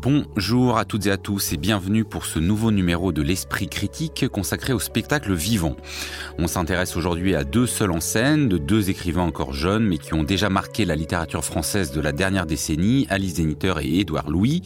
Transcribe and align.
Bonjour 0.00 0.78
à 0.78 0.84
toutes 0.84 1.06
et 1.06 1.10
à 1.10 1.16
tous 1.16 1.52
et 1.52 1.56
bienvenue 1.56 2.04
pour 2.04 2.24
ce 2.24 2.38
nouveau 2.38 2.70
numéro 2.70 3.10
de 3.10 3.20
l'Esprit 3.20 3.68
critique 3.68 4.28
consacré 4.28 4.72
au 4.72 4.78
spectacle 4.78 5.32
vivant. 5.32 5.74
On 6.38 6.46
s'intéresse 6.46 6.96
aujourd'hui 6.96 7.34
à 7.34 7.42
deux 7.42 7.66
seuls 7.66 7.90
en 7.90 8.00
scène, 8.00 8.48
de 8.48 8.58
deux 8.58 8.90
écrivains 8.90 9.24
encore 9.24 9.52
jeunes 9.52 9.84
mais 9.84 9.98
qui 9.98 10.14
ont 10.14 10.22
déjà 10.22 10.50
marqué 10.50 10.84
la 10.84 10.94
littérature 10.94 11.44
française 11.44 11.90
de 11.90 12.00
la 12.00 12.12
dernière 12.12 12.46
décennie, 12.46 13.08
Alice 13.10 13.34
Zeniter 13.34 13.74
et 13.82 13.98
Édouard 13.98 14.30
Louis. 14.30 14.62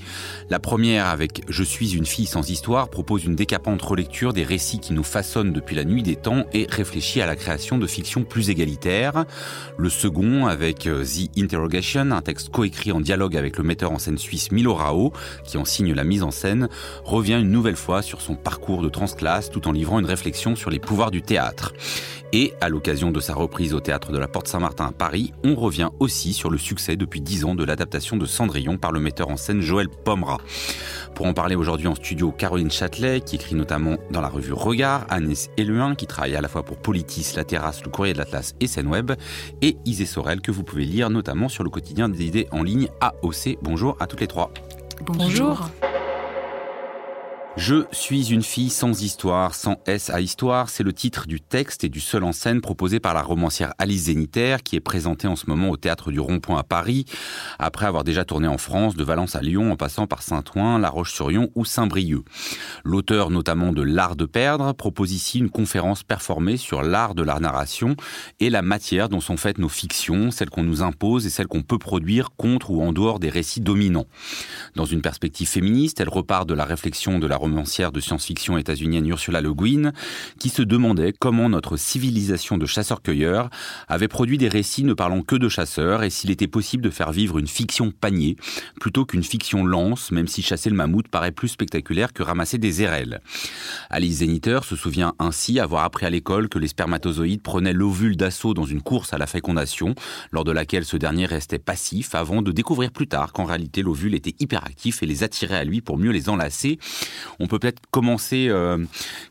La 0.50 0.58
première 0.58 1.06
avec 1.06 1.40
Je 1.48 1.64
suis 1.64 1.96
une 1.96 2.04
fille 2.04 2.26
sans 2.26 2.50
histoire 2.50 2.90
propose 2.90 3.24
une 3.24 3.34
décapante 3.34 3.80
relecture 3.80 4.34
des 4.34 4.44
récits 4.44 4.80
qui 4.80 4.92
nous 4.92 5.02
façonnent 5.02 5.54
depuis 5.54 5.76
la 5.76 5.84
nuit 5.84 6.02
des 6.02 6.16
temps 6.16 6.44
et 6.52 6.66
réfléchit 6.68 7.22
à 7.22 7.26
la 7.26 7.36
création 7.36 7.78
de 7.78 7.86
fictions 7.86 8.24
plus 8.24 8.50
égalitaires. 8.50 9.24
Le 9.78 9.88
second 9.88 10.44
avec 10.44 10.86
euh, 10.86 11.02
The 11.04 11.38
Interrogation, 11.38 12.10
un 12.10 12.20
texte 12.20 12.50
coécrit 12.50 12.92
en 12.92 13.00
dialogue 13.00 13.34
avec 13.34 13.56
le 13.56 13.64
metteur 13.64 13.92
en 13.92 13.98
scène 13.98 14.18
suisse 14.18 14.52
Milo 14.52 14.74
Rao, 14.74 15.14
qui 15.44 15.58
en 15.58 15.64
signe 15.64 15.92
la 15.92 16.04
mise 16.04 16.22
en 16.22 16.30
scène, 16.30 16.68
revient 17.04 17.38
une 17.40 17.50
nouvelle 17.50 17.76
fois 17.76 18.02
sur 18.02 18.20
son 18.20 18.34
parcours 18.34 18.82
de 18.82 18.88
transclasse 18.88 19.50
tout 19.50 19.68
en 19.68 19.72
livrant 19.72 19.98
une 19.98 20.06
réflexion 20.06 20.56
sur 20.56 20.70
les 20.70 20.78
pouvoirs 20.78 21.10
du 21.10 21.22
théâtre. 21.22 21.72
Et 22.34 22.54
à 22.62 22.70
l'occasion 22.70 23.10
de 23.10 23.20
sa 23.20 23.34
reprise 23.34 23.74
au 23.74 23.80
théâtre 23.80 24.10
de 24.10 24.16
la 24.16 24.26
Porte 24.26 24.48
Saint-Martin 24.48 24.86
à 24.86 24.92
Paris, 24.92 25.34
on 25.44 25.54
revient 25.54 25.90
aussi 26.00 26.32
sur 26.32 26.48
le 26.48 26.56
succès 26.56 26.96
depuis 26.96 27.20
dix 27.20 27.44
ans 27.44 27.54
de 27.54 27.62
l'adaptation 27.62 28.16
de 28.16 28.24
Cendrillon 28.24 28.78
par 28.78 28.90
le 28.90 29.00
metteur 29.00 29.28
en 29.28 29.36
scène 29.36 29.60
Joël 29.60 29.88
Pomera. 29.90 30.38
Pour 31.14 31.26
en 31.26 31.34
parler 31.34 31.56
aujourd'hui 31.56 31.88
en 31.88 31.94
studio, 31.94 32.32
Caroline 32.32 32.70
Châtelet, 32.70 33.20
qui 33.20 33.36
écrit 33.36 33.54
notamment 33.54 33.98
dans 34.10 34.22
la 34.22 34.28
revue 34.28 34.54
Regard, 34.54 35.04
Agnès 35.10 35.50
Eluin, 35.58 35.94
qui 35.94 36.06
travaille 36.06 36.34
à 36.34 36.40
la 36.40 36.48
fois 36.48 36.62
pour 36.62 36.78
Politis, 36.78 37.34
La 37.36 37.44
Terrasse, 37.44 37.84
Le 37.84 37.90
Courrier 37.90 38.14
de 38.14 38.18
l'Atlas 38.18 38.54
et 38.60 38.82
Web, 38.82 39.12
et 39.60 39.76
Isée 39.84 40.06
Sorel, 40.06 40.40
que 40.40 40.50
vous 40.50 40.62
pouvez 40.62 40.86
lire 40.86 41.10
notamment 41.10 41.50
sur 41.50 41.64
le 41.64 41.70
quotidien 41.70 42.08
des 42.08 42.24
idées 42.24 42.48
en 42.50 42.62
ligne 42.62 42.88
AOC. 43.00 43.58
Bonjour 43.60 43.94
à 44.00 44.06
toutes 44.06 44.22
les 44.22 44.26
trois. 44.26 44.50
Bonjour. 45.04 45.68
Je 47.56 47.84
suis 47.92 48.32
une 48.32 48.42
fille 48.42 48.70
sans 48.70 49.02
histoire, 49.02 49.54
sans 49.54 49.76
S 49.84 50.08
à 50.08 50.22
histoire, 50.22 50.70
c'est 50.70 50.82
le 50.82 50.94
titre 50.94 51.26
du 51.26 51.38
texte 51.38 51.84
et 51.84 51.90
du 51.90 52.00
seul 52.00 52.24
en 52.24 52.32
scène 52.32 52.62
proposé 52.62 52.98
par 52.98 53.12
la 53.12 53.20
romancière 53.20 53.74
Alice 53.76 54.04
Zénitaire 54.04 54.62
qui 54.62 54.74
est 54.74 54.80
présentée 54.80 55.28
en 55.28 55.36
ce 55.36 55.44
moment 55.48 55.68
au 55.68 55.76
théâtre 55.76 56.10
du 56.10 56.18
Rond-Point 56.18 56.58
à 56.58 56.62
Paris, 56.62 57.04
après 57.58 57.84
avoir 57.84 58.04
déjà 58.04 58.24
tourné 58.24 58.48
en 58.48 58.56
France, 58.56 58.96
de 58.96 59.04
Valence 59.04 59.36
à 59.36 59.42
Lyon, 59.42 59.70
en 59.70 59.76
passant 59.76 60.06
par 60.06 60.22
Saint-Ouen, 60.22 60.78
La 60.78 60.88
Roche-sur-Yon 60.88 61.50
ou 61.54 61.66
Saint-Brieuc. 61.66 62.24
L'auteur 62.84 63.28
notamment 63.28 63.72
de 63.72 63.82
L'art 63.82 64.16
de 64.16 64.24
perdre 64.24 64.72
propose 64.72 65.12
ici 65.12 65.38
une 65.38 65.50
conférence 65.50 66.04
performée 66.04 66.56
sur 66.56 66.82
l'art 66.82 67.14
de 67.14 67.22
la 67.22 67.38
narration 67.38 67.96
et 68.40 68.48
la 68.48 68.62
matière 68.62 69.10
dont 69.10 69.20
sont 69.20 69.36
faites 69.36 69.58
nos 69.58 69.68
fictions, 69.68 70.30
celles 70.30 70.50
qu'on 70.50 70.64
nous 70.64 70.82
impose 70.82 71.26
et 71.26 71.30
celles 71.30 71.48
qu'on 71.48 71.62
peut 71.62 71.78
produire 71.78 72.30
contre 72.34 72.70
ou 72.70 72.82
en 72.82 72.94
dehors 72.94 73.18
des 73.18 73.28
récits 73.28 73.60
dominants. 73.60 74.06
Dans 74.74 74.86
une 74.86 75.02
perspective 75.02 75.48
féministe, 75.48 76.00
elle 76.00 76.08
repart 76.08 76.48
de 76.48 76.54
la 76.54 76.64
réflexion 76.64 77.18
de 77.18 77.26
la 77.26 77.41
romancière 77.42 77.90
de 77.90 77.98
science-fiction 77.98 78.56
états-unienne 78.56 79.06
Ursula 79.08 79.40
Le 79.40 79.52
Guin, 79.52 79.92
qui 80.38 80.48
se 80.48 80.62
demandait 80.62 81.12
comment 81.12 81.48
notre 81.48 81.76
civilisation 81.76 82.56
de 82.56 82.66
chasseurs-cueilleurs 82.66 83.50
avait 83.88 84.06
produit 84.06 84.38
des 84.38 84.48
récits 84.48 84.84
ne 84.84 84.94
parlant 84.94 85.22
que 85.22 85.34
de 85.34 85.48
chasseurs 85.48 86.04
et 86.04 86.10
s'il 86.10 86.30
était 86.30 86.46
possible 86.46 86.84
de 86.84 86.90
faire 86.90 87.10
vivre 87.10 87.38
une 87.38 87.48
fiction 87.48 87.90
panier 87.90 88.36
plutôt 88.80 89.04
qu'une 89.04 89.24
fiction 89.24 89.64
lance, 89.64 90.12
même 90.12 90.28
si 90.28 90.40
chasser 90.42 90.70
le 90.70 90.76
mammouth 90.76 91.08
paraît 91.08 91.32
plus 91.32 91.48
spectaculaire 91.48 92.12
que 92.12 92.22
ramasser 92.22 92.58
des 92.58 92.82
érelles. 92.82 93.20
Alice 93.90 94.18
Zeniter 94.18 94.60
se 94.62 94.76
souvient 94.76 95.14
ainsi 95.18 95.58
avoir 95.58 95.82
appris 95.82 96.06
à 96.06 96.10
l'école 96.10 96.48
que 96.48 96.60
les 96.60 96.68
spermatozoïdes 96.68 97.42
prenaient 97.42 97.72
l'ovule 97.72 98.16
d'assaut 98.16 98.54
dans 98.54 98.64
une 98.64 98.82
course 98.82 99.12
à 99.12 99.18
la 99.18 99.26
fécondation, 99.26 99.96
lors 100.30 100.44
de 100.44 100.52
laquelle 100.52 100.84
ce 100.84 100.96
dernier 100.96 101.26
restait 101.26 101.58
passif 101.58 102.14
avant 102.14 102.40
de 102.40 102.52
découvrir 102.52 102.92
plus 102.92 103.08
tard 103.08 103.32
qu'en 103.32 103.44
réalité 103.44 103.82
l'ovule 103.82 104.14
était 104.14 104.36
hyperactif 104.38 105.02
et 105.02 105.06
les 105.06 105.24
attirait 105.24 105.56
à 105.56 105.64
lui 105.64 105.80
pour 105.80 105.98
mieux 105.98 106.12
les 106.12 106.28
enlacer. 106.28 106.78
On 107.40 107.46
peut 107.46 107.58
peut-être 107.58 107.80
commencer, 107.90 108.46
euh, 108.48 108.78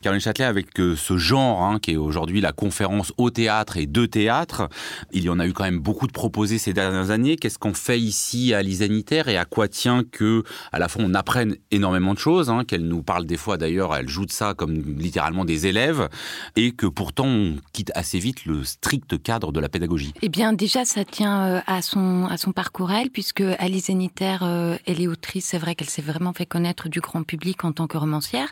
Caroline 0.00 0.20
Châtelet, 0.20 0.44
avec 0.44 0.78
euh, 0.80 0.96
ce 0.96 1.16
genre 1.16 1.62
hein, 1.62 1.78
qui 1.80 1.92
est 1.92 1.96
aujourd'hui 1.96 2.40
la 2.40 2.52
conférence 2.52 3.12
au 3.16 3.30
théâtre 3.30 3.76
et 3.76 3.86
de 3.86 4.06
théâtre. 4.06 4.68
Il 5.12 5.24
y 5.24 5.28
en 5.28 5.38
a 5.38 5.46
eu 5.46 5.52
quand 5.52 5.64
même 5.64 5.78
beaucoup 5.78 6.06
de 6.06 6.12
proposés 6.12 6.58
ces 6.58 6.72
dernières 6.72 7.10
années. 7.10 7.36
Qu'est-ce 7.36 7.58
qu'on 7.58 7.74
fait 7.74 8.00
ici 8.00 8.54
à 8.54 8.62
l'Isanitaire 8.62 9.28
et 9.28 9.36
à 9.36 9.44
quoi 9.44 9.68
tient 9.68 10.02
que, 10.04 10.42
à 10.72 10.78
la 10.78 10.88
fois, 10.88 11.02
on 11.04 11.14
apprenne 11.14 11.56
énormément 11.70 12.14
de 12.14 12.18
choses, 12.18 12.50
hein, 12.50 12.64
qu'elle 12.64 12.86
nous 12.86 13.02
parle 13.02 13.26
des 13.26 13.36
fois 13.36 13.56
d'ailleurs, 13.56 13.94
elle 13.94 14.08
joue 14.08 14.26
de 14.26 14.32
ça 14.32 14.54
comme 14.54 14.74
littéralement 14.98 15.44
des 15.44 15.66
élèves, 15.66 16.08
et 16.56 16.72
que 16.72 16.86
pourtant 16.86 17.26
on 17.26 17.56
quitte 17.72 17.92
assez 17.94 18.18
vite 18.18 18.44
le 18.46 18.64
strict 18.64 19.22
cadre 19.22 19.52
de 19.52 19.60
la 19.60 19.68
pédagogie. 19.68 20.12
Eh 20.22 20.28
bien, 20.28 20.52
déjà, 20.52 20.84
ça 20.84 21.04
tient 21.04 21.46
euh, 21.46 21.60
à 21.66 21.82
son, 21.82 22.26
à 22.26 22.36
parcours 22.52 22.90
elle, 22.92 23.10
puisque 23.10 23.42
Alice 23.58 23.86
Zénitaire, 23.86 24.42
euh, 24.42 24.76
elle 24.86 25.00
est 25.00 25.06
autrice, 25.06 25.46
c'est 25.46 25.58
vrai 25.58 25.74
qu'elle 25.74 25.90
s'est 25.90 26.02
vraiment 26.02 26.32
fait 26.32 26.46
connaître 26.46 26.88
du 26.88 27.00
grand 27.00 27.22
public 27.22 27.64
en 27.64 27.72
tant 27.72 27.86
que 27.86 27.91
romancière, 27.98 28.48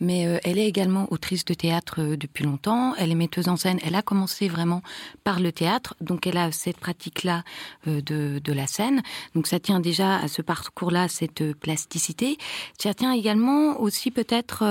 mais 0.00 0.26
euh, 0.26 0.38
elle 0.44 0.58
est 0.58 0.66
également 0.66 1.06
autrice 1.12 1.44
de 1.44 1.54
théâtre 1.54 1.96
euh, 2.00 2.16
depuis 2.16 2.44
longtemps, 2.44 2.94
elle 2.96 3.10
est 3.10 3.16
metteuse 3.16 3.48
en 3.48 3.56
scène, 3.56 3.78
elle 3.84 3.94
a 3.94 4.02
commencé 4.02 4.48
vraiment 4.48 4.82
par 5.24 5.40
le 5.40 5.52
théâtre, 5.52 5.94
donc 6.00 6.26
elle 6.26 6.36
a 6.36 6.52
cette 6.52 6.78
pratique-là 6.78 7.44
de, 7.86 8.38
de 8.38 8.52
la 8.52 8.66
scène, 8.66 9.02
donc 9.34 9.46
ça 9.46 9.60
tient 9.60 9.80
déjà 9.80 10.16
à 10.16 10.28
ce 10.28 10.42
parcours-là, 10.42 11.08
cette 11.08 11.52
plasticité. 11.54 12.38
Ça 12.78 12.94
tient 12.94 13.12
également 13.12 13.80
aussi 13.80 14.10
peut-être 14.10 14.64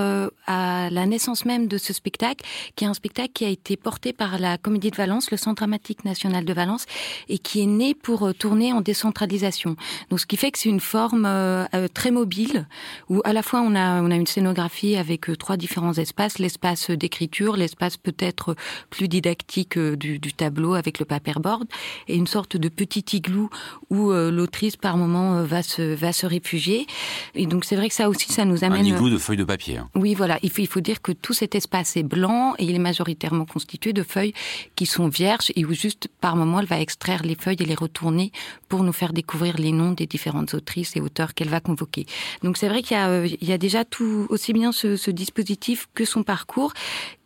à 0.46 0.90
la 0.90 1.06
naissance 1.06 1.44
même 1.44 1.66
de 1.66 1.78
ce 1.78 1.92
spectacle, 1.92 2.44
qui 2.76 2.84
est 2.84 2.88
un 2.88 2.94
spectacle 2.94 3.32
qui 3.32 3.44
a 3.44 3.48
été 3.48 3.76
porté 3.76 4.12
par 4.12 4.38
la 4.38 4.58
Comédie 4.58 4.90
de 4.90 4.96
Valence, 4.96 5.30
le 5.30 5.36
Centre 5.36 5.56
dramatique 5.56 6.04
national 6.04 6.44
de 6.44 6.52
Valence, 6.52 6.86
et 7.28 7.38
qui 7.38 7.62
est 7.62 7.66
né 7.66 7.94
pour 7.94 8.32
tourner 8.34 8.72
en 8.72 8.80
décentralisation. 8.80 9.76
Donc 10.10 10.20
ce 10.20 10.26
qui 10.26 10.36
fait 10.36 10.50
que 10.50 10.58
c'est 10.58 10.68
une 10.68 10.80
forme 10.80 11.26
euh, 11.26 11.64
euh, 11.74 11.88
très 11.92 12.10
mobile 12.10 12.66
où 13.08 13.20
à 13.24 13.32
la 13.32 13.42
fois 13.42 13.60
on 13.60 13.74
a 13.74 14.02
a 14.12 14.16
une 14.16 14.26
scénographie 14.26 14.96
avec 14.96 15.28
euh, 15.28 15.36
trois 15.36 15.56
différents 15.56 15.94
espaces, 15.94 16.38
l'espace 16.38 16.90
d'écriture, 16.90 17.56
l'espace 17.56 17.96
peut-être 17.96 18.54
plus 18.90 19.08
didactique 19.08 19.78
du, 19.78 20.18
du, 20.18 20.32
tableau 20.32 20.74
avec 20.74 20.98
le 20.98 21.04
paperboard 21.04 21.66
et 22.08 22.16
une 22.16 22.26
sorte 22.26 22.56
de 22.56 22.68
petit 22.68 23.04
igloo 23.16 23.50
où 23.90 24.12
l'autrice 24.12 24.76
par 24.76 24.96
moment 24.96 25.42
va 25.42 25.62
se 25.62 25.94
va 25.94 26.12
se 26.12 26.26
réfugier. 26.26 26.86
Et 27.34 27.46
donc 27.46 27.64
c'est 27.64 27.76
vrai 27.76 27.88
que 27.88 27.94
ça 27.94 28.08
aussi 28.08 28.32
ça 28.32 28.44
nous 28.44 28.64
amène 28.64 28.86
un 28.86 28.88
igloo 28.88 29.10
de 29.10 29.18
feuilles 29.18 29.36
de 29.36 29.44
papier. 29.44 29.78
Hein. 29.78 29.88
Oui, 29.94 30.14
voilà, 30.14 30.38
il 30.42 30.50
faut 30.50 30.62
il 30.62 30.68
faut 30.68 30.80
dire 30.80 31.02
que 31.02 31.12
tout 31.12 31.32
cet 31.32 31.54
espace 31.54 31.96
est 31.96 32.02
blanc 32.02 32.54
et 32.58 32.64
il 32.64 32.74
est 32.74 32.78
majoritairement 32.78 33.44
constitué 33.44 33.92
de 33.92 34.02
feuilles 34.02 34.32
qui 34.76 34.86
sont 34.86 35.08
vierges 35.08 35.52
et 35.56 35.64
où 35.64 35.72
juste 35.72 36.08
par 36.20 36.36
moment 36.36 36.60
elle 36.60 36.66
va 36.66 36.80
extraire 36.80 37.22
les 37.22 37.34
feuilles 37.34 37.56
et 37.60 37.64
les 37.64 37.74
retourner 37.74 38.32
pour 38.68 38.82
nous 38.82 38.92
faire 38.92 39.12
découvrir 39.12 39.58
les 39.58 39.72
noms 39.72 39.92
des 39.92 40.06
différentes 40.06 40.54
autrices 40.54 40.96
et 40.96 41.00
auteurs 41.00 41.34
qu'elle 41.34 41.48
va 41.48 41.60
convoquer. 41.60 42.06
Donc 42.42 42.56
c'est 42.56 42.68
vrai 42.68 42.82
qu'il 42.82 42.96
y, 42.96 43.00
euh, 43.00 43.28
y, 43.40 43.52
a 43.52 43.58
déjà 43.58 43.84
tout 43.84 44.01
aussi 44.28 44.52
bien 44.52 44.72
ce, 44.72 45.10
dispositif 45.10 45.88
que 45.94 46.04
son 46.04 46.22
parcours 46.22 46.72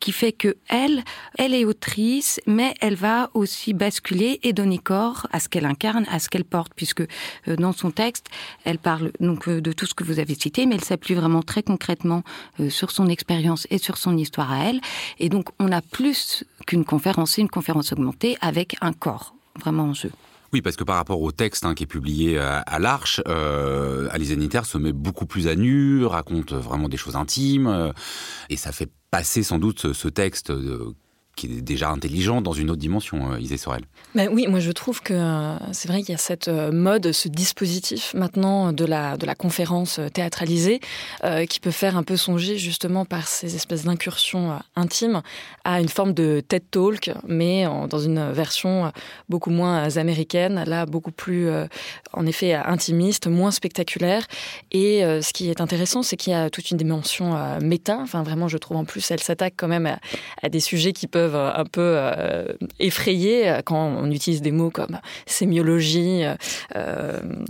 qui 0.01 0.13
fait 0.13 0.33
que 0.33 0.57
elle, 0.69 1.03
elle 1.39 1.55
est 1.55 1.65
autrice, 1.65 2.41
mais 2.47 2.75
elle 2.81 2.95
va 2.95 3.31
aussi 3.35 3.75
basculer 3.75 4.41
et 4.43 4.53
donner 4.53 4.79
corps 4.79 5.27
à 5.33 5.41
ce 5.41 5.49
qu'elle 5.49 5.67
incarne, 5.67 6.07
à 6.11 6.19
ce 6.19 6.29
qu'elle 6.29 6.45
porte, 6.45 6.73
puisque 6.75 7.01
euh, 7.01 7.57
dans 7.57 7.73
son 7.73 7.91
texte, 7.91 8.27
elle 8.65 8.79
parle 8.79 9.13
donc 9.21 9.49
euh, 9.49 9.61
de 9.61 9.73
tout 9.73 9.87
ce 9.87 9.95
que 9.95 10.05
vous 10.05 10.19
avez 10.19 10.35
cité, 10.35 10.67
mais 10.67 10.75
elle 10.77 10.85
s'appuie 10.85 11.15
vraiment 11.15 11.43
très 11.43 11.63
concrètement 11.63 12.23
sur 12.69 12.91
son 12.91 13.09
expérience 13.09 13.67
et 13.71 13.79
sur 13.79 13.97
son 13.97 14.17
histoire 14.17 14.53
à 14.53 14.65
elle. 14.65 14.81
Et 15.19 15.29
donc 15.29 15.49
on 15.59 15.73
a 15.73 15.81
plus 15.81 16.45
qu'une 16.67 16.85
conférence, 16.85 17.39
une 17.39 17.49
conférence 17.49 17.93
augmentée 17.93 18.37
avec 18.41 18.77
un 18.81 18.93
corps 18.93 19.35
vraiment 19.59 19.85
en 19.85 19.95
jeu. 19.95 20.11
Oui, 20.53 20.63
parce 20.63 20.77
que 20.77 20.85
par 20.85 20.97
rapport 20.97 21.21
au 21.21 21.33
texte 21.33 21.65
hein, 21.65 21.75
qui 21.75 21.85
est 21.85 21.87
publié 21.87 22.39
à, 22.39 22.59
à 22.59 22.79
l'Arche, 22.79 23.21
euh, 23.27 24.09
Zeniter 24.19 24.63
se 24.65 24.79
met 24.79 24.93
beaucoup 24.93 25.27
plus 25.27 25.49
à 25.49 25.55
nu, 25.55 26.05
raconte 26.05 26.53
vraiment 26.53 26.89
des 26.89 26.97
choses 26.97 27.17
intimes, 27.17 27.67
euh, 27.67 27.93
et 28.49 28.57
ça 28.57 28.73
fait 28.73 28.91
passer 29.11 29.43
sans 29.43 29.59
doute 29.59 29.93
ce 29.93 30.09
texte 30.09 30.53
qui 31.37 31.47
est 31.47 31.61
déjà 31.61 31.91
intelligent 31.91 32.41
dans 32.41 32.55
une 32.55 32.71
autre 32.71 32.81
dimension, 32.81 33.33
euh, 33.33 33.39
Isée 33.39 33.59
Sorel. 33.59 33.83
Ben 34.15 34.31
oui, 34.33 34.47
moi 34.49 34.59
je 34.59 34.73
trouve 34.73 35.03
que 35.03 35.13
euh, 35.13 35.57
c'est 35.73 35.87
vrai 35.87 36.01
qu'il 36.01 36.13
y 36.13 36.15
a 36.15 36.19
cette 36.19 36.49
euh, 36.49 36.73
mode, 36.73 37.13
ce 37.13 37.29
dispositif 37.29 38.15
maintenant 38.15 38.73
de 38.73 38.87
la, 38.87 39.19
de 39.19 39.27
la 39.27 39.35
conférence 39.35 40.01
théâtralisée 40.15 40.81
qui 41.51 41.61
peut 41.61 41.71
faire 41.71 41.97
un 41.97 42.03
peu 42.03 42.17
songer 42.17 42.57
justement 42.57 43.05
par 43.05 43.29
ces 43.29 43.55
espèces 43.55 43.85
d'incursions 43.85 44.59
intimes 44.75 45.21
à 45.65 45.81
une 45.81 45.89
forme 45.89 46.15
de 46.15 46.41
TED 46.41 46.63
Talk, 46.71 47.11
mais 47.27 47.67
dans 47.91 47.99
une 47.99 48.33
version 48.33 48.91
beaucoup 49.29 49.51
moins 49.51 49.97
américaine, 49.99 50.65
là 50.67 50.87
beaucoup 50.87 51.11
plus 51.11 51.51
en 52.13 52.27
effet 52.27 52.55
intimiste, 52.55 53.27
moins 53.27 53.51
spectaculaire. 53.51 54.27
Et 54.73 55.01
ce 55.01 55.33
qui 55.33 55.51
est 55.51 55.61
intéressant, 55.61 56.03
c'est 56.03 56.17
qu'il 56.17 56.33
y 56.33 56.37
a 56.37 56.49
toute 56.49 56.71
une 56.71 56.79
dimension 56.79 57.37
méta, 57.61 57.99
enfin 58.01 58.23
vraiment 58.23 58.49
je 58.49 58.57
trouve 58.57 58.79
en 58.79 58.85
plus 58.85 59.11
elle 59.11 59.23
s'attaque 59.23 59.55
quand 59.57 59.69
même 59.69 59.99
à 60.43 60.49
des 60.49 60.61
sujets 60.61 60.93
qui 60.93 61.07
peuvent 61.07 61.26
peuvent 61.27 61.53
un 61.57 61.65
peu 61.65 61.99
effrayer 62.79 63.61
quand 63.65 63.77
on 63.77 64.11
utilise 64.11 64.43
des 64.43 64.53
mots 64.53 64.71
comme 64.71 65.01
sémiologie, 65.27 66.23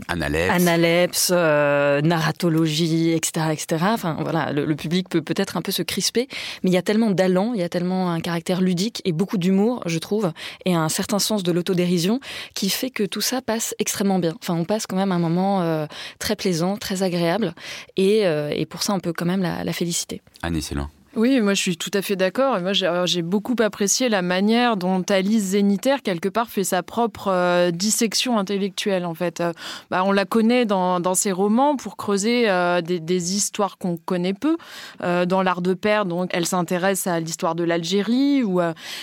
analepse, 0.08 1.30
narratologie, 1.30 3.12
etc., 3.12 3.46
etc. 3.52 3.84
Enfin 3.92 4.16
voilà, 4.20 4.52
le, 4.52 4.76
public 4.76 5.08
peut 5.08 5.22
peut-être 5.22 5.56
un 5.56 5.62
peu 5.62 5.72
se 5.72 5.82
crisper, 5.82 6.28
mais 6.62 6.70
il 6.70 6.74
y 6.74 6.78
a 6.78 6.82
tellement 6.82 7.10
d'allant, 7.10 7.52
il 7.54 7.60
y 7.60 7.64
a 7.64 7.68
tellement 7.68 8.10
un 8.10 8.20
caractère 8.20 8.60
ludique 8.60 9.02
et 9.04 9.12
beaucoup 9.12 9.38
d'humour, 9.38 9.82
je 9.86 9.98
trouve, 9.98 10.32
et 10.64 10.74
un 10.74 10.88
certain 10.88 11.18
sens 11.18 11.42
de 11.42 11.52
l'autodérision 11.52 12.20
qui 12.54 12.70
fait 12.70 12.90
que 12.90 13.04
tout 13.04 13.20
ça 13.20 13.42
passe 13.42 13.74
extrêmement 13.78 14.18
bien. 14.18 14.34
Enfin, 14.40 14.54
on 14.54 14.64
passe 14.64 14.86
quand 14.86 14.96
même 14.96 15.12
un 15.12 15.18
moment 15.18 15.86
très 16.18 16.36
plaisant, 16.36 16.76
très 16.76 17.02
agréable, 17.02 17.54
et, 17.96 18.20
et, 18.20 18.66
pour 18.66 18.82
ça, 18.82 18.94
on 18.94 19.00
peut 19.00 19.12
quand 19.12 19.26
même 19.26 19.42
la, 19.42 19.64
la 19.64 19.72
féliciter. 19.72 20.22
Anne 20.42 20.60
Célin. 20.60 20.90
Oui, 21.16 21.40
moi 21.40 21.54
je 21.54 21.62
suis 21.62 21.76
tout 21.78 21.90
à 21.94 22.02
fait 22.02 22.14
d'accord. 22.14 22.60
Moi 22.60 22.74
j'ai 22.74 23.22
beaucoup 23.22 23.56
apprécié 23.60 24.10
la 24.10 24.20
manière 24.20 24.76
dont 24.76 25.00
Alice 25.08 25.44
Zénitaire, 25.44 26.02
quelque 26.02 26.28
part, 26.28 26.50
fait 26.50 26.62
sa 26.62 26.82
propre 26.82 27.28
euh, 27.28 27.70
dissection 27.70 28.38
intellectuelle. 28.38 29.06
En 29.06 29.14
fait, 29.14 29.40
euh, 29.40 29.54
bah, 29.90 30.04
on 30.04 30.12
la 30.12 30.26
connaît 30.26 30.66
dans, 30.66 31.14
ses 31.14 31.32
romans 31.32 31.76
pour 31.76 31.96
creuser 31.96 32.50
euh, 32.50 32.82
des, 32.82 33.34
histoires 33.34 33.78
qu'on 33.78 33.96
connaît 33.96 34.34
peu. 34.34 34.58
dans 35.00 35.42
L'Art 35.42 35.62
de 35.62 35.72
père, 35.72 36.04
donc 36.04 36.28
elle 36.34 36.44
s'intéresse 36.44 37.06
à 37.06 37.18
l'histoire 37.18 37.54
de 37.54 37.64
l'Algérie, 37.64 38.42
où 38.44 38.60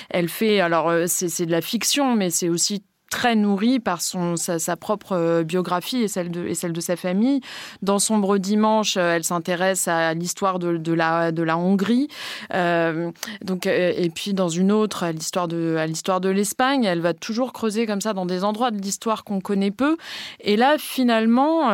elle 0.09 0.29
fait, 0.29 0.59
alors 0.59 0.93
c'est 1.07 1.45
de 1.45 1.51
la 1.51 1.61
fiction, 1.61 2.15
mais 2.15 2.29
c'est 2.29 2.49
aussi 2.49 2.83
très 3.13 3.35
nourrie 3.35 3.79
par 3.79 4.01
son, 4.01 4.37
sa, 4.37 4.75
propre 4.75 5.11
euh, 5.11 5.43
biographie 5.43 6.01
et 6.01 6.07
celle, 6.07 6.31
de, 6.31 6.47
et 6.47 6.55
celle 6.55 6.73
de 6.73 6.81
sa 6.81 6.95
famille. 6.95 7.41
Dans 7.83 7.99
Sombre 7.99 8.39
Dimanche, 8.39 8.97
euh, 8.97 9.15
elle 9.15 9.23
s'intéresse 9.23 9.87
à 9.87 10.15
l'histoire 10.15 10.57
de, 10.57 10.77
de, 10.77 10.93
la, 10.93 11.31
de 11.31 11.43
la 11.43 11.55
Hongrie. 11.55 12.07
Euh, 12.55 13.11
donc, 13.45 13.67
et 13.67 14.11
puis 14.15 14.33
dans 14.33 14.49
une 14.49 14.71
autre, 14.71 15.03
à 15.03 15.11
l'histoire 15.11 15.47
de, 15.47 15.75
à 15.77 15.85
l'histoire 15.85 16.21
de 16.21 16.29
l'Espagne, 16.29 16.85
elle 16.85 17.01
va 17.01 17.13
toujours 17.13 17.53
creuser 17.53 17.85
comme 17.85 18.01
ça 18.01 18.13
dans 18.13 18.25
des 18.25 18.43
endroits 18.43 18.71
de 18.71 18.81
l'histoire 18.81 19.23
qu'on 19.23 19.41
connaît 19.41 19.69
peu. 19.69 19.95
Et 20.39 20.57
là, 20.57 20.77
finalement, 20.79 21.69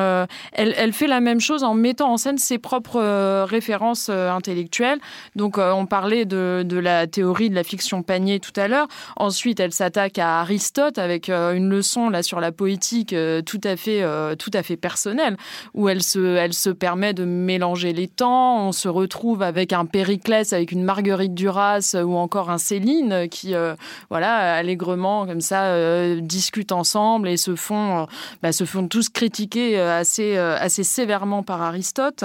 elle, 0.51 0.73
elle, 0.77 0.91
fait 0.91 1.07
la 1.07 1.21
même 1.21 1.39
chose 1.39 1.63
en 1.63 1.73
mettant 1.73 2.11
en 2.11 2.17
scène 2.17 2.37
ses 2.37 2.57
propres 2.57 3.45
références 3.45 4.09
intellectuelles. 4.09 4.99
Donc, 5.37 5.57
on 5.57 5.85
parlait 5.85 6.25
de, 6.25 6.63
de 6.65 6.77
la 6.77 7.07
théorie 7.07 7.49
de 7.49 7.55
la 7.55 7.63
fiction 7.63 8.03
panier 8.03 8.41
tout 8.41 8.57
à 8.59 8.67
l'heure. 8.67 8.87
Ensuite, 9.15 9.61
elle 9.61 9.71
s'attaque 9.71 10.19
à 10.19 10.41
Aristote 10.41 10.97
avec 10.97 11.28
euh, 11.29 11.53
une 11.53 11.69
leçon 11.69 12.09
là 12.09 12.23
sur 12.23 12.39
la 12.39 12.51
poétique 12.51 13.13
euh, 13.13 13.41
tout 13.41 13.61
à 13.63 13.75
fait 13.75 14.01
euh, 14.01 14.35
tout 14.35 14.51
à 14.53 14.63
fait 14.63 14.77
personnelle 14.77 15.37
où 15.73 15.89
elle 15.89 16.03
se 16.03 16.35
elle 16.35 16.53
se 16.53 16.69
permet 16.69 17.13
de 17.13 17.25
mélanger 17.25 17.93
les 17.93 18.07
temps. 18.07 18.67
On 18.67 18.71
se 18.71 18.87
retrouve 18.87 19.41
avec 19.41 19.73
un 19.73 19.85
Périclès, 19.85 20.53
avec 20.53 20.71
une 20.71 20.83
Marguerite 20.83 21.33
Duras 21.33 21.95
ou 22.03 22.15
encore 22.15 22.49
un 22.49 22.57
Céline 22.57 23.27
qui 23.29 23.53
voilà 24.09 24.55
allègrement 24.55 25.25
comme 25.25 25.41
ça 25.41 26.15
discutent 26.17 26.71
ensemble 26.71 27.29
et 27.29 27.37
se 27.37 27.55
font 27.55 28.07
bah, 28.41 28.51
se 28.51 28.65
font 28.65 28.87
tous 28.87 29.09
critiquer 29.09 29.79
assez 29.79 30.37
assez 30.37 30.83
sévèrement 30.83 31.43
par 31.43 31.61
Aristote. 31.61 32.23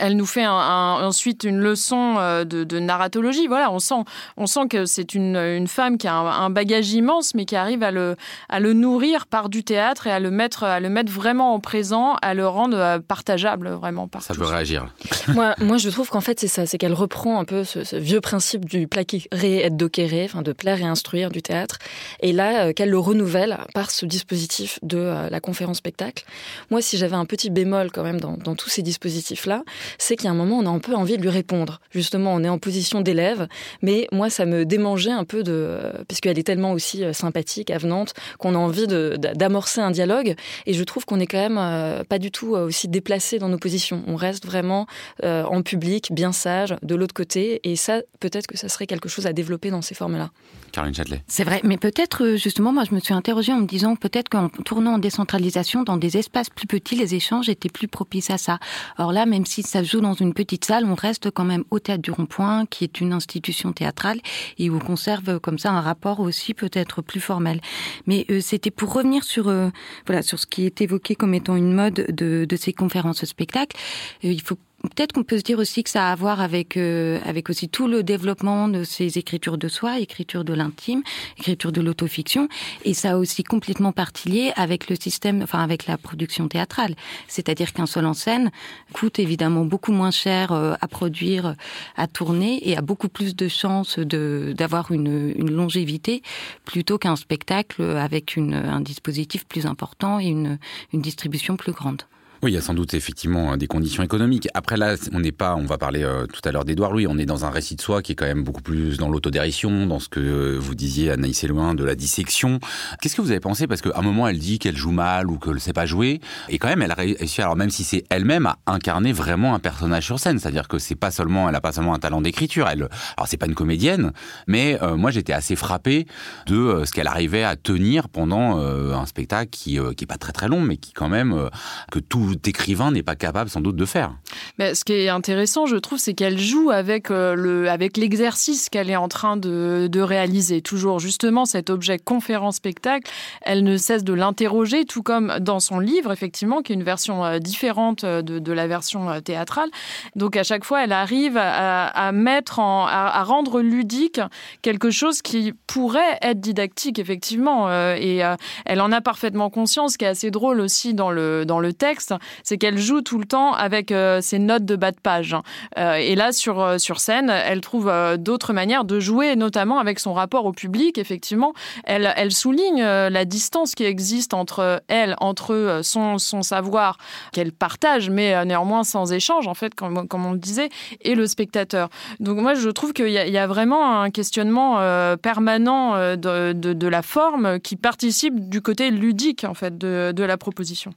Elle 0.00 0.16
nous 0.16 0.26
fait 0.26 0.46
ensuite 0.46 1.44
une 1.44 1.58
leçon 1.58 2.16
euh, 2.18 2.44
de, 2.44 2.78
narratologie. 2.78 3.46
Voilà, 3.46 3.70
on 3.70 3.78
sent, 3.78 4.02
on 4.36 4.46
sent 4.46 4.68
que 4.68 4.86
c'est 4.86 5.14
une, 5.14 5.66
femme 5.66 5.98
qui 5.98 6.08
a 6.08 6.14
un, 6.14 6.50
bagage 6.50 6.90
immense, 6.92 7.34
mais 7.34 7.44
qui 7.44 7.54
arrive 7.54 7.82
à 7.82 7.90
le, 7.90 8.16
à 8.48 8.60
le 8.60 8.72
nourrir 8.72 9.26
par 9.26 9.50
du 9.50 9.62
théâtre 9.62 10.06
et 10.06 10.10
à 10.10 10.18
le 10.18 10.30
mettre, 10.30 10.64
à 10.64 10.80
le 10.80 10.88
mettre 10.88 11.12
vraiment 11.12 11.54
en 11.54 11.60
présent, 11.60 12.16
à 12.22 12.32
le 12.32 12.48
rendre 12.48 12.78
euh, 12.78 12.98
partageable 12.98 13.68
vraiment 13.68 14.08
par 14.08 14.22
Ça 14.22 14.34
peut 14.34 14.44
réagir. 14.44 14.86
moi, 15.28 15.54
moi, 15.58 15.76
je 15.76 15.90
trouve 15.90 16.08
qu'en 16.08 16.22
fait, 16.22 16.40
c'est 16.40 16.48
ça, 16.48 16.64
c'est 16.64 16.78
qu'elle 16.78 16.94
reprend 16.94 17.38
un 17.38 17.44
peu 17.44 17.64
ce, 17.64 17.96
vieux 17.96 18.20
principe 18.20 18.64
du 18.64 18.88
plaquer 18.88 19.28
et 19.42 19.68
docérer, 19.68 20.24
enfin 20.24 20.42
de 20.42 20.52
plaire 20.52 20.80
et 20.80 20.84
instruire 20.84 21.30
du 21.30 21.42
théâtre, 21.42 21.78
et 22.20 22.32
là, 22.32 22.64
euh, 22.64 22.72
qu'elle 22.72 22.90
le 22.90 22.98
renouvelle 22.98 23.58
par 23.74 23.90
ce 23.90 24.06
dispositif 24.06 24.78
de 24.82 25.28
la 25.30 25.40
conférence 25.40 25.78
spectacle. 25.78 26.24
Moi, 26.70 26.80
si 26.80 26.96
j'avais 26.96 27.16
un 27.16 27.26
petit 27.26 27.50
bémol 27.50 27.90
quand 27.92 28.02
même 28.02 28.20
dans, 28.20 28.36
dans 28.36 28.54
tous 28.54 28.70
ces 28.70 28.82
dispositifs-là, 28.82 29.62
c'est 29.98 30.16
qu'il 30.16 30.26
y 30.26 30.28
a 30.28 30.30
un 30.30 30.34
moment, 30.34 30.58
on 30.58 30.66
a 30.66 30.70
un 30.70 30.78
peu 30.78 30.94
envie 30.94 31.16
de 31.16 31.22
lui 31.22 31.30
répondre. 31.30 31.80
Justement, 31.90 32.34
on 32.34 32.44
est 32.44 32.48
en 32.48 32.58
position 32.58 33.00
d'élève, 33.00 33.48
mais 33.82 34.06
moi, 34.12 34.30
ça 34.30 34.46
me 34.46 34.64
démangeait 34.64 35.10
un 35.10 35.24
peu 35.24 35.42
de, 35.42 35.78
puisqu'elle 36.08 36.38
est 36.38 36.44
tellement 36.44 36.72
aussi 36.72 37.04
euh, 37.04 37.12
sympathique, 37.12 37.70
avenante, 37.70 38.14
qu'on 38.38 38.54
a 38.54 38.58
envie 38.58 38.86
d'amorcer 38.86 39.80
un 39.80 39.90
dialogue. 39.90 40.34
Et 40.66 40.74
je 40.74 40.84
trouve 40.84 41.04
qu'on 41.04 41.20
est 41.20 41.26
quand 41.26 41.38
même 41.38 41.58
euh, 41.58 42.04
pas 42.04 42.18
du 42.18 42.30
tout 42.30 42.54
euh, 42.54 42.66
aussi 42.66 42.88
déplacé 42.88 43.38
dans 43.38 43.48
nos 43.48 43.58
positions. 43.58 44.02
On 44.06 44.16
reste 44.16 44.46
vraiment 44.46 44.86
en 45.22 45.62
public, 45.62 46.08
bien 46.12 46.32
sage, 46.32 46.74
de 46.82 46.94
l'autre 46.94 47.14
côté. 47.14 47.60
Et 47.64 47.76
ça, 47.76 48.00
peut-être 48.20 48.46
que 48.46 48.56
ça 48.56 48.68
serait 48.68 48.86
quelque 48.86 49.08
chose 49.08 49.26
à 49.26 49.32
développer 49.32 49.70
dans 49.70 49.82
ces 49.82 49.94
formes-là. 49.94 50.30
Caroline 50.72 50.94
Châtelet. 50.94 51.22
C'est 51.26 51.44
vrai, 51.44 51.60
mais 51.64 51.76
peut-être 51.76 52.36
justement, 52.36 52.72
moi 52.72 52.84
je 52.88 52.94
me 52.94 53.00
suis 53.00 53.14
interrogée 53.14 53.52
en 53.52 53.58
me 53.58 53.66
disant 53.66 53.96
peut-être 53.96 54.28
qu'en 54.28 54.48
tournant 54.48 54.94
en 54.94 54.98
décentralisation 54.98 55.82
dans 55.82 55.96
des 55.96 56.16
espaces 56.16 56.50
plus 56.50 56.66
petits, 56.66 56.96
les 56.96 57.14
échanges 57.14 57.48
étaient 57.48 57.68
plus 57.68 57.88
propices 57.88 58.30
à 58.30 58.38
ça. 58.38 58.58
Or 58.98 59.12
là, 59.12 59.26
même 59.26 59.46
si 59.46 59.62
ça 59.62 59.79
joue 59.82 60.00
dans 60.00 60.14
une 60.14 60.34
petite 60.34 60.64
salle, 60.64 60.84
on 60.84 60.94
reste 60.94 61.30
quand 61.30 61.44
même 61.44 61.64
au 61.70 61.78
Théâtre 61.78 62.02
du 62.02 62.10
Rond-Point, 62.10 62.66
qui 62.66 62.84
est 62.84 63.00
une 63.00 63.12
institution 63.12 63.72
théâtrale, 63.72 64.20
et 64.58 64.70
où 64.70 64.76
on 64.76 64.78
conserve 64.78 65.40
comme 65.40 65.58
ça 65.58 65.70
un 65.70 65.80
rapport 65.80 66.20
aussi 66.20 66.54
peut-être 66.54 67.02
plus 67.02 67.20
formel. 67.20 67.60
Mais 68.06 68.26
euh, 68.30 68.40
c'était 68.40 68.70
pour 68.70 68.92
revenir 68.92 69.24
sur 69.24 69.48
euh, 69.48 69.68
voilà 70.06 70.22
sur 70.22 70.38
ce 70.38 70.46
qui 70.46 70.66
est 70.66 70.80
évoqué 70.80 71.14
comme 71.14 71.34
étant 71.34 71.56
une 71.56 71.72
mode 71.72 72.06
de, 72.08 72.46
ces 72.56 72.72
conférences 72.72 73.24
spectacles. 73.24 73.76
Euh, 74.24 74.32
il 74.32 74.42
faut 74.42 74.58
Peut-être 74.82 75.12
qu'on 75.12 75.24
peut 75.24 75.36
se 75.36 75.42
dire 75.42 75.58
aussi 75.58 75.82
que 75.82 75.90
ça 75.90 76.08
a 76.08 76.12
à 76.12 76.14
voir 76.14 76.40
avec 76.40 76.78
euh, 76.78 77.20
avec 77.26 77.50
aussi 77.50 77.68
tout 77.68 77.86
le 77.86 78.02
développement 78.02 78.66
de 78.66 78.82
ces 78.82 79.18
écritures 79.18 79.58
de 79.58 79.68
soi, 79.68 79.98
écriture 79.98 80.42
de 80.42 80.54
l'intime, 80.54 81.02
écriture 81.38 81.70
de 81.70 81.82
l'autofiction, 81.82 82.48
et 82.84 82.94
ça 82.94 83.12
a 83.12 83.16
aussi 83.18 83.44
complètement 83.44 83.92
partie 83.92 84.30
lié 84.30 84.52
avec 84.56 84.88
le 84.88 84.96
système, 84.96 85.42
enfin 85.42 85.58
avec 85.58 85.86
la 85.86 85.98
production 85.98 86.48
théâtrale. 86.48 86.94
C'est-à-dire 87.28 87.74
qu'un 87.74 87.84
seul 87.84 88.06
en 88.06 88.14
scène 88.14 88.50
coûte 88.94 89.18
évidemment 89.18 89.66
beaucoup 89.66 89.92
moins 89.92 90.10
cher 90.10 90.52
euh, 90.52 90.72
à 90.80 90.88
produire, 90.88 91.56
à 91.96 92.06
tourner, 92.06 92.66
et 92.66 92.74
a 92.74 92.80
beaucoup 92.80 93.10
plus 93.10 93.36
de 93.36 93.48
chances 93.48 93.98
de 93.98 94.54
d'avoir 94.56 94.92
une, 94.92 95.34
une 95.36 95.50
longévité 95.50 96.22
plutôt 96.64 96.96
qu'un 96.96 97.16
spectacle 97.16 97.82
avec 97.82 98.34
une, 98.34 98.54
un 98.54 98.80
dispositif 98.80 99.44
plus 99.46 99.66
important 99.66 100.20
et 100.20 100.26
une, 100.26 100.58
une 100.94 101.02
distribution 101.02 101.56
plus 101.56 101.72
grande. 101.72 102.02
Oui, 102.42 102.52
il 102.52 102.54
y 102.54 102.56
a 102.56 102.62
sans 102.62 102.72
doute 102.72 102.94
effectivement 102.94 103.54
des 103.58 103.66
conditions 103.66 104.02
économiques. 104.02 104.48
Après 104.54 104.78
là, 104.78 104.96
on 105.12 105.20
n'est 105.20 105.30
pas, 105.30 105.56
on 105.56 105.66
va 105.66 105.76
parler 105.76 106.02
euh, 106.02 106.24
tout 106.24 106.40
à 106.48 106.52
l'heure 106.52 106.64
d'Edouard 106.64 106.92
Louis, 106.92 107.06
on 107.06 107.18
est 107.18 107.26
dans 107.26 107.44
un 107.44 107.50
récit 107.50 107.76
de 107.76 107.82
soi 107.82 108.00
qui 108.00 108.12
est 108.12 108.14
quand 108.14 108.24
même 108.24 108.44
beaucoup 108.44 108.62
plus 108.62 108.96
dans 108.96 109.10
l'autodérision, 109.10 109.86
dans 109.86 109.98
ce 109.98 110.08
que 110.08 110.56
vous 110.56 110.74
disiez 110.74 111.10
Anaïs 111.10 111.44
loin 111.44 111.74
de 111.74 111.84
la 111.84 111.94
dissection. 111.94 112.58
Qu'est-ce 113.02 113.14
que 113.14 113.20
vous 113.20 113.30
avez 113.30 113.40
pensé? 113.40 113.66
Parce 113.66 113.82
qu'à 113.82 113.90
un 113.94 114.00
moment, 114.00 114.26
elle 114.26 114.38
dit 114.38 114.58
qu'elle 114.58 114.76
joue 114.76 114.90
mal 114.90 115.28
ou 115.28 115.38
qu'elle 115.38 115.52
ne 115.52 115.58
sait 115.58 115.74
pas 115.74 115.84
jouer, 115.84 116.22
et 116.48 116.56
quand 116.56 116.68
même, 116.68 116.80
elle 116.80 116.94
réussit, 116.94 117.40
alors 117.40 117.56
même 117.56 117.68
si 117.68 117.84
c'est 117.84 118.04
elle-même, 118.08 118.46
à 118.46 118.56
incarner 118.68 119.12
vraiment 119.12 119.54
un 119.54 119.58
personnage 119.58 120.06
sur 120.06 120.18
scène. 120.18 120.38
C'est-à-dire 120.38 120.66
que 120.66 120.78
c'est 120.78 120.94
pas 120.94 121.10
seulement, 121.10 121.46
elle 121.46 121.54
a 121.54 121.60
pas 121.60 121.72
seulement 121.72 121.92
un 121.92 121.98
talent 121.98 122.22
d'écriture. 122.22 122.68
Elle, 122.68 122.88
alors 123.18 123.28
c'est 123.28 123.36
pas 123.36 123.46
une 123.48 123.54
comédienne, 123.54 124.12
mais 124.46 124.82
euh, 124.82 124.96
moi 124.96 125.10
j'étais 125.10 125.34
assez 125.34 125.56
frappé 125.56 126.06
de 126.46 126.56
euh, 126.56 126.84
ce 126.86 126.92
qu'elle 126.92 127.06
arrivait 127.06 127.44
à 127.44 127.56
tenir 127.56 128.08
pendant 128.08 128.56
un 128.60 129.04
spectacle 129.04 129.50
qui, 129.50 129.78
qui 129.96 130.04
est 130.04 130.06
pas 130.06 130.16
très 130.16 130.32
très 130.32 130.48
long, 130.48 130.62
mais 130.62 130.78
qui 130.78 130.94
quand 130.94 131.10
même 131.10 131.50
que 131.90 131.98
tout 131.98 132.29
écrivain 132.32 132.90
n'est 132.90 133.02
pas 133.02 133.16
capable 133.16 133.50
sans 133.50 133.60
doute 133.60 133.76
de 133.76 133.84
faire. 133.84 134.12
Ce 134.58 134.84
qui 134.84 134.92
est 134.92 135.08
intéressant, 135.08 135.66
je 135.66 135.76
trouve, 135.76 135.98
c'est 135.98 136.14
qu'elle 136.14 136.38
joue 136.38 136.70
avec 136.70 137.10
euh, 137.10 137.34
le 137.34 137.70
avec 137.70 137.96
l'exercice 137.96 138.68
qu'elle 138.68 138.90
est 138.90 138.96
en 138.96 139.08
train 139.08 139.36
de, 139.36 140.00
réaliser. 140.00 140.62
Toujours 140.62 140.98
justement 140.98 141.44
cet 141.44 141.68
objet 141.68 141.98
conférence 141.98 142.56
spectacle, 142.56 143.10
elle 143.42 143.62
ne 143.64 143.76
cesse 143.76 144.02
de 144.02 144.14
l'interroger, 144.14 144.84
tout 144.84 145.02
comme 145.02 145.38
dans 145.40 145.60
son 145.60 145.78
livre 145.78 146.10
effectivement, 146.10 146.62
qui 146.62 146.72
est 146.72 146.74
une 146.74 146.82
version 146.82 147.24
euh, 147.24 147.38
différente 147.38 148.04
euh, 148.04 148.22
de, 148.22 148.52
la 148.52 148.66
version 148.66 149.20
théâtrale. 149.20 149.68
Donc 150.16 150.36
à 150.36 150.42
chaque 150.42 150.64
fois, 150.64 150.82
elle 150.82 150.92
arrive 150.92 151.36
à, 151.36 151.86
à 151.86 152.12
mettre 152.12 152.58
en 152.58 152.86
à, 152.86 153.22
rendre 153.22 153.60
ludique 153.60 154.20
quelque 154.62 154.90
chose 154.90 155.22
qui 155.22 155.52
pourrait 155.66 156.18
être 156.22 156.40
didactique 156.40 156.98
effectivement. 156.98 157.70
Et 157.94 158.22
elle 158.64 158.80
en 158.80 158.90
a 158.90 159.00
parfaitement 159.00 159.50
conscience, 159.50 159.92
ce 159.92 159.98
qui 159.98 160.04
est 160.04 160.08
assez 160.08 160.30
drôle 160.30 160.60
aussi 160.60 160.94
dans 160.94 161.10
le 161.10 161.44
dans 161.44 161.60
le 161.60 161.72
texte, 161.72 162.14
c'est 162.42 162.58
qu'elle 162.58 162.78
joue 162.78 163.00
tout 163.00 163.18
le 163.18 163.24
temps 163.24 163.52
avec 163.52 163.92
euh, 163.92 164.20
ses 164.20 164.38
notes 164.38 164.64
de 164.64 164.76
bas 164.76 164.90
de 164.90 165.00
page. 165.00 165.36
Euh, 165.78 165.94
et 165.94 166.14
là, 166.14 166.32
sur, 166.32 166.60
euh, 166.60 166.78
sur 166.78 167.00
scène, 167.00 167.30
elle 167.30 167.60
trouve 167.60 167.92
d'autres 168.18 168.52
manières 168.52 168.84
de 168.84 169.00
jouer, 169.00 169.36
notamment 169.36 169.78
avec 169.78 169.98
son 169.98 170.12
rapport 170.12 170.46
au 170.46 170.52
public. 170.52 170.98
Effectivement, 170.98 171.52
elle, 171.84 172.32
souligne 172.32 172.82
la 172.82 173.24
distance 173.24 173.74
qui 173.74 173.84
existe 173.84 174.34
entre 174.34 174.82
elle, 174.88 175.14
entre 175.18 175.80
son, 175.82 176.18
son 176.18 176.42
savoir 176.42 176.98
qu'elle 177.32 177.52
partage, 177.52 178.10
mais 178.10 178.44
néanmoins 178.44 178.84
sans 178.84 179.12
échange, 179.12 179.48
en 179.48 179.54
fait, 179.54 179.74
comme, 179.74 180.06
comme 180.08 180.26
on 180.26 180.32
le 180.32 180.38
disait, 180.38 180.68
et 181.02 181.14
le 181.14 181.26
spectateur. 181.26 181.88
Donc 182.18 182.38
moi, 182.38 182.54
je 182.54 182.68
trouve 182.68 182.92
qu'il 182.92 183.08
y, 183.08 183.12
y, 183.12 183.38
a 183.38 183.46
vraiment 183.46 184.02
un 184.02 184.10
questionnement 184.10 184.76
permanent 185.18 186.16
de, 186.16 186.52
de, 186.52 186.72
de, 186.72 186.88
la 186.88 187.02
forme 187.02 187.60
qui 187.60 187.76
participe 187.76 188.48
du 188.48 188.60
côté 188.60 188.90
ludique, 188.90 189.44
en 189.44 189.54
fait, 189.54 189.76
de, 189.76 190.12
de 190.14 190.24
la 190.24 190.36
proposition. 190.36 190.92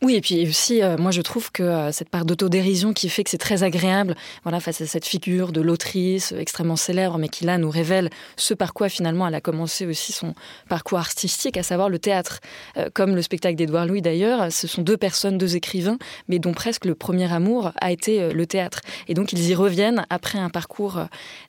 Oui, 0.00 0.14
et 0.14 0.20
puis 0.20 0.48
aussi, 0.48 0.80
euh, 0.80 0.96
moi 0.96 1.10
je 1.10 1.20
trouve 1.22 1.50
que 1.50 1.64
euh, 1.64 1.90
cette 1.90 2.08
part 2.08 2.24
d'autodérision 2.24 2.92
qui 2.92 3.08
fait 3.08 3.24
que 3.24 3.30
c'est 3.30 3.36
très 3.36 3.64
agréable, 3.64 4.14
voilà, 4.44 4.60
face 4.60 4.80
à 4.80 4.86
cette 4.86 5.04
figure 5.04 5.50
de 5.50 5.60
l'autrice 5.60 6.30
extrêmement 6.38 6.76
célèbre, 6.76 7.18
mais 7.18 7.28
qui 7.28 7.44
là 7.44 7.58
nous 7.58 7.68
révèle 7.68 8.08
ce 8.36 8.54
par 8.54 8.74
quoi 8.74 8.88
finalement 8.88 9.26
elle 9.26 9.34
a 9.34 9.40
commencé 9.40 9.86
aussi 9.86 10.12
son 10.12 10.34
parcours 10.68 11.00
artistique, 11.00 11.56
à 11.56 11.64
savoir 11.64 11.88
le 11.88 11.98
théâtre. 11.98 12.38
Euh, 12.76 12.90
comme 12.94 13.16
le 13.16 13.22
spectacle 13.22 13.56
d'Édouard 13.56 13.86
Louis 13.86 14.00
d'ailleurs, 14.00 14.52
ce 14.52 14.68
sont 14.68 14.82
deux 14.82 14.96
personnes, 14.96 15.36
deux 15.36 15.56
écrivains, 15.56 15.98
mais 16.28 16.38
dont 16.38 16.52
presque 16.52 16.84
le 16.84 16.94
premier 16.94 17.32
amour 17.32 17.72
a 17.80 17.90
été 17.90 18.32
le 18.32 18.46
théâtre. 18.46 18.82
Et 19.08 19.14
donc 19.14 19.32
ils 19.32 19.50
y 19.50 19.54
reviennent 19.56 20.06
après 20.10 20.38
un 20.38 20.48
parcours 20.48 21.00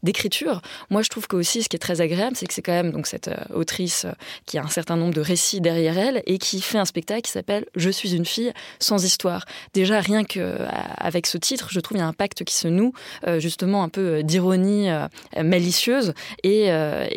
d'écriture. 0.01 0.63
Moi 0.89 1.03
je 1.03 1.10
trouve 1.10 1.27
que 1.27 1.36
aussi 1.36 1.62
ce 1.62 1.70
qui 1.70 1.75
est 1.75 1.79
très 1.79 2.01
agréable, 2.01 2.36
c'est 2.36 2.48
que 2.48 2.53
c'est 2.56 2.63
quand 2.63 2.72
même 2.72 2.91
donc 2.91 3.06
cette 3.06 3.29
autrice 3.53 4.08
qui 4.48 4.58
a 4.58 4.63
un 4.63 4.70
certain 4.70 4.96
nombre 4.96 5.13
de 5.13 5.22
récits 5.22 5.62
derrière 5.62 6.00
elle 6.00 6.24
et 6.25 6.39
qui 6.39 6.62
fait 6.62 6.79
un 6.79 6.86
spectacle 6.86 7.22
qui 7.22 7.32
s'appelle 7.32 7.68
Je 7.75 7.91
suis 7.91 8.15
une 8.15 8.25
fille 8.25 8.38
sans 8.79 9.03
histoire. 9.03 9.46
Déjà, 9.74 10.00
rien 10.00 10.24
qu'avec 10.24 11.27
ce 11.27 11.38
titre, 11.38 11.69
je 11.72 11.79
trouve 11.79 11.98
il 11.98 12.01
y 12.01 12.03
a 12.03 12.08
un 12.08 12.13
pacte 12.13 12.43
qui 12.43 12.55
se 12.55 12.67
noue, 12.67 12.93
euh, 13.27 13.39
justement 13.39 13.84
un 13.84 13.89
peu 13.89 14.01
euh, 14.01 14.22
d'ironie 14.22 14.89
euh, 14.89 15.08
malicieuse 15.43 16.13
et, 16.43 16.69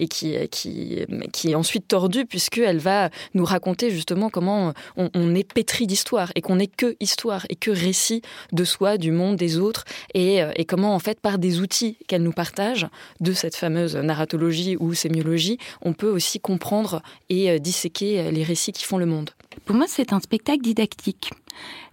qui 0.09 0.35
est 0.35 1.55
ensuite 1.55 1.89
tordue 1.89 2.27
puisqu'elle 2.27 2.79
va 2.79 3.11
nous 3.35 3.45
raconter 3.45 3.91
justement 3.91 4.31
comment 4.31 4.73
on, 4.97 5.35
est 5.35 5.51
pétri 5.51 5.87
d'histoire 5.87 6.33
et 6.35 6.41
qu'on 6.41 6.57
n'est 6.57 6.67
que 6.67 6.97
histoire 7.01 7.47
et 7.49 7.57
que 7.57 7.71
récit 7.71 8.23
de 8.53 8.65
soi, 8.65 8.99
du 8.99 9.13
monde, 9.13 9.37
des 9.37 9.59
autres 9.59 9.85
et, 10.15 10.41
et 10.57 10.65
comment 10.65 10.95
en 10.95 10.99
fait 10.99 11.21
par 11.21 11.39
des 11.39 11.61
outils 11.61 11.97
qu'elle 12.07 12.23
nous 12.23 12.33
partage 12.33 12.87
de 13.21 13.33
cette 13.33 13.57
fameuse 13.57 13.97
narratologie 13.97 14.77
ou 14.79 14.95
sémiologie, 14.95 15.59
on 15.83 15.93
peut 15.93 16.11
aussi 16.11 16.41
comprendre 16.41 17.03
et 17.29 17.59
disséquer 17.61 18.31
les 18.31 18.43
récits 18.43 18.73
qui 18.73 18.85
font 18.85 18.99
le 18.99 19.07
monde. 19.07 19.31
Pour 19.65 19.77
moi, 19.77 19.87
c'est 19.89 20.13
un 20.13 20.21
spectacle 20.21 20.63
didactique. 20.63 21.31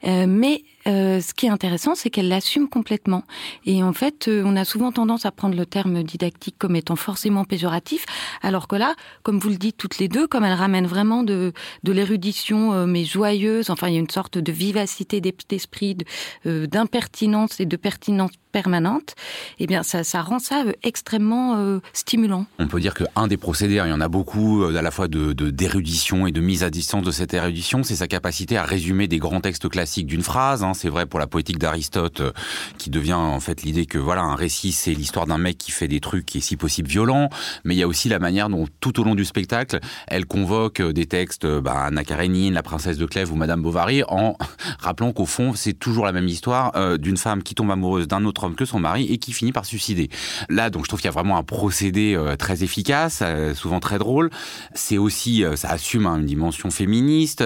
Euh, 0.05 0.25
mais 0.27 0.63
euh, 0.89 1.21
ce 1.21 1.33
qui 1.33 1.45
est 1.45 1.49
intéressant, 1.49 1.95
c'est 1.95 2.09
qu'elle 2.09 2.27
l'assume 2.27 2.67
complètement. 2.67 3.23
Et 3.65 3.83
en 3.83 3.93
fait, 3.93 4.27
euh, 4.27 4.43
on 4.45 4.55
a 4.55 4.65
souvent 4.65 4.91
tendance 4.91 5.25
à 5.25 5.31
prendre 5.31 5.55
le 5.55 5.65
terme 5.65 6.03
didactique 6.03 6.55
comme 6.57 6.75
étant 6.75 6.95
forcément 6.95 7.45
péjoratif, 7.45 8.05
alors 8.41 8.67
que 8.67 8.75
là, 8.75 8.95
comme 9.23 9.39
vous 9.39 9.49
le 9.49 9.57
dites 9.57 9.77
toutes 9.77 9.99
les 9.99 10.07
deux, 10.07 10.27
comme 10.27 10.43
elle 10.43 10.53
ramène 10.53 10.87
vraiment 10.87 11.23
de, 11.23 11.53
l'érudition, 11.83 12.87
mais 12.87 13.03
joyeuse, 13.03 13.69
enfin, 13.69 13.87
il 13.87 13.93
y 13.93 13.97
a 13.97 13.99
une 13.99 14.09
sorte 14.09 14.37
de 14.37 14.51
vivacité 14.51 15.21
d'esprit, 15.21 15.97
d'impertinence 16.45 17.59
et 17.59 17.65
de 17.65 17.75
pertinence 17.75 18.31
permanente, 18.51 19.15
eh 19.59 19.67
bien, 19.67 19.83
ça, 19.83 20.03
ça 20.03 20.21
rend 20.21 20.39
ça 20.39 20.63
extrêmement 20.83 21.79
stimulant. 21.93 22.45
On 22.57 22.67
peut 22.67 22.79
dire 22.79 22.93
qu'un 22.93 23.27
des 23.27 23.37
procédés, 23.37 23.79
hein, 23.79 23.87
il 23.87 23.89
y 23.89 23.93
en 23.93 24.01
a 24.01 24.07
beaucoup, 24.07 24.63
à 24.63 24.81
la 24.81 24.91
fois 24.91 25.07
de 25.07 25.33
d'érudition 25.33 26.27
et 26.27 26.31
de 26.31 26.41
mise 26.41 26.63
à 26.63 26.69
distance 26.69 27.03
de 27.03 27.11
cette 27.11 27.33
érudition, 27.33 27.83
c'est 27.83 27.97
sa 27.97 28.07
capacité 28.07 28.57
à 28.57 28.63
résumer 28.63 29.07
des 29.07 29.17
grands 29.17 29.41
textes 29.41 29.67
classiques 29.69 30.07
d'une 30.07 30.23
phrase. 30.23 30.63
Hein. 30.63 30.73
C'est 30.79 30.87
vrai 30.87 31.05
pour 31.05 31.19
la 31.19 31.27
poétique 31.27 31.59
d'Aristote, 31.59 32.21
euh, 32.21 32.31
qui 32.77 32.89
devient 32.89 33.11
en 33.11 33.41
fait 33.41 33.63
l'idée 33.63 33.85
que 33.85 33.97
voilà 33.97 34.21
un 34.21 34.35
récit, 34.35 34.71
c'est 34.71 34.93
l'histoire 34.93 35.27
d'un 35.27 35.37
mec 35.37 35.57
qui 35.57 35.71
fait 35.71 35.89
des 35.89 35.99
trucs 35.99 36.33
est 36.37 36.39
si 36.39 36.55
possible 36.55 36.87
violent. 36.87 37.29
Mais 37.65 37.75
il 37.75 37.79
y 37.79 37.83
a 37.83 37.87
aussi 37.87 38.07
la 38.07 38.17
manière 38.17 38.47
dont 38.47 38.65
tout 38.79 38.97
au 39.01 39.03
long 39.03 39.13
du 39.13 39.25
spectacle, 39.25 39.79
elle 40.07 40.25
convoque 40.25 40.79
euh, 40.79 40.93
des 40.93 41.05
textes, 41.05 41.43
euh, 41.43 41.59
bah, 41.59 41.83
Anna 41.87 42.05
Karenine, 42.05 42.53
la 42.53 42.63
princesse 42.63 42.97
de 42.97 43.05
Clèves 43.05 43.29
ou 43.29 43.35
Madame 43.35 43.61
Bovary, 43.61 44.03
en 44.07 44.37
rappelant 44.79 45.11
qu'au 45.11 45.25
fond, 45.25 45.53
c'est 45.53 45.73
toujours 45.73 46.05
la 46.05 46.13
même 46.13 46.29
histoire 46.29 46.71
d'une 46.97 47.17
femme 47.17 47.43
qui 47.43 47.55
tombe 47.55 47.71
amoureuse 47.71 48.07
d'un 48.07 48.23
autre 48.23 48.45
homme 48.45 48.55
que 48.55 48.63
son 48.63 48.79
mari 48.79 49.05
et 49.11 49.17
qui 49.17 49.33
finit 49.33 49.51
par 49.51 49.65
suicider. 49.65 50.09
Là, 50.47 50.69
donc 50.69 50.85
je 50.85 50.87
trouve 50.87 51.01
qu'il 51.01 51.07
y 51.07 51.09
a 51.09 51.13
vraiment 51.13 51.37
un 51.37 51.43
procédé 51.43 52.17
très 52.37 52.63
efficace, 52.63 53.21
souvent 53.53 53.79
très 53.79 53.97
drôle. 53.97 54.29
C'est 54.73 54.97
aussi, 54.97 55.43
ça 55.55 55.69
assume 55.71 56.05
hein, 56.05 56.17
une 56.19 56.25
dimension 56.25 56.71
féministe 56.71 57.43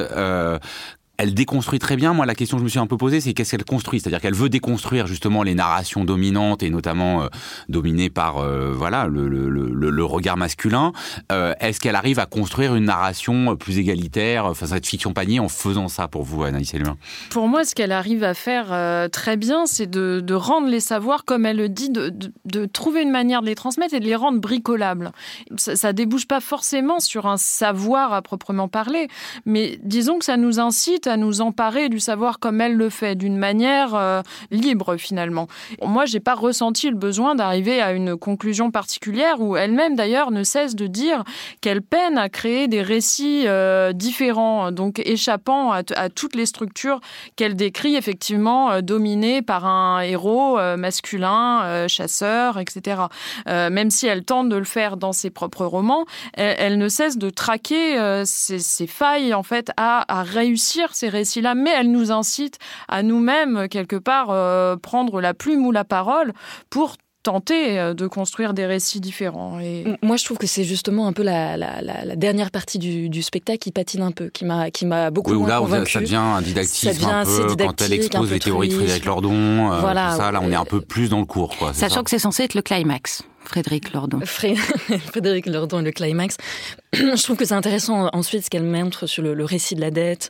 elle 1.23 1.33
déconstruit 1.33 1.79
très 1.79 1.95
bien. 1.95 2.11
Moi, 2.13 2.25
la 2.25 2.35
question 2.35 2.57
que 2.57 2.61
je 2.61 2.65
me 2.65 2.69
suis 2.69 2.79
un 2.79 2.85
peu 2.85 2.97
posée, 2.97 3.21
c'est 3.21 3.33
qu'est-ce 3.33 3.51
qu'elle 3.51 3.63
construit? 3.63 4.01
C'est-à-dire 4.01 4.19
qu'elle 4.19 4.33
veut 4.33 4.49
déconstruire 4.49 5.07
justement 5.07 5.41
les 5.41 5.55
narrations 5.55 6.03
dominantes 6.03 6.63
et 6.63 6.69
notamment 6.69 7.23
euh, 7.23 7.27
dominées 7.69 8.09
par 8.09 8.39
euh, 8.39 8.73
voilà 8.75 9.07
le, 9.07 10.03
regard 10.03 10.35
masculin. 10.35 10.91
Euh, 11.31 11.53
est-ce 11.61 11.79
qu'elle 11.79 11.95
arrive 11.95 12.19
à 12.19 12.25
construire 12.25 12.75
une 12.75 12.83
narration 12.83 13.55
plus 13.55 13.79
égalitaire 13.79 14.47
à 14.47 14.53
cette 14.53 14.85
fiction 14.85 15.13
panier 15.13 15.39
en 15.39 15.47
faisant 15.47 15.87
ça 15.87 16.09
pour 16.09 16.23
vous, 16.23 16.43
Anaïs 16.43 16.73
Eluin 16.73 16.97
Pour 17.29 17.47
moi, 17.47 17.63
ce 17.63 17.73
qu'elle 17.73 17.93
arrive 17.93 18.25
à 18.25 18.33
faire 18.33 19.09
très 19.09 19.37
bien, 19.37 19.65
c'est 19.65 19.89
de, 19.89 20.33
rendre 20.33 20.67
les 20.67 20.81
savoirs, 20.81 21.23
comme 21.23 21.45
elle 21.45 21.57
le 21.57 21.69
dit, 21.69 21.89
de, 21.89 22.65
trouver 22.65 23.01
une 23.01 23.11
manière 23.11 23.41
de 23.41 23.45
les 23.45 23.55
transmettre 23.55 23.93
et 23.93 24.01
de 24.01 24.05
les 24.05 24.15
rendre 24.15 24.41
bricolables. 24.41 25.13
Ça, 25.55 25.77
ça 25.77 25.93
débouche 25.93 26.27
pas 26.27 26.41
forcément 26.41 26.99
sur 26.99 27.27
un 27.27 27.37
savoir 27.37 28.11
à 28.11 28.21
proprement 28.21 28.67
parler, 28.67 29.07
mais 29.45 29.79
disons 29.83 30.19
que 30.19 30.25
ça 30.25 30.35
nous 30.35 30.59
incite 30.59 31.07
à 31.07 31.12
nous 31.17 31.41
emparer 31.41 31.89
du 31.89 31.99
savoir 31.99 32.39
comme 32.39 32.61
elle 32.61 32.75
le 32.75 32.89
fait, 32.89 33.15
d'une 33.15 33.37
manière 33.37 33.95
euh, 33.95 34.21
libre 34.51 34.97
finalement. 34.97 35.47
Moi, 35.81 36.05
j'ai 36.05 36.19
pas 36.19 36.35
ressenti 36.35 36.89
le 36.89 36.95
besoin 36.95 37.35
d'arriver 37.35 37.81
à 37.81 37.91
une 37.91 38.15
conclusion 38.15 38.71
particulière 38.71 39.39
où 39.41 39.55
elle-même 39.55 39.95
d'ailleurs 39.95 40.31
ne 40.31 40.43
cesse 40.43 40.75
de 40.75 40.87
dire 40.87 41.23
qu'elle 41.61 41.81
peine 41.81 42.17
à 42.17 42.29
créer 42.29 42.67
des 42.67 42.81
récits 42.81 43.43
euh, 43.47 43.93
différents, 43.93 44.71
donc 44.71 44.99
échappant 44.99 45.71
à, 45.71 45.83
toutes 46.09 46.35
les 46.35 46.45
structures 46.45 46.99
qu'elle 47.35 47.55
décrit 47.55 47.95
effectivement 47.95 48.71
euh, 48.71 48.81
dominées 48.81 49.41
par 49.41 49.65
un 49.65 50.01
héros 50.01 50.57
masculin, 50.77 51.87
chasseur, 51.87 52.59
etc. 52.59 53.03
même 53.47 53.89
si 53.89 54.07
elle 54.07 54.23
tente 54.23 54.49
de 54.49 54.55
le 54.55 54.63
faire 54.63 54.97
dans 54.97 55.11
ses 55.11 55.29
propres 55.29 55.65
romans, 55.65 56.05
elle, 56.33 56.77
ne 56.77 56.87
cesse 56.87 57.17
de 57.17 57.29
traquer 57.29 58.23
ses, 58.25 58.87
failles 58.87 59.33
en 59.33 59.43
fait 59.43 59.71
à, 59.77 60.05
à 60.19 60.23
réussir 60.23 60.92
ces 60.95 61.09
récits-là, 61.09 61.55
mais 61.55 61.71
elle 61.71 61.91
nous 61.91 62.11
incite 62.11 62.57
à 62.87 63.03
nous-mêmes, 63.03 63.67
quelque 63.69 63.95
part, 63.95 64.27
euh, 64.29 64.75
prendre 64.75 65.21
la 65.21 65.33
plume 65.33 65.65
ou 65.65 65.71
la 65.71 65.83
parole 65.83 66.33
pour 66.69 66.95
tenter 67.23 67.79
euh, 67.79 67.93
de 67.93 68.05
construire 68.05 68.53
des 68.53 68.65
récits 68.65 68.99
différents. 68.99 69.59
Et... 69.59 69.85
Moi, 70.03 70.17
je 70.17 70.25
trouve 70.25 70.37
que 70.37 70.45
c'est 70.45 70.65
justement 70.65 71.07
un 71.07 71.13
peu 71.13 71.23
la, 71.23 72.15
dernière 72.15 72.51
partie 72.51 72.77
du, 72.77 73.23
spectacle 73.23 73.59
qui 73.59 73.71
patine 73.71 74.01
un 74.01 74.11
peu, 74.11 74.27
qui 74.27 74.43
m'a 74.43 74.69
qui 74.69 74.85
m'a 74.85 75.09
beaucoup 75.09 75.33
oui, 75.33 75.47
là, 75.47 75.59
convaincu. 75.59 75.93
ça 75.93 76.01
devient 76.01 76.15
un 76.17 76.41
didactisme 76.41 77.05
un 77.05 77.23
peu 77.23 77.55
quand 77.57 77.81
elle 77.81 77.93
expose 77.93 78.31
les 78.31 78.39
théories 78.39 78.67
de 78.67 78.73
Frédéric 78.73 79.05
Lordon. 79.05 79.71
Euh, 79.71 79.79
voilà, 79.79 80.15
ça, 80.17 80.31
là, 80.31 80.41
on 80.43 80.51
est 80.51 80.55
un 80.55 80.65
peu 80.65 80.81
plus 80.81 81.09
dans 81.09 81.19
le 81.19 81.25
cours. 81.25 81.55
Quoi, 81.57 81.73
Sachant 81.73 82.03
que 82.03 82.09
c'est 82.09 82.19
censé 82.19 82.43
être 82.43 82.53
le 82.53 82.61
climax. 82.61 83.23
Frédéric 83.45 83.93
Lordon. 83.93 84.19
Frédéric 84.25 85.45
Lordon 85.45 85.79
et 85.79 85.83
le 85.83 85.91
climax. 85.91 86.37
je 86.93 87.23
trouve 87.23 87.37
que 87.37 87.45
c'est 87.45 87.53
intéressant 87.53 88.09
ensuite 88.13 88.45
ce 88.45 88.49
qu'elle 88.49 88.63
montre 88.63 89.07
sur 89.07 89.23
le 89.23 89.45
récit 89.45 89.75
de 89.75 89.81
la 89.81 89.91
dette, 89.91 90.29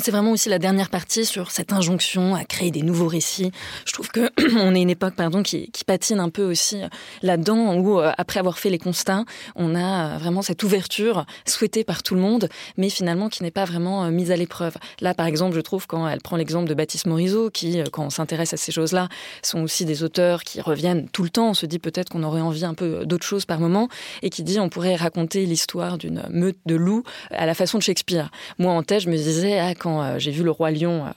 c'est 0.00 0.10
vraiment 0.10 0.30
aussi 0.30 0.48
la 0.48 0.58
dernière 0.58 0.88
partie 0.88 1.26
sur 1.26 1.50
cette 1.50 1.72
injonction 1.72 2.34
à 2.34 2.44
créer 2.44 2.70
des 2.70 2.82
nouveaux 2.82 3.08
récits. 3.08 3.52
Je 3.84 3.92
trouve 3.92 4.08
que 4.08 4.30
on 4.58 4.74
est 4.74 4.80
une 4.80 4.90
époque, 4.90 5.14
pardon, 5.14 5.42
qui, 5.42 5.70
patine 5.86 6.20
un 6.20 6.30
peu 6.30 6.44
aussi 6.44 6.82
euh, 6.82 6.88
là-dedans, 7.22 7.74
où 7.74 8.00
euh, 8.00 8.12
après 8.16 8.40
avoir 8.40 8.58
fait 8.58 8.70
les 8.70 8.78
constats, 8.78 9.24
on 9.56 9.74
a 9.74 10.14
euh, 10.14 10.18
vraiment 10.18 10.40
cette 10.40 10.62
ouverture 10.62 11.26
souhaitée 11.44 11.84
par 11.84 12.02
tout 12.02 12.14
le 12.14 12.20
monde, 12.20 12.48
mais 12.78 12.88
finalement 12.88 13.28
qui 13.28 13.42
n'est 13.42 13.50
pas 13.50 13.64
vraiment 13.64 14.10
mise 14.10 14.30
à 14.30 14.36
l'épreuve. 14.36 14.76
Là, 15.00 15.12
par 15.12 15.26
exemple, 15.26 15.54
je 15.56 15.60
trouve 15.60 15.86
quand 15.86 16.08
elle 16.08 16.20
prend 16.20 16.36
l'exemple 16.36 16.68
de 16.68 16.74
Baptiste 16.74 17.06
Morisot, 17.06 17.50
qui, 17.50 17.82
quand 17.92 18.04
on 18.04 18.10
s'intéresse 18.10 18.54
à 18.54 18.56
ces 18.56 18.72
choses-là, 18.72 19.08
sont 19.42 19.60
aussi 19.60 19.84
des 19.84 20.02
auteurs 20.02 20.44
qui 20.44 20.60
reviennent 20.60 21.08
tout 21.08 21.24
le 21.24 21.30
temps. 21.30 21.50
On 21.50 21.54
se 21.54 21.66
dit 21.66 21.78
peut-être 21.78 22.10
qu'on 22.10 22.22
aurait 22.22 22.40
envie 22.40 22.64
un 22.64 22.74
peu 22.74 23.04
d'autre 23.04 23.26
chose 23.26 23.44
par 23.44 23.60
moment, 23.60 23.88
et 24.22 24.30
qui 24.30 24.42
dit 24.42 24.58
on 24.58 24.68
pourrait 24.68 24.96
raconter 24.96 25.44
l'histoire 25.44 25.98
d'une 25.98 26.22
meute 26.30 26.58
de 26.64 26.76
loups 26.76 27.02
à 27.30 27.44
la 27.44 27.54
façon 27.54 27.78
de 27.78 27.82
Shakespeare. 27.82 28.30
Moi, 28.58 28.72
en 28.72 28.82
tête, 28.82 29.00
je 29.00 29.10
me 29.10 29.16
disais 29.16 29.58
ah, 29.58 29.74
quand 29.82 30.00
euh, 30.00 30.18
j'ai 30.18 30.30
vu 30.30 30.44
Le 30.44 30.52
Roi 30.52 30.70
Lion, 30.70 31.06
euh, 31.06 31.10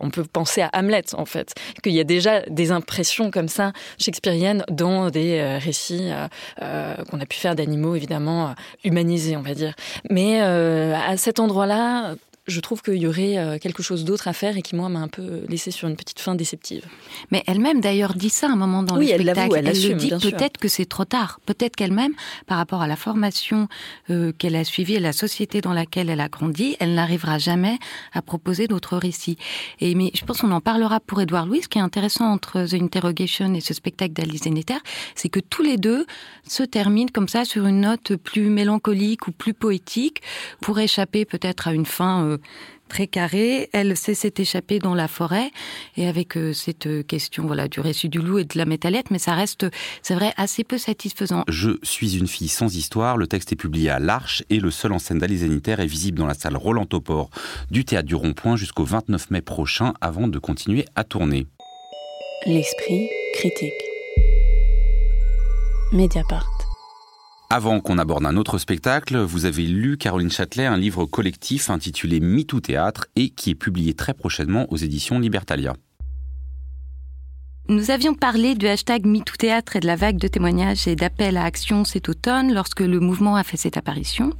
on 0.00 0.10
peut 0.10 0.24
penser 0.24 0.60
à 0.60 0.70
Hamlet, 0.74 1.04
en 1.14 1.24
fait. 1.24 1.54
Qu'il 1.82 1.92
y 1.92 2.00
a 2.00 2.04
déjà 2.04 2.40
des 2.42 2.72
impressions 2.72 3.30
comme 3.30 3.48
ça, 3.48 3.72
shakespeariennes, 3.98 4.64
dans 4.68 5.08
des 5.10 5.38
euh, 5.38 5.58
récits 5.58 6.10
qu'on 6.58 7.20
a 7.20 7.26
pu 7.26 7.36
faire 7.36 7.54
d'animaux, 7.54 7.94
évidemment, 7.94 8.54
humanisés, 8.84 9.36
on 9.36 9.42
va 9.42 9.54
dire. 9.54 9.74
Mais 10.10 10.40
à 10.40 11.16
cet 11.16 11.38
endroit-là, 11.38 12.14
je 12.46 12.60
trouve 12.60 12.80
qu'il 12.82 12.96
y 12.96 13.06
aurait 13.06 13.38
euh, 13.38 13.58
quelque 13.58 13.82
chose 13.82 14.04
d'autre 14.04 14.28
à 14.28 14.32
faire 14.32 14.56
et 14.56 14.62
qui, 14.62 14.76
moi, 14.76 14.88
m'a 14.88 15.00
un 15.00 15.08
peu 15.08 15.42
laissé 15.48 15.70
sur 15.70 15.88
une 15.88 15.96
petite 15.96 16.20
fin 16.20 16.34
déceptive. 16.34 16.84
Mais 17.30 17.42
elle-même, 17.46 17.80
d'ailleurs, 17.80 18.14
dit 18.14 18.30
ça 18.30 18.48
un 18.48 18.56
moment 18.56 18.82
dans 18.82 18.96
le 18.96 19.06
spectacle. 19.06 19.56
Elle, 19.56 19.68
elle, 19.68 19.88
le 19.88 19.94
dit 19.94 20.10
peut-être 20.10 20.58
que 20.58 20.68
c'est 20.68 20.86
trop 20.86 21.04
tard. 21.04 21.40
Peut-être 21.44 21.74
qu'elle-même, 21.74 22.12
par 22.46 22.58
rapport 22.58 22.82
à 22.82 22.86
la 22.86 22.96
formation 22.96 23.68
euh, 24.10 24.32
qu'elle 24.32 24.54
a 24.54 24.64
suivie 24.64 24.94
et 24.94 25.00
la 25.00 25.12
société 25.12 25.60
dans 25.60 25.72
laquelle 25.72 26.08
elle 26.08 26.20
a 26.20 26.28
grandi, 26.28 26.76
elle 26.78 26.94
n'arrivera 26.94 27.38
jamais 27.38 27.78
à 28.12 28.22
proposer 28.22 28.68
d'autres 28.68 28.96
récits. 28.96 29.38
Et 29.80 29.94
mais 29.94 30.10
je 30.14 30.24
pense 30.24 30.40
qu'on 30.40 30.52
en 30.52 30.60
parlera 30.60 31.00
pour 31.00 31.20
Édouard 31.20 31.46
Louis. 31.46 31.62
Ce 31.62 31.68
qui 31.68 31.78
est 31.78 31.82
intéressant 31.82 32.26
entre 32.26 32.64
The 32.64 32.74
Interrogation 32.74 33.54
et 33.54 33.60
ce 33.60 33.74
spectacle 33.74 34.12
d'Alice 34.12 34.44
Zennetter, 34.44 34.78
c'est 35.14 35.28
que 35.28 35.40
tous 35.40 35.62
les 35.62 35.78
deux 35.78 36.06
se 36.46 36.62
terminent 36.62 37.10
comme 37.12 37.28
ça 37.28 37.44
sur 37.44 37.66
une 37.66 37.80
note 37.80 38.14
plus 38.16 38.50
mélancolique 38.50 39.26
ou 39.26 39.32
plus 39.32 39.54
poétique 39.54 40.22
pour 40.60 40.78
échapper 40.78 41.24
peut-être 41.24 41.68
à 41.68 41.72
une 41.72 41.86
fin 41.86 42.24
euh, 42.24 42.35
très 42.88 43.06
carré. 43.06 43.68
Elle 43.72 43.96
sait 43.96 44.14
s'est 44.14 44.34
échappée 44.38 44.78
dans 44.78 44.94
la 44.94 45.08
forêt 45.08 45.50
et 45.96 46.06
avec 46.06 46.36
euh, 46.36 46.52
cette 46.52 46.86
euh, 46.86 47.02
question 47.02 47.46
voilà 47.46 47.68
du 47.68 47.80
récit 47.80 48.08
du 48.08 48.18
loup 48.18 48.38
et 48.38 48.44
de 48.44 48.56
la 48.56 48.64
métallette, 48.64 49.10
mais 49.10 49.18
ça 49.18 49.34
reste, 49.34 49.66
c'est 50.02 50.14
vrai, 50.14 50.32
assez 50.36 50.64
peu 50.64 50.78
satisfaisant. 50.78 51.44
Je 51.48 51.70
suis 51.82 52.16
une 52.16 52.26
fille 52.26 52.48
sans 52.48 52.74
histoire. 52.76 53.16
Le 53.16 53.26
texte 53.26 53.52
est 53.52 53.56
publié 53.56 53.90
à 53.90 53.98
l'Arche 53.98 54.42
et 54.50 54.60
le 54.60 54.70
seul 54.70 54.92
en 54.92 54.98
scène 54.98 55.18
d'Alice 55.18 55.40
Zénitaire 55.40 55.80
est 55.80 55.86
visible 55.86 56.18
dans 56.18 56.26
la 56.26 56.34
salle 56.34 56.56
Roland 56.56 56.86
Topor 56.86 57.30
du 57.70 57.84
théâtre 57.84 58.08
du 58.08 58.14
Rond-Point 58.14 58.56
jusqu'au 58.56 58.84
29 58.84 59.30
mai 59.30 59.42
prochain 59.42 59.94
avant 60.00 60.28
de 60.28 60.38
continuer 60.38 60.84
à 60.94 61.04
tourner. 61.04 61.46
L'esprit 62.46 63.08
critique. 63.34 63.72
Mediapart. 65.92 66.55
Avant 67.48 67.78
qu'on 67.78 67.98
aborde 67.98 68.26
un 68.26 68.36
autre 68.36 68.58
spectacle, 68.58 69.18
vous 69.18 69.44
avez 69.44 69.62
lu 69.62 69.96
Caroline 69.96 70.32
Châtelet, 70.32 70.66
un 70.66 70.76
livre 70.76 71.06
collectif 71.06 71.70
intitulé 71.70 72.18
MeToo 72.18 72.58
Théâtre 72.58 73.06
et 73.14 73.30
qui 73.30 73.50
est 73.50 73.54
publié 73.54 73.94
très 73.94 74.14
prochainement 74.14 74.66
aux 74.72 74.76
éditions 74.76 75.20
Libertalia. 75.20 75.74
Nous 77.68 77.90
avions 77.90 78.14
parlé 78.14 78.54
du 78.54 78.68
hashtag 78.68 79.06
MeTooThéâtre 79.06 79.74
et 79.74 79.80
de 79.80 79.88
la 79.88 79.96
vague 79.96 80.18
de 80.18 80.28
témoignages 80.28 80.86
et 80.86 80.94
d'appels 80.94 81.36
à 81.36 81.42
action 81.42 81.84
cet 81.84 82.08
automne 82.08 82.54
lorsque 82.54 82.78
le 82.78 83.00
mouvement 83.00 83.34
a 83.34 83.42
fait 83.42 83.56
cette 83.56 83.76
apparition. 83.76 84.30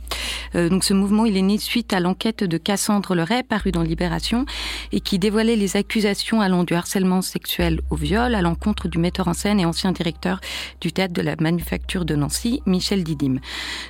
Euh, 0.54 0.68
donc 0.68 0.85
ce 0.85 0.95
mouvement, 0.95 1.26
il 1.26 1.37
est 1.37 1.42
né 1.42 1.59
suite 1.59 1.92
à 1.92 1.99
l'enquête 1.99 2.45
de 2.45 2.56
Cassandre 2.56 3.16
Leray, 3.16 3.42
parue 3.42 3.73
dans 3.73 3.83
Libération, 3.83 4.47
et 4.92 5.00
qui 5.00 5.18
dévoilait 5.18 5.56
les 5.56 5.76
accusations 5.76 6.40
allant 6.40 6.62
du 6.62 6.75
harcèlement 6.75 7.21
sexuel 7.21 7.80
au 7.90 7.97
viol 7.97 8.33
à 8.33 8.42
l'encontre 8.42 8.87
du 8.87 8.99
metteur 8.99 9.26
en 9.26 9.35
scène 9.35 9.59
et 9.59 9.66
ancien 9.66 9.90
directeur 9.90 10.40
du 10.80 10.92
théâtre 10.92 11.12
de 11.12 11.23
la 11.23 11.35
Manufacture 11.40 12.04
de 12.04 12.14
Nancy, 12.14 12.62
Michel 12.64 13.02
Didim. 13.02 13.38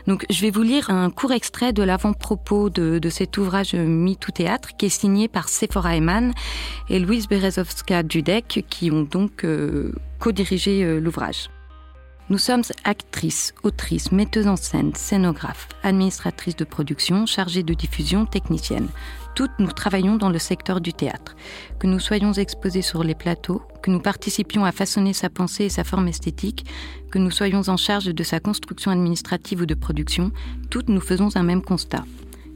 Donc 0.07 0.25
je 0.31 0.41
vais 0.41 0.51
vous 0.51 0.63
lire 0.63 0.89
un 0.89 1.11
court 1.11 1.33
extrait 1.33 1.75
de 1.75 1.83
l'avant-propos 1.83 2.71
de, 2.71 3.07
cet 3.11 3.37
ouvrage 3.37 3.75
MeTooThéâtre 3.75 4.79
qui 4.79 4.87
est 4.87 4.89
signé 4.89 5.29
par 5.29 5.51
Sephora 5.51 5.95
Eman 5.95 6.33
et 6.89 6.99
Louise 6.99 7.29
Berezovska-Dudek 7.29 8.65
qui 8.71 8.91
ont 8.91 9.03
donc 9.03 9.26
donc 9.27 9.45
euh, 9.45 9.93
co-dirigé 10.21 10.85
euh, 10.85 11.01
l'ouvrage. 11.01 11.51
Nous 12.29 12.39
sommes 12.39 12.63
actrices, 12.85 13.55
autrices, 13.65 14.13
metteuses 14.13 14.47
en 14.47 14.57
scène, 14.57 14.95
scénographes, 14.95 15.69
administratrices 15.83 16.57
de 16.57 16.65
production, 16.65 17.27
chargées 17.27 17.63
de 17.65 17.75
diffusion, 17.75 18.25
techniciennes. 18.25 18.89
Toutes 19.35 19.59
nous 19.59 19.71
travaillons 19.71 20.17
dans 20.17 20.31
le 20.31 20.39
secteur 20.39 20.81
du 20.81 20.93
théâtre. 20.93 21.37
Que 21.79 21.87
nous 21.87 22.01
soyons 22.01 22.33
exposés 22.33 22.83
sur 22.83 23.03
les 23.05 23.15
plateaux, 23.15 23.63
que 23.83 23.91
nous 23.91 24.01
participions 24.01 24.65
à 24.65 24.73
façonner 24.73 25.13
sa 25.13 25.29
pensée 25.29 25.65
et 25.65 25.71
sa 25.71 25.85
forme 25.85 26.09
esthétique, 26.09 26.65
que 27.11 27.19
nous 27.19 27.31
soyons 27.31 27.63
en 27.69 27.77
charge 27.77 28.07
de 28.07 28.23
sa 28.25 28.41
construction 28.41 28.91
administrative 28.93 29.63
ou 29.63 29.67
de 29.67 29.75
production, 29.75 30.31
toutes 30.71 30.89
nous 30.89 31.01
faisons 31.01 31.37
un 31.37 31.43
même 31.43 31.63
constat. 31.63 32.05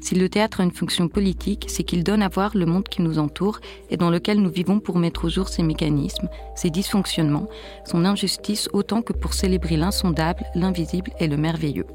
Si 0.00 0.14
le 0.14 0.28
théâtre 0.28 0.60
a 0.60 0.64
une 0.64 0.72
fonction 0.72 1.08
politique, 1.08 1.66
c'est 1.68 1.84
qu'il 1.84 2.04
donne 2.04 2.22
à 2.22 2.28
voir 2.28 2.56
le 2.56 2.66
monde 2.66 2.88
qui 2.88 3.02
nous 3.02 3.18
entoure 3.18 3.60
et 3.90 3.96
dans 3.96 4.10
lequel 4.10 4.40
nous 4.40 4.50
vivons 4.50 4.80
pour 4.80 4.98
mettre 4.98 5.26
au 5.26 5.28
jour 5.28 5.48
ses 5.48 5.62
mécanismes, 5.62 6.28
ses 6.56 6.70
dysfonctionnements, 6.70 7.48
son 7.84 8.04
injustice 8.04 8.68
autant 8.72 9.02
que 9.02 9.12
pour 9.12 9.34
célébrer 9.34 9.76
l'insondable, 9.76 10.44
l'invisible 10.54 11.12
et 11.20 11.28
le 11.28 11.36
merveilleux. 11.36 11.86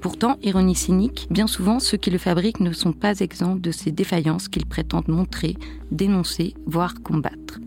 Pourtant, 0.00 0.36
ironie 0.42 0.74
cynique, 0.74 1.26
bien 1.30 1.46
souvent 1.46 1.78
ceux 1.78 1.96
qui 1.96 2.10
le 2.10 2.18
fabriquent 2.18 2.60
ne 2.60 2.72
sont 2.72 2.92
pas 2.92 3.20
exempts 3.20 3.56
de 3.56 3.70
ces 3.70 3.92
défaillances 3.92 4.48
qu'ils 4.48 4.66
prétendent 4.66 5.08
montrer, 5.08 5.56
dénoncer, 5.90 6.54
voire 6.66 6.94
combattre. 7.02 7.60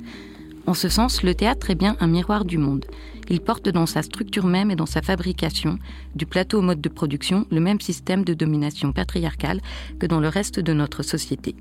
En 0.67 0.74
ce 0.74 0.89
sens, 0.89 1.22
le 1.22 1.36
théâtre 1.36 1.70
est 1.70 1.75
bien 1.75 1.96
un 2.00 2.08
miroir 2.08 2.44
du 2.44 2.58
monde. 2.58 2.86
Il 3.29 3.41
porte 3.41 3.70
dans 3.70 3.86
sa 3.86 4.01
structure 4.01 4.46
même 4.46 4.72
et 4.72 4.75
dans 4.75 4.86
sa 4.86 5.01
fabrication, 5.01 5.79
du 6.15 6.25
plateau 6.25 6.60
au 6.60 6.62
mode 6.62 6.82
de 6.82 6.89
production, 6.89 7.46
le 7.51 7.60
même 7.60 7.82
système 7.82 8.24
de 8.24 8.34
domination 8.34 8.91
patriarcale 8.91 9.62
que 10.00 10.05
dans 10.05 10.20
le 10.20 10.27
reste 10.27 10.60
de 10.60 10.74
notre 10.74 11.03
société. 11.03 11.55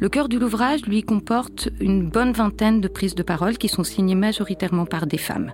Le 0.00 0.08
cœur 0.08 0.28
de 0.28 0.38
l'ouvrage, 0.38 0.82
lui, 0.86 1.02
comporte 1.02 1.68
une 1.80 2.08
bonne 2.08 2.32
vingtaine 2.32 2.80
de 2.80 2.88
prises 2.88 3.14
de 3.14 3.22
parole 3.22 3.58
qui 3.58 3.68
sont 3.68 3.84
signées 3.84 4.14
majoritairement 4.14 4.86
par 4.86 5.06
des 5.06 5.18
femmes. 5.18 5.52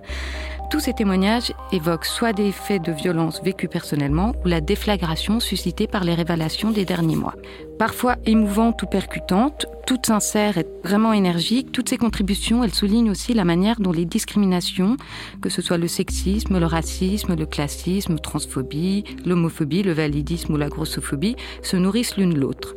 Tous 0.71 0.79
ces 0.79 0.93
témoignages 0.93 1.53
évoquent 1.71 2.05
soit 2.05 2.33
des 2.33 2.51
faits 2.51 2.83
de 2.83 2.91
violence 2.91 3.41
vécus 3.43 3.69
personnellement 3.69 4.33
ou 4.43 4.47
la 4.47 4.61
déflagration 4.61 5.39
suscitée 5.39 5.87
par 5.87 6.03
les 6.03 6.15
révélations 6.15 6.71
des 6.71 6.85
derniers 6.85 7.15
mois. 7.15 7.35
Parfois 7.77 8.15
émouvantes 8.25 8.81
ou 8.81 8.87
percutantes, 8.87 9.67
toutes 9.85 10.07
sincères 10.07 10.57
et 10.57 10.65
vraiment 10.83 11.13
énergiques, 11.13 11.71
toutes 11.71 11.89
ces 11.89 11.97
contributions, 11.97 12.63
elles 12.63 12.73
soulignent 12.73 13.11
aussi 13.11 13.33
la 13.33 13.45
manière 13.45 13.79
dont 13.79 13.91
les 13.91 14.05
discriminations, 14.05 14.97
que 15.41 15.49
ce 15.49 15.61
soit 15.61 15.77
le 15.77 15.87
sexisme, 15.87 16.59
le 16.59 16.65
racisme, 16.65 17.35
le 17.35 17.45
classisme, 17.45 18.17
transphobie, 18.17 19.03
l'homophobie, 19.25 19.83
le 19.83 19.93
validisme 19.93 20.53
ou 20.53 20.57
la 20.57 20.69
grossophobie, 20.69 21.35
se 21.61 21.77
nourrissent 21.77 22.17
l'une 22.17 22.37
l'autre. 22.37 22.75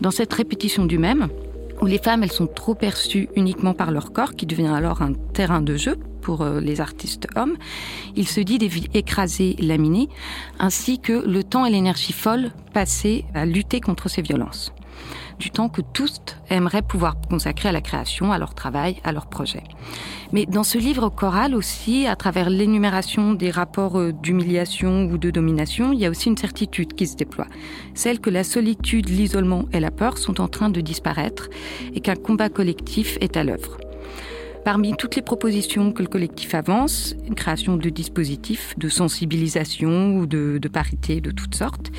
Dans 0.00 0.10
cette 0.10 0.32
répétition 0.32 0.84
du 0.84 0.98
même, 0.98 1.28
où 1.80 1.86
les 1.86 1.98
femmes 1.98 2.22
elles 2.22 2.32
sont 2.32 2.46
trop 2.46 2.74
perçues 2.74 3.28
uniquement 3.36 3.74
par 3.74 3.90
leur 3.90 4.12
corps, 4.12 4.34
qui 4.34 4.46
devient 4.46 4.66
alors 4.66 5.02
un 5.02 5.12
terrain 5.12 5.62
de 5.62 5.76
jeu 5.76 5.96
pour 6.26 6.42
euh, 6.42 6.58
les 6.58 6.80
artistes 6.80 7.28
hommes, 7.36 7.56
il 8.16 8.26
se 8.26 8.40
dit 8.40 8.58
des 8.58 8.66
vies 8.66 8.88
écrasées, 8.94 9.54
laminées, 9.60 10.08
ainsi 10.58 10.98
que 10.98 11.12
le 11.12 11.44
temps 11.44 11.64
et 11.64 11.70
l'énergie 11.70 12.12
folle 12.12 12.50
passés 12.74 13.24
à 13.32 13.46
lutter 13.46 13.80
contre 13.80 14.08
ces 14.08 14.22
violences 14.22 14.72
du 15.38 15.50
temps 15.50 15.68
que 15.68 15.82
tous 15.82 16.20
aimeraient 16.48 16.80
pouvoir 16.80 17.16
consacrer 17.28 17.68
à 17.68 17.72
la 17.72 17.82
création, 17.82 18.32
à 18.32 18.38
leur 18.38 18.54
travail, 18.54 18.96
à 19.04 19.12
leur 19.12 19.26
projet. 19.26 19.62
Mais 20.32 20.46
dans 20.46 20.64
ce 20.64 20.78
livre 20.78 21.10
choral 21.10 21.54
aussi, 21.54 22.06
à 22.06 22.16
travers 22.16 22.48
l'énumération 22.48 23.34
des 23.34 23.50
rapports 23.50 23.98
euh, 23.98 24.12
d'humiliation 24.12 25.04
ou 25.04 25.18
de 25.18 25.30
domination, 25.30 25.92
il 25.92 26.00
y 26.00 26.06
a 26.06 26.10
aussi 26.10 26.30
une 26.30 26.38
certitude 26.38 26.94
qui 26.94 27.06
se 27.06 27.16
déploie. 27.16 27.48
Celle 27.94 28.18
que 28.18 28.30
la 28.30 28.44
solitude, 28.44 29.10
l'isolement 29.10 29.66
et 29.74 29.80
la 29.80 29.90
peur 29.90 30.16
sont 30.16 30.40
en 30.40 30.48
train 30.48 30.70
de 30.70 30.80
disparaître 30.80 31.50
et 31.94 32.00
qu'un 32.00 32.16
combat 32.16 32.48
collectif 32.48 33.18
est 33.20 33.36
à 33.36 33.44
l'œuvre. 33.44 33.76
Parmi 34.66 34.96
toutes 34.96 35.14
les 35.14 35.22
propositions 35.22 35.92
que 35.92 36.02
le 36.02 36.08
collectif 36.08 36.52
avance, 36.52 37.14
une 37.24 37.36
création 37.36 37.76
de 37.76 37.88
dispositifs 37.88 38.74
de 38.76 38.88
sensibilisation 38.88 40.16
ou 40.16 40.26
de, 40.26 40.58
de 40.60 40.66
parité 40.68 41.20
de 41.20 41.30
toutes 41.30 41.54
sortes, 41.54 41.92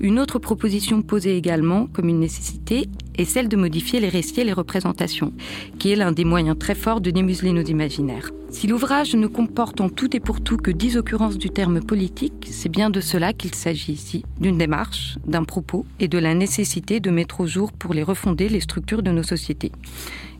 une 0.00 0.18
autre 0.18 0.40
proposition 0.40 1.02
posée 1.02 1.36
également 1.36 1.86
comme 1.86 2.08
une 2.08 2.18
nécessité 2.18 2.88
est 3.16 3.24
celle 3.24 3.48
de 3.48 3.56
modifier 3.56 4.00
les 4.00 4.08
récits 4.08 4.40
et 4.40 4.44
les 4.44 4.52
représentations, 4.52 5.32
qui 5.78 5.92
est 5.92 5.96
l'un 5.96 6.10
des 6.10 6.24
moyens 6.24 6.58
très 6.58 6.74
forts 6.74 7.00
de 7.00 7.12
démuseler 7.12 7.52
nos 7.52 7.62
imaginaires. 7.62 8.30
Si 8.48 8.66
l'ouvrage 8.66 9.14
ne 9.14 9.28
comporte 9.28 9.80
en 9.80 9.88
tout 9.88 10.16
et 10.16 10.20
pour 10.20 10.40
tout 10.40 10.56
que 10.56 10.72
dix 10.72 10.96
occurrences 10.96 11.38
du 11.38 11.50
terme 11.50 11.80
politique, 11.80 12.48
c'est 12.50 12.68
bien 12.68 12.90
de 12.90 13.00
cela 13.00 13.32
qu'il 13.32 13.54
s'agit 13.54 13.92
ici, 13.92 14.24
d'une 14.40 14.58
démarche, 14.58 15.16
d'un 15.26 15.44
propos 15.44 15.86
et 16.00 16.08
de 16.08 16.18
la 16.18 16.34
nécessité 16.34 16.98
de 16.98 17.10
mettre 17.10 17.40
au 17.40 17.46
jour 17.46 17.70
pour 17.70 17.94
les 17.94 18.02
refonder 18.02 18.48
les 18.48 18.60
structures 18.60 19.04
de 19.04 19.12
nos 19.12 19.22
sociétés. 19.22 19.70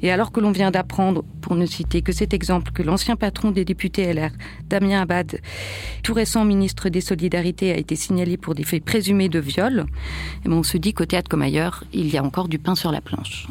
Et 0.02 0.10
alors 0.10 0.32
que 0.32 0.40
l'on 0.40 0.50
vient 0.50 0.70
d'apprendre, 0.70 1.24
pour 1.40 1.56
ne 1.56 1.66
citer 1.66 2.02
que 2.02 2.12
cet 2.12 2.32
exemple, 2.32 2.72
que 2.72 2.82
l'ancien 2.82 3.16
patron 3.16 3.50
des 3.50 3.64
députés 3.64 4.12
LR, 4.12 4.30
Damien 4.68 5.02
Abad, 5.02 5.40
tout 6.02 6.14
récent 6.14 6.44
ministre 6.44 6.88
des 6.88 7.00
Solidarités, 7.00 7.72
a 7.72 7.76
été 7.76 7.96
signalé 7.96 8.36
pour 8.36 8.54
des 8.54 8.64
faits 8.64 8.84
présumés 8.84 9.28
de 9.28 9.38
viol, 9.38 9.86
eh 10.44 10.48
ben, 10.48 10.54
on 10.54 10.62
se 10.62 10.76
dit 10.76 10.94
qu'au 10.94 11.06
théâtre 11.06 11.28
comme 11.28 11.42
ailleurs, 11.42 11.84
il 11.92 12.08
y 12.08 12.16
a 12.16 12.24
encore 12.24 12.48
du 12.48 12.58
pain 12.58 12.74
sur 12.74 12.92
la 12.92 13.00
planche. 13.00 13.46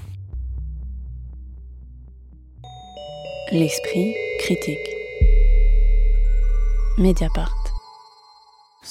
L'esprit 3.52 4.14
critique. 4.40 4.78
Mediapart. 6.98 7.59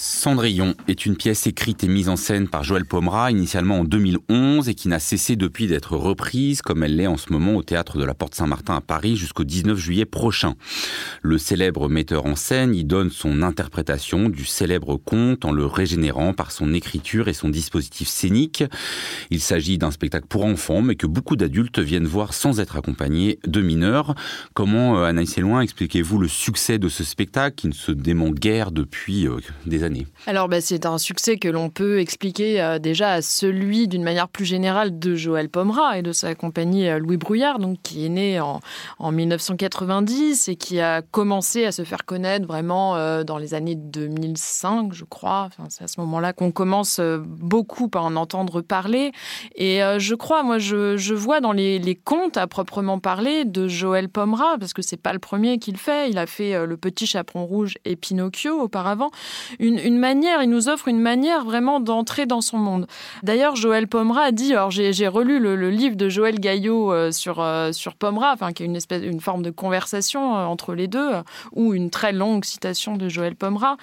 Cendrillon 0.00 0.76
est 0.86 1.06
une 1.06 1.16
pièce 1.16 1.48
écrite 1.48 1.82
et 1.82 1.88
mise 1.88 2.08
en 2.08 2.14
scène 2.14 2.46
par 2.46 2.62
Joël 2.62 2.84
Pomera 2.84 3.32
initialement 3.32 3.80
en 3.80 3.84
2011 3.84 4.68
et 4.68 4.76
qui 4.76 4.86
n'a 4.86 5.00
cessé 5.00 5.34
depuis 5.34 5.66
d'être 5.66 5.96
reprise 5.96 6.62
comme 6.62 6.84
elle 6.84 6.94
l'est 6.94 7.08
en 7.08 7.16
ce 7.16 7.32
moment 7.32 7.56
au 7.56 7.64
théâtre 7.64 7.98
de 7.98 8.04
la 8.04 8.14
Porte 8.14 8.36
Saint-Martin 8.36 8.76
à 8.76 8.80
Paris 8.80 9.16
jusqu'au 9.16 9.42
19 9.42 9.76
juillet 9.76 10.04
prochain. 10.04 10.54
Le 11.20 11.36
célèbre 11.36 11.88
metteur 11.88 12.26
en 12.26 12.36
scène 12.36 12.76
y 12.76 12.84
donne 12.84 13.10
son 13.10 13.42
interprétation 13.42 14.28
du 14.28 14.44
célèbre 14.44 14.98
conte 14.98 15.44
en 15.44 15.50
le 15.50 15.66
régénérant 15.66 16.32
par 16.32 16.52
son 16.52 16.74
écriture 16.74 17.26
et 17.26 17.34
son 17.34 17.48
dispositif 17.48 18.06
scénique. 18.06 18.62
Il 19.30 19.40
s'agit 19.40 19.78
d'un 19.78 19.90
spectacle 19.90 20.28
pour 20.28 20.44
enfants 20.44 20.80
mais 20.80 20.94
que 20.94 21.08
beaucoup 21.08 21.34
d'adultes 21.34 21.80
viennent 21.80 22.06
voir 22.06 22.34
sans 22.34 22.60
être 22.60 22.76
accompagnés 22.76 23.40
de 23.48 23.60
mineurs. 23.60 24.14
Comment, 24.54 25.00
euh, 25.00 25.06
Anaïs 25.06 25.36
Loin, 25.38 25.60
expliquez-vous 25.60 26.18
le 26.18 26.28
succès 26.28 26.78
de 26.78 26.88
ce 26.88 27.02
spectacle 27.02 27.56
qui 27.56 27.66
ne 27.66 27.72
se 27.72 27.90
dément 27.90 28.30
guère 28.30 28.70
depuis 28.70 29.26
euh, 29.26 29.38
des 29.66 29.82
années 29.82 29.87
alors, 30.26 30.48
bah, 30.48 30.60
c'est 30.60 30.86
un 30.86 30.98
succès 30.98 31.36
que 31.36 31.48
l'on 31.48 31.70
peut 31.70 32.00
expliquer 32.00 32.60
euh, 32.60 32.78
déjà 32.78 33.12
à 33.12 33.22
celui, 33.22 33.88
d'une 33.88 34.02
manière 34.02 34.28
plus 34.28 34.44
générale, 34.44 34.98
de 34.98 35.14
Joël 35.14 35.48
Pomera 35.48 35.98
et 35.98 36.02
de 36.02 36.12
sa 36.12 36.34
compagnie 36.34 36.88
euh, 36.88 36.98
Louis 36.98 37.16
Brouillard, 37.16 37.58
donc, 37.58 37.78
qui 37.82 38.04
est 38.04 38.08
né 38.08 38.40
en, 38.40 38.60
1990 39.10 40.48
et 40.48 40.56
qui 40.56 40.80
a 40.80 41.02
commencé 41.02 41.64
à 41.64 41.72
se 41.72 41.82
faire 41.82 42.04
connaître 42.04 42.46
vraiment 42.46 42.96
euh, 42.96 43.24
dans 43.24 43.38
les 43.38 43.54
années 43.54 43.74
2005, 43.74 44.92
je 44.92 45.04
crois. 45.04 45.48
C'est 45.70 45.84
à 45.84 45.88
ce 45.88 46.00
moment-là 46.00 46.32
qu'on 46.32 46.50
commence 46.50 47.00
beaucoup 47.00 47.90
à 47.94 48.00
en 48.00 48.16
entendre 48.16 48.60
parler. 48.60 49.12
Et 49.56 49.80
je 49.98 50.14
crois, 50.14 50.42
moi, 50.42 50.58
je, 50.58 51.14
vois 51.14 51.40
dans 51.40 51.52
les, 51.52 52.00
contes 52.04 52.36
à 52.36 52.46
proprement 52.46 52.98
parler 52.98 53.44
de 53.44 53.66
Joël 53.66 54.08
Pomera, 54.08 54.56
parce 54.58 54.72
que 54.72 54.82
c'est 54.82 55.00
pas 55.00 55.12
le 55.12 55.18
premier 55.18 55.58
qu'il 55.58 55.76
fait. 55.76 56.10
Il 56.10 56.18
a 56.18 56.26
fait 56.26 56.66
Le 56.66 56.76
Petit 56.76 57.06
Chaperon 57.06 57.46
Rouge 57.46 57.74
et 57.84 57.96
Pinocchio 57.96 58.60
auparavant. 58.60 59.10
Une, 59.76 59.98
manière, 59.98 60.42
il 60.42 60.50
nous 60.50 60.68
offre 60.68 60.88
une 60.88 61.00
manière 61.00 61.44
vraiment 61.44 61.80
d'entrer 61.80 62.26
dans 62.26 62.40
son 62.40 62.58
monde. 62.58 62.86
D'ailleurs, 63.22 63.56
Joël 63.56 63.88
Pomera 63.88 64.22
a 64.22 64.32
dit, 64.32 64.52
alors 64.52 64.70
j'ai 64.70 65.08
relu 65.08 65.38
le, 65.38 65.70
livre 65.70 65.96
de 65.96 66.08
Joël 66.08 66.38
Gaillot 66.40 66.92
euh, 66.92 67.12
sur, 67.12 67.40
euh, 67.40 67.72
sur 67.72 67.94
Pomera, 67.94 68.32
enfin, 68.32 68.52
qui 68.52 68.62
est 68.62 68.66
une, 68.66 68.76
espèce, 68.76 69.02
une 69.02 69.20
forme 69.20 69.42
de 69.42 69.50
conversation 69.50 70.36
euh, 70.36 70.44
entre 70.44 70.74
les 70.74 70.88
deux, 70.88 71.10
ou 71.52 71.74
une 71.74 71.90
très 71.90 72.12
longue 72.12 72.44
citation 72.44 72.96
de 72.96 73.08
Joël 73.08 73.36
Pomera. 73.36 73.76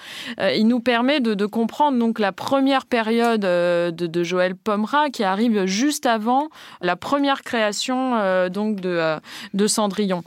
il 0.54 0.66
nous 0.66 0.80
permet 0.80 1.20
de, 1.20 1.46
comprendre 1.46 1.98
donc 1.98 2.18
la 2.18 2.32
première 2.32 2.86
période 2.86 3.42
de, 3.42 4.22
Joël 4.24 4.56
Pomera 4.56 5.10
qui 5.10 5.22
arrive 5.22 5.66
juste 5.66 6.06
avant 6.06 6.48
la 6.80 6.96
première 6.96 7.42
création 7.42 8.48
donc 8.48 8.80
de, 8.80 9.16
de 9.54 9.66
Cendrillon. 9.66 10.24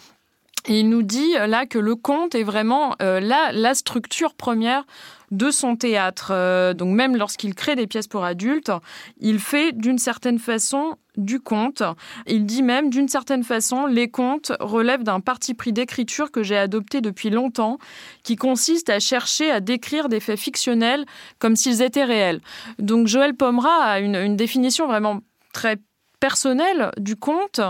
Il 0.68 0.90
nous 0.90 1.04
dit 1.04 1.34
là 1.34 1.66
que 1.66 1.80
le 1.80 1.96
conte 1.96 2.36
est 2.36 2.44
vraiment 2.44 2.96
la, 3.00 3.52
la 3.52 3.74
structure 3.74 4.34
première 4.34 4.86
de 5.32 5.52
son 5.52 5.76
théâtre. 5.76 6.32
Euh, 6.32 6.74
donc 6.74 6.96
même 6.96 7.16
lorsqu'il 7.16 7.56
crée 7.56 7.76
des 7.76 7.88
pièces 7.88 8.08
pour 8.08 8.24
adultes, 8.24 8.72
il 9.20 9.40
fait 9.40 9.72
d'une 9.72 9.98
certaine 9.98 10.40
façon 10.40 10.96
du 11.18 11.40
conte. 11.40 11.84
Il 12.28 12.46
dit 12.46 12.64
même 12.64 12.90
d'une 12.90 13.08
certaine 13.08 13.44
façon, 13.44 13.86
les 13.86 14.10
contes 14.10 14.52
relèvent 14.60 15.04
d'un 15.04 15.20
parti 15.20 15.54
pris 15.54 15.74
d'écriture 15.74 16.32
que 16.32 16.44
j'ai 16.44 16.58
adopté 16.58 17.02
depuis 17.02 17.30
longtemps, 17.30 17.78
qui 18.24 18.36
consiste 18.36 18.90
à 18.90 19.00
chercher 19.00 19.52
à 19.52 19.60
décrire 19.60 20.10
des 20.10 20.20
faits 20.20 20.40
fictionnels 20.40 21.06
comme 21.40 21.56
s'ils 21.56 21.82
étaient 21.82 22.06
réels. 22.06 22.42
Donc 22.80 23.08
Joël 23.08 23.36
Pomera 23.36 23.84
a 23.84 24.00
une, 24.00 24.16
une 24.16 24.38
définition 24.38 24.88
vraiment 24.88 25.20
très 25.54 25.78
personnel 26.20 26.92
du 26.98 27.16
conte 27.16 27.62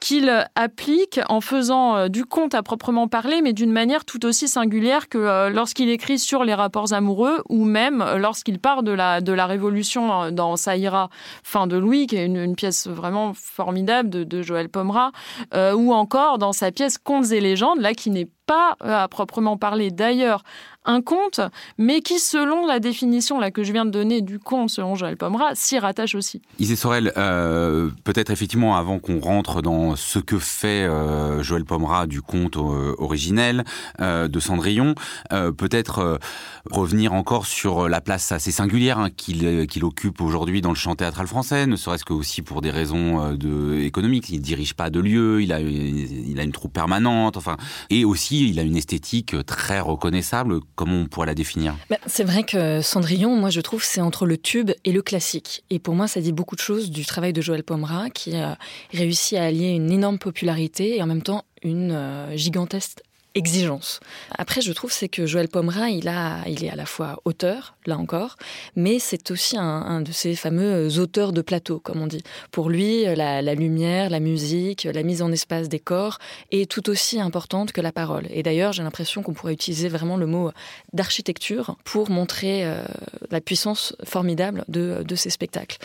qu'il 0.00 0.30
applique 0.54 1.20
en 1.28 1.40
faisant 1.40 1.96
euh, 1.96 2.08
du 2.08 2.24
conte 2.24 2.54
à 2.54 2.62
proprement 2.62 3.08
parler, 3.08 3.42
mais 3.42 3.52
d'une 3.52 3.72
manière 3.72 4.04
tout 4.04 4.24
aussi 4.24 4.48
singulière 4.48 5.08
que 5.08 5.18
euh, 5.18 5.50
lorsqu'il 5.50 5.88
écrit 5.90 6.18
sur 6.18 6.44
les 6.44 6.54
rapports 6.54 6.92
amoureux 6.92 7.42
ou 7.48 7.64
même 7.64 8.02
euh, 8.02 8.18
lorsqu'il 8.18 8.58
part 8.58 8.82
de 8.82 8.92
la, 8.92 9.20
de 9.20 9.32
la 9.32 9.46
Révolution 9.46 10.30
dans 10.30 10.56
Saïra, 10.56 11.10
fin 11.42 11.66
de 11.66 11.76
Louis, 11.76 12.06
qui 12.06 12.16
est 12.16 12.26
une, 12.26 12.56
pièce 12.56 12.86
vraiment 12.86 13.34
formidable 13.34 14.08
de, 14.08 14.24
de 14.24 14.40
Joël 14.40 14.68
Pomera, 14.68 15.12
ou 15.74 15.92
encore 15.92 16.38
dans 16.38 16.52
sa 16.52 16.70
pièce 16.70 16.96
Contes 16.96 17.32
et 17.32 17.40
légendes, 17.40 17.80
là 17.80 17.92
qui 17.92 18.10
n'est 18.10 18.28
pas 18.46 18.76
à 18.80 19.08
proprement 19.08 19.56
parler 19.56 19.90
d'ailleurs 19.90 20.42
un 20.86 21.02
conte, 21.02 21.40
mais 21.78 22.00
qui, 22.00 22.18
selon 22.18 22.66
la 22.66 22.78
définition 22.80 23.38
là, 23.38 23.50
que 23.50 23.64
je 23.64 23.72
viens 23.72 23.84
de 23.84 23.90
donner 23.90 24.22
du 24.22 24.38
conte, 24.38 24.70
selon 24.70 24.94
Joël 24.94 25.16
Pomera, 25.16 25.54
s'y 25.54 25.78
rattache 25.78 26.14
aussi. 26.14 26.40
Isée 26.58 26.76
Sorel, 26.76 27.12
euh, 27.16 27.90
peut-être 28.04 28.30
effectivement, 28.30 28.76
avant 28.76 28.98
qu'on 28.98 29.20
rentre 29.20 29.62
dans 29.62 29.96
ce 29.96 30.18
que 30.18 30.38
fait 30.38 30.84
euh, 30.84 31.42
Joël 31.42 31.64
Pomera 31.64 32.06
du 32.06 32.22
conte 32.22 32.56
euh, 32.56 32.94
originel 32.98 33.64
de 33.98 34.40
Cendrillon, 34.40 34.94
peut-être 35.30 36.20
revenir 36.70 37.12
encore 37.12 37.46
sur 37.46 37.88
la 37.88 38.00
place 38.00 38.30
assez 38.30 38.52
singulière 38.52 38.98
hein, 38.98 39.10
qu'il 39.10 39.84
occupe 39.84 40.20
aujourd'hui 40.20 40.60
dans 40.60 40.68
le 40.68 40.76
chant 40.76 40.94
théâtral 40.94 41.26
français, 41.26 41.66
ne 41.66 41.76
serait-ce 41.76 42.04
que 42.04 42.12
aussi 42.12 42.42
pour 42.42 42.60
des 42.60 42.70
raisons 42.70 43.32
de, 43.34 43.80
économiques. 43.80 44.28
Il 44.30 44.38
ne 44.38 44.44
dirige 44.44 44.74
pas 44.74 44.90
de 44.90 45.00
lieu, 45.00 45.42
il 45.42 45.52
a, 45.52 45.60
il 45.60 46.38
a 46.38 46.42
une 46.42 46.52
troupe 46.52 46.72
permanente, 46.72 47.36
enfin, 47.36 47.56
et 47.90 48.04
aussi 48.04 48.35
il 48.44 48.58
a 48.58 48.62
une 48.62 48.76
esthétique 48.76 49.34
très 49.46 49.80
reconnaissable 49.80 50.60
Comment 50.74 51.00
on 51.00 51.06
pourrait 51.06 51.26
la 51.26 51.34
définir? 51.34 51.74
Bah, 51.90 51.98
C'est 52.06 52.24
vrai 52.24 52.42
que 52.42 52.80
Cendrillon, 52.82 53.36
moi 53.36 53.50
je 53.50 53.60
trouve, 53.60 53.82
c'est 53.82 54.00
entre 54.00 54.26
le 54.26 54.36
tube 54.36 54.70
et 54.84 54.92
le 54.92 55.02
classique. 55.02 55.64
Et 55.70 55.78
pour 55.78 55.94
moi, 55.94 56.08
ça 56.08 56.20
dit 56.20 56.32
beaucoup 56.32 56.56
de 56.56 56.60
choses 56.60 56.90
du 56.90 57.04
travail 57.04 57.32
de 57.32 57.40
Joël 57.40 57.62
Pomera, 57.62 58.10
qui 58.10 58.36
a 58.36 58.58
réussi 58.92 59.36
à 59.36 59.44
allier 59.44 59.68
une 59.68 59.90
énorme 59.90 60.18
popularité 60.18 60.96
et 60.96 61.02
en 61.02 61.06
même 61.06 61.22
temps 61.22 61.44
une 61.62 61.92
euh, 61.92 62.36
gigantesque 62.36 63.00
exigence. 63.36 64.00
Après, 64.36 64.60
je 64.60 64.72
trouve 64.72 64.90
c'est 64.90 65.08
que 65.08 65.26
Joël 65.26 65.48
Pomera, 65.48 65.90
il 65.90 66.08
a, 66.08 66.42
il 66.48 66.64
est 66.64 66.70
à 66.70 66.74
la 66.74 66.86
fois 66.86 67.20
auteur, 67.24 67.76
là 67.86 67.98
encore, 67.98 68.36
mais 68.74 68.98
c'est 68.98 69.30
aussi 69.30 69.56
un, 69.56 70.00
de 70.00 70.10
ces 70.10 70.34
fameux 70.34 70.98
auteurs 70.98 71.32
de 71.32 71.42
plateau, 71.42 71.78
comme 71.78 72.00
on 72.00 72.06
dit. 72.06 72.22
Pour 72.50 72.70
lui, 72.70 73.04
la, 73.04 73.54
lumière, 73.54 74.10
la 74.10 74.20
musique, 74.20 74.84
la 74.84 75.02
mise 75.02 75.22
en 75.22 75.30
espace 75.30 75.68
des 75.68 75.78
corps 75.78 76.18
est 76.50 76.70
tout 76.70 76.88
aussi 76.88 77.20
importante 77.20 77.72
que 77.72 77.80
la 77.80 77.92
parole. 77.92 78.26
Et 78.30 78.42
d'ailleurs, 78.42 78.72
j'ai 78.72 78.82
l'impression 78.82 79.22
qu'on 79.22 79.34
pourrait 79.34 79.52
utiliser 79.52 79.88
vraiment 79.88 80.16
le 80.16 80.26
mot 80.26 80.50
d'architecture 80.94 81.76
pour 81.84 82.10
montrer 82.10 82.64
euh, 82.64 82.82
la 83.30 83.40
puissance 83.40 83.94
formidable 84.04 84.64
de, 84.68 85.04
de 85.06 85.14
ces 85.14 85.30
spectacles. 85.30 85.78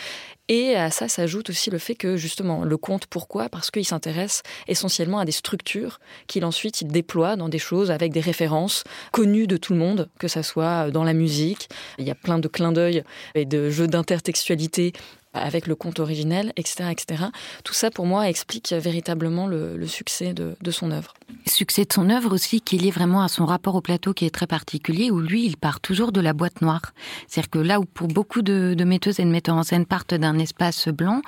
Et 0.48 0.74
à 0.74 0.90
ça 0.90 1.08
s'ajoute 1.08 1.50
aussi 1.50 1.70
le 1.70 1.78
fait 1.78 1.94
que 1.94 2.16
justement 2.16 2.64
le 2.64 2.76
conte, 2.76 3.06
pourquoi? 3.06 3.48
Parce 3.48 3.70
qu'il 3.70 3.86
s'intéresse 3.86 4.42
essentiellement 4.66 5.18
à 5.18 5.24
des 5.24 5.32
structures 5.32 6.00
qu'il 6.26 6.44
ensuite 6.44 6.80
il 6.80 6.88
déploie 6.88 7.36
dans 7.42 7.48
des 7.48 7.58
choses 7.58 7.90
avec 7.90 8.12
des 8.12 8.20
références 8.20 8.84
connues 9.10 9.48
de 9.48 9.56
tout 9.56 9.72
le 9.72 9.80
monde, 9.80 10.08
que 10.20 10.28
ça 10.28 10.44
soit 10.44 10.92
dans 10.92 11.02
la 11.02 11.12
musique. 11.12 11.68
Il 11.98 12.06
y 12.06 12.10
a 12.10 12.14
plein 12.14 12.38
de 12.38 12.46
clins 12.46 12.70
d'œil 12.70 13.02
et 13.34 13.44
de 13.44 13.68
jeux 13.68 13.88
d'intertextualité 13.88 14.92
avec 15.34 15.66
le 15.66 15.74
conte 15.74 16.00
originel, 16.00 16.52
etc., 16.56 16.90
etc. 16.90 17.24
Tout 17.64 17.74
ça, 17.74 17.90
pour 17.90 18.06
moi, 18.06 18.28
explique 18.28 18.72
véritablement 18.72 19.46
le, 19.46 19.86
succès 19.86 20.34
de, 20.34 20.56
de, 20.60 20.70
son 20.70 20.90
œuvre. 20.90 21.14
Succès 21.46 21.84
de 21.84 21.92
son 21.92 22.10
œuvre 22.10 22.32
aussi 22.32 22.60
qui 22.60 22.76
est 22.76 22.78
lié 22.78 22.90
vraiment 22.90 23.22
à 23.22 23.28
son 23.28 23.46
rapport 23.46 23.74
au 23.74 23.80
plateau 23.80 24.12
qui 24.12 24.26
est 24.26 24.30
très 24.30 24.46
particulier, 24.46 25.10
où 25.10 25.20
lui, 25.20 25.44
il 25.44 25.56
part 25.56 25.80
toujours 25.80 26.12
de 26.12 26.20
la 26.20 26.32
boîte 26.32 26.60
noire. 26.60 26.92
C'est-à-dire 27.26 27.50
que 27.50 27.58
là 27.58 27.80
où 27.80 27.84
pour 27.84 28.08
beaucoup 28.08 28.42
de, 28.42 28.74
de, 28.76 28.84
metteuses 28.84 29.20
et 29.20 29.24
de 29.24 29.30
metteurs 29.30 29.56
en 29.56 29.62
scène 29.62 29.86
partent 29.86 30.14
d'un 30.14 30.38
espace 30.38 30.88
blanc, 30.88 31.22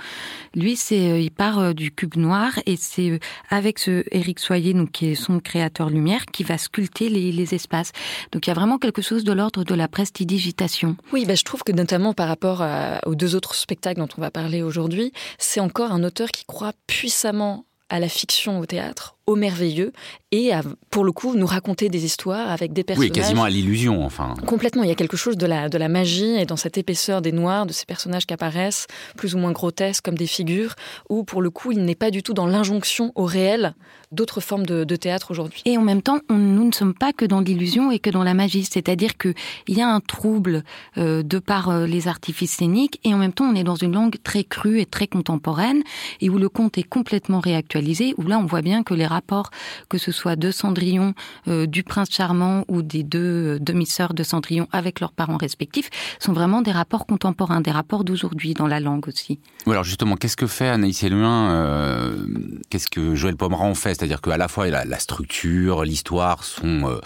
lui, 0.54 0.76
c'est 0.76 1.10
euh, 1.10 1.18
il 1.18 1.30
part 1.30 1.58
euh, 1.58 1.72
du 1.72 1.90
cube 1.90 2.16
noir 2.16 2.52
et 2.66 2.76
c'est 2.76 3.10
euh, 3.10 3.18
avec 3.50 3.78
ce 3.78 4.04
Éric 4.10 4.38
Soyer, 4.38 4.74
donc 4.74 4.92
qui 4.92 5.06
est 5.06 5.14
son 5.14 5.40
créateur 5.40 5.90
lumière, 5.90 6.26
qui 6.26 6.44
va 6.44 6.58
sculpter 6.58 7.08
les, 7.08 7.32
les 7.32 7.54
espaces. 7.54 7.92
Donc 8.32 8.46
il 8.46 8.50
y 8.50 8.52
a 8.52 8.54
vraiment 8.54 8.78
quelque 8.78 9.02
chose 9.02 9.24
de 9.24 9.32
l'ordre 9.32 9.64
de 9.64 9.74
la 9.74 9.88
prestidigitation. 9.88 10.96
Oui, 11.12 11.24
ben, 11.24 11.36
je 11.36 11.44
trouve 11.44 11.62
que 11.62 11.72
notamment 11.72 12.12
par 12.12 12.28
rapport 12.28 12.64
aux 13.06 13.14
deux 13.14 13.34
autres 13.34 13.54
spectacles 13.54 13.93
dont 13.94 14.08
on 14.16 14.20
va 14.20 14.30
parler 14.30 14.62
aujourd'hui, 14.62 15.12
c'est 15.38 15.60
encore 15.60 15.92
un 15.92 16.04
auteur 16.04 16.30
qui 16.30 16.44
croit 16.44 16.72
puissamment 16.86 17.64
à 17.88 18.00
la 18.00 18.08
fiction 18.08 18.58
au 18.58 18.66
théâtre, 18.66 19.16
au 19.26 19.36
merveilleux, 19.36 19.92
et 20.32 20.52
à, 20.52 20.62
pour 20.90 21.04
le 21.04 21.12
coup, 21.12 21.34
nous 21.34 21.46
raconter 21.46 21.88
des 21.88 22.04
histoires 22.04 22.50
avec 22.50 22.72
des 22.72 22.84
personnages. 22.84 23.10
Oui, 23.10 23.12
quasiment 23.12 23.44
à 23.44 23.50
l'illusion, 23.50 24.04
enfin. 24.04 24.34
Complètement. 24.46 24.82
Il 24.82 24.88
y 24.88 24.92
a 24.92 24.96
quelque 24.96 25.16
chose 25.16 25.36
de 25.36 25.46
la, 25.46 25.68
de 25.68 25.78
la 25.78 25.88
magie 25.88 26.36
et 26.36 26.44
dans 26.44 26.56
cette 26.56 26.76
épaisseur 26.76 27.22
des 27.22 27.32
noirs, 27.32 27.66
de 27.66 27.72
ces 27.72 27.86
personnages 27.86 28.26
qui 28.26 28.34
apparaissent, 28.34 28.86
plus 29.16 29.34
ou 29.34 29.38
moins 29.38 29.52
grotesques 29.52 30.04
comme 30.04 30.18
des 30.18 30.26
figures, 30.26 30.74
où 31.08 31.24
pour 31.24 31.40
le 31.40 31.50
coup, 31.50 31.72
il 31.72 31.84
n'est 31.84 31.94
pas 31.94 32.10
du 32.10 32.22
tout 32.22 32.34
dans 32.34 32.46
l'injonction 32.46 33.12
au 33.14 33.24
réel 33.24 33.74
d'autres 34.14 34.40
formes 34.40 34.64
de, 34.64 34.96
théâtre 34.96 35.30
aujourd'hui. 35.30 35.60
Et 35.64 35.76
en 35.76 35.82
même 35.82 36.02
temps, 36.02 36.20
nous 36.30 36.64
ne 36.64 36.72
sommes 36.72 36.94
pas 36.94 37.12
que 37.12 37.24
dans 37.24 37.40
l'illusion 37.40 37.90
et 37.90 37.98
que 37.98 38.10
dans 38.10 38.22
la 38.22 38.34
magie. 38.34 38.64
C'est-à-dire 38.64 39.16
qu'il 39.16 39.34
y 39.68 39.80
a 39.80 39.88
un 39.88 40.00
trouble 40.00 40.62
euh, 40.98 41.22
de 41.22 41.38
par 41.38 41.68
euh, 41.68 41.86
les 41.86 42.06
artifices 42.06 42.52
scéniques 42.52 43.00
et 43.02 43.12
en 43.12 43.18
même 43.18 43.32
temps, 43.32 43.46
on 43.46 43.56
est 43.56 43.64
dans 43.64 43.74
une 43.74 43.92
langue 43.92 44.16
très 44.22 44.44
crue 44.44 44.80
et 44.80 44.86
très 44.86 45.08
contemporaine 45.08 45.82
et 46.20 46.30
où 46.30 46.38
le 46.38 46.48
conte 46.48 46.78
est 46.78 46.84
complètement 46.84 47.40
réactualisé, 47.40 48.14
où 48.16 48.22
là, 48.22 48.38
on 48.38 48.46
voit 48.46 48.62
bien 48.62 48.84
que 48.84 48.94
les 48.94 49.06
rapports, 49.14 49.50
que 49.88 49.98
ce 49.98 50.12
soit 50.12 50.36
de 50.36 50.50
Cendrillon, 50.50 51.14
euh, 51.48 51.66
du 51.66 51.82
prince 51.82 52.10
charmant 52.10 52.64
ou 52.68 52.82
des 52.82 53.02
deux 53.02 53.58
demi-sœurs 53.60 54.14
de 54.14 54.22
Cendrillon 54.22 54.68
avec 54.72 55.00
leurs 55.00 55.12
parents 55.12 55.38
respectifs, 55.38 55.90
sont 56.18 56.32
vraiment 56.32 56.62
des 56.62 56.72
rapports 56.72 57.06
contemporains, 57.06 57.60
des 57.60 57.70
rapports 57.70 58.04
d'aujourd'hui 58.04 58.54
dans 58.54 58.66
la 58.66 58.80
langue 58.80 59.08
aussi. 59.08 59.38
Oui, 59.66 59.72
alors 59.72 59.84
justement, 59.84 60.16
qu'est-ce 60.16 60.36
que 60.36 60.46
fait 60.46 60.68
Anaïs 60.68 61.02
Eluin 61.02 61.34
Qu'est-ce 62.70 62.88
que 62.88 63.14
Joël 63.14 63.36
Pomeran 63.36 63.74
fait? 63.74 63.94
C'est-à-dire 63.94 64.20
qu'à 64.20 64.36
la 64.36 64.48
fois 64.48 64.68
la, 64.68 64.84
la 64.84 64.98
structure, 64.98 65.84
l'histoire 65.84 66.44
sont 66.44 66.88
euh, 66.88 67.00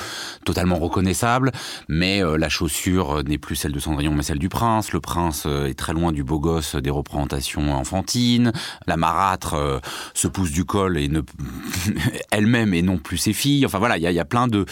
totalement 0.45 0.79
reconnaissables, 0.79 1.53
mais 1.89 2.23
euh, 2.23 2.37
la 2.37 2.49
chaussure 2.49 3.23
n'est 3.25 3.39
plus 3.39 3.57
celle 3.57 3.73
de 3.73 3.79
Cendrillon, 3.79 4.15
mais 4.15 4.23
celle 4.23 4.39
du 4.39 4.49
prince. 4.49 4.93
Le 4.93 5.01
prince 5.01 5.45
euh, 5.47 5.67
est 5.67 5.79
très 5.79 5.93
loin 5.93 6.13
du 6.13 6.25
beau 6.25 6.39
gosse 6.39 6.77
des 6.77 6.91
représentations 6.91 7.75
enfantines. 7.75 8.53
La 8.87 8.97
marâtre 8.97 9.81
se 10.15 10.29
pousse 10.29 10.51
du 10.51 10.65
col 10.65 10.99
et 10.99 11.09
ne 11.09 11.21
elle-même 12.31 12.75
et 12.75 12.83
non 12.83 12.99
plus 12.99 13.19
ses 13.19 13.33
filles. 13.33 13.67
Enfin 13.67 13.79
voilà, 13.79 13.97
il 13.97 14.03
y 14.03 14.19
a, 14.19 14.25
plein 14.25 14.49
de, 14.49 14.67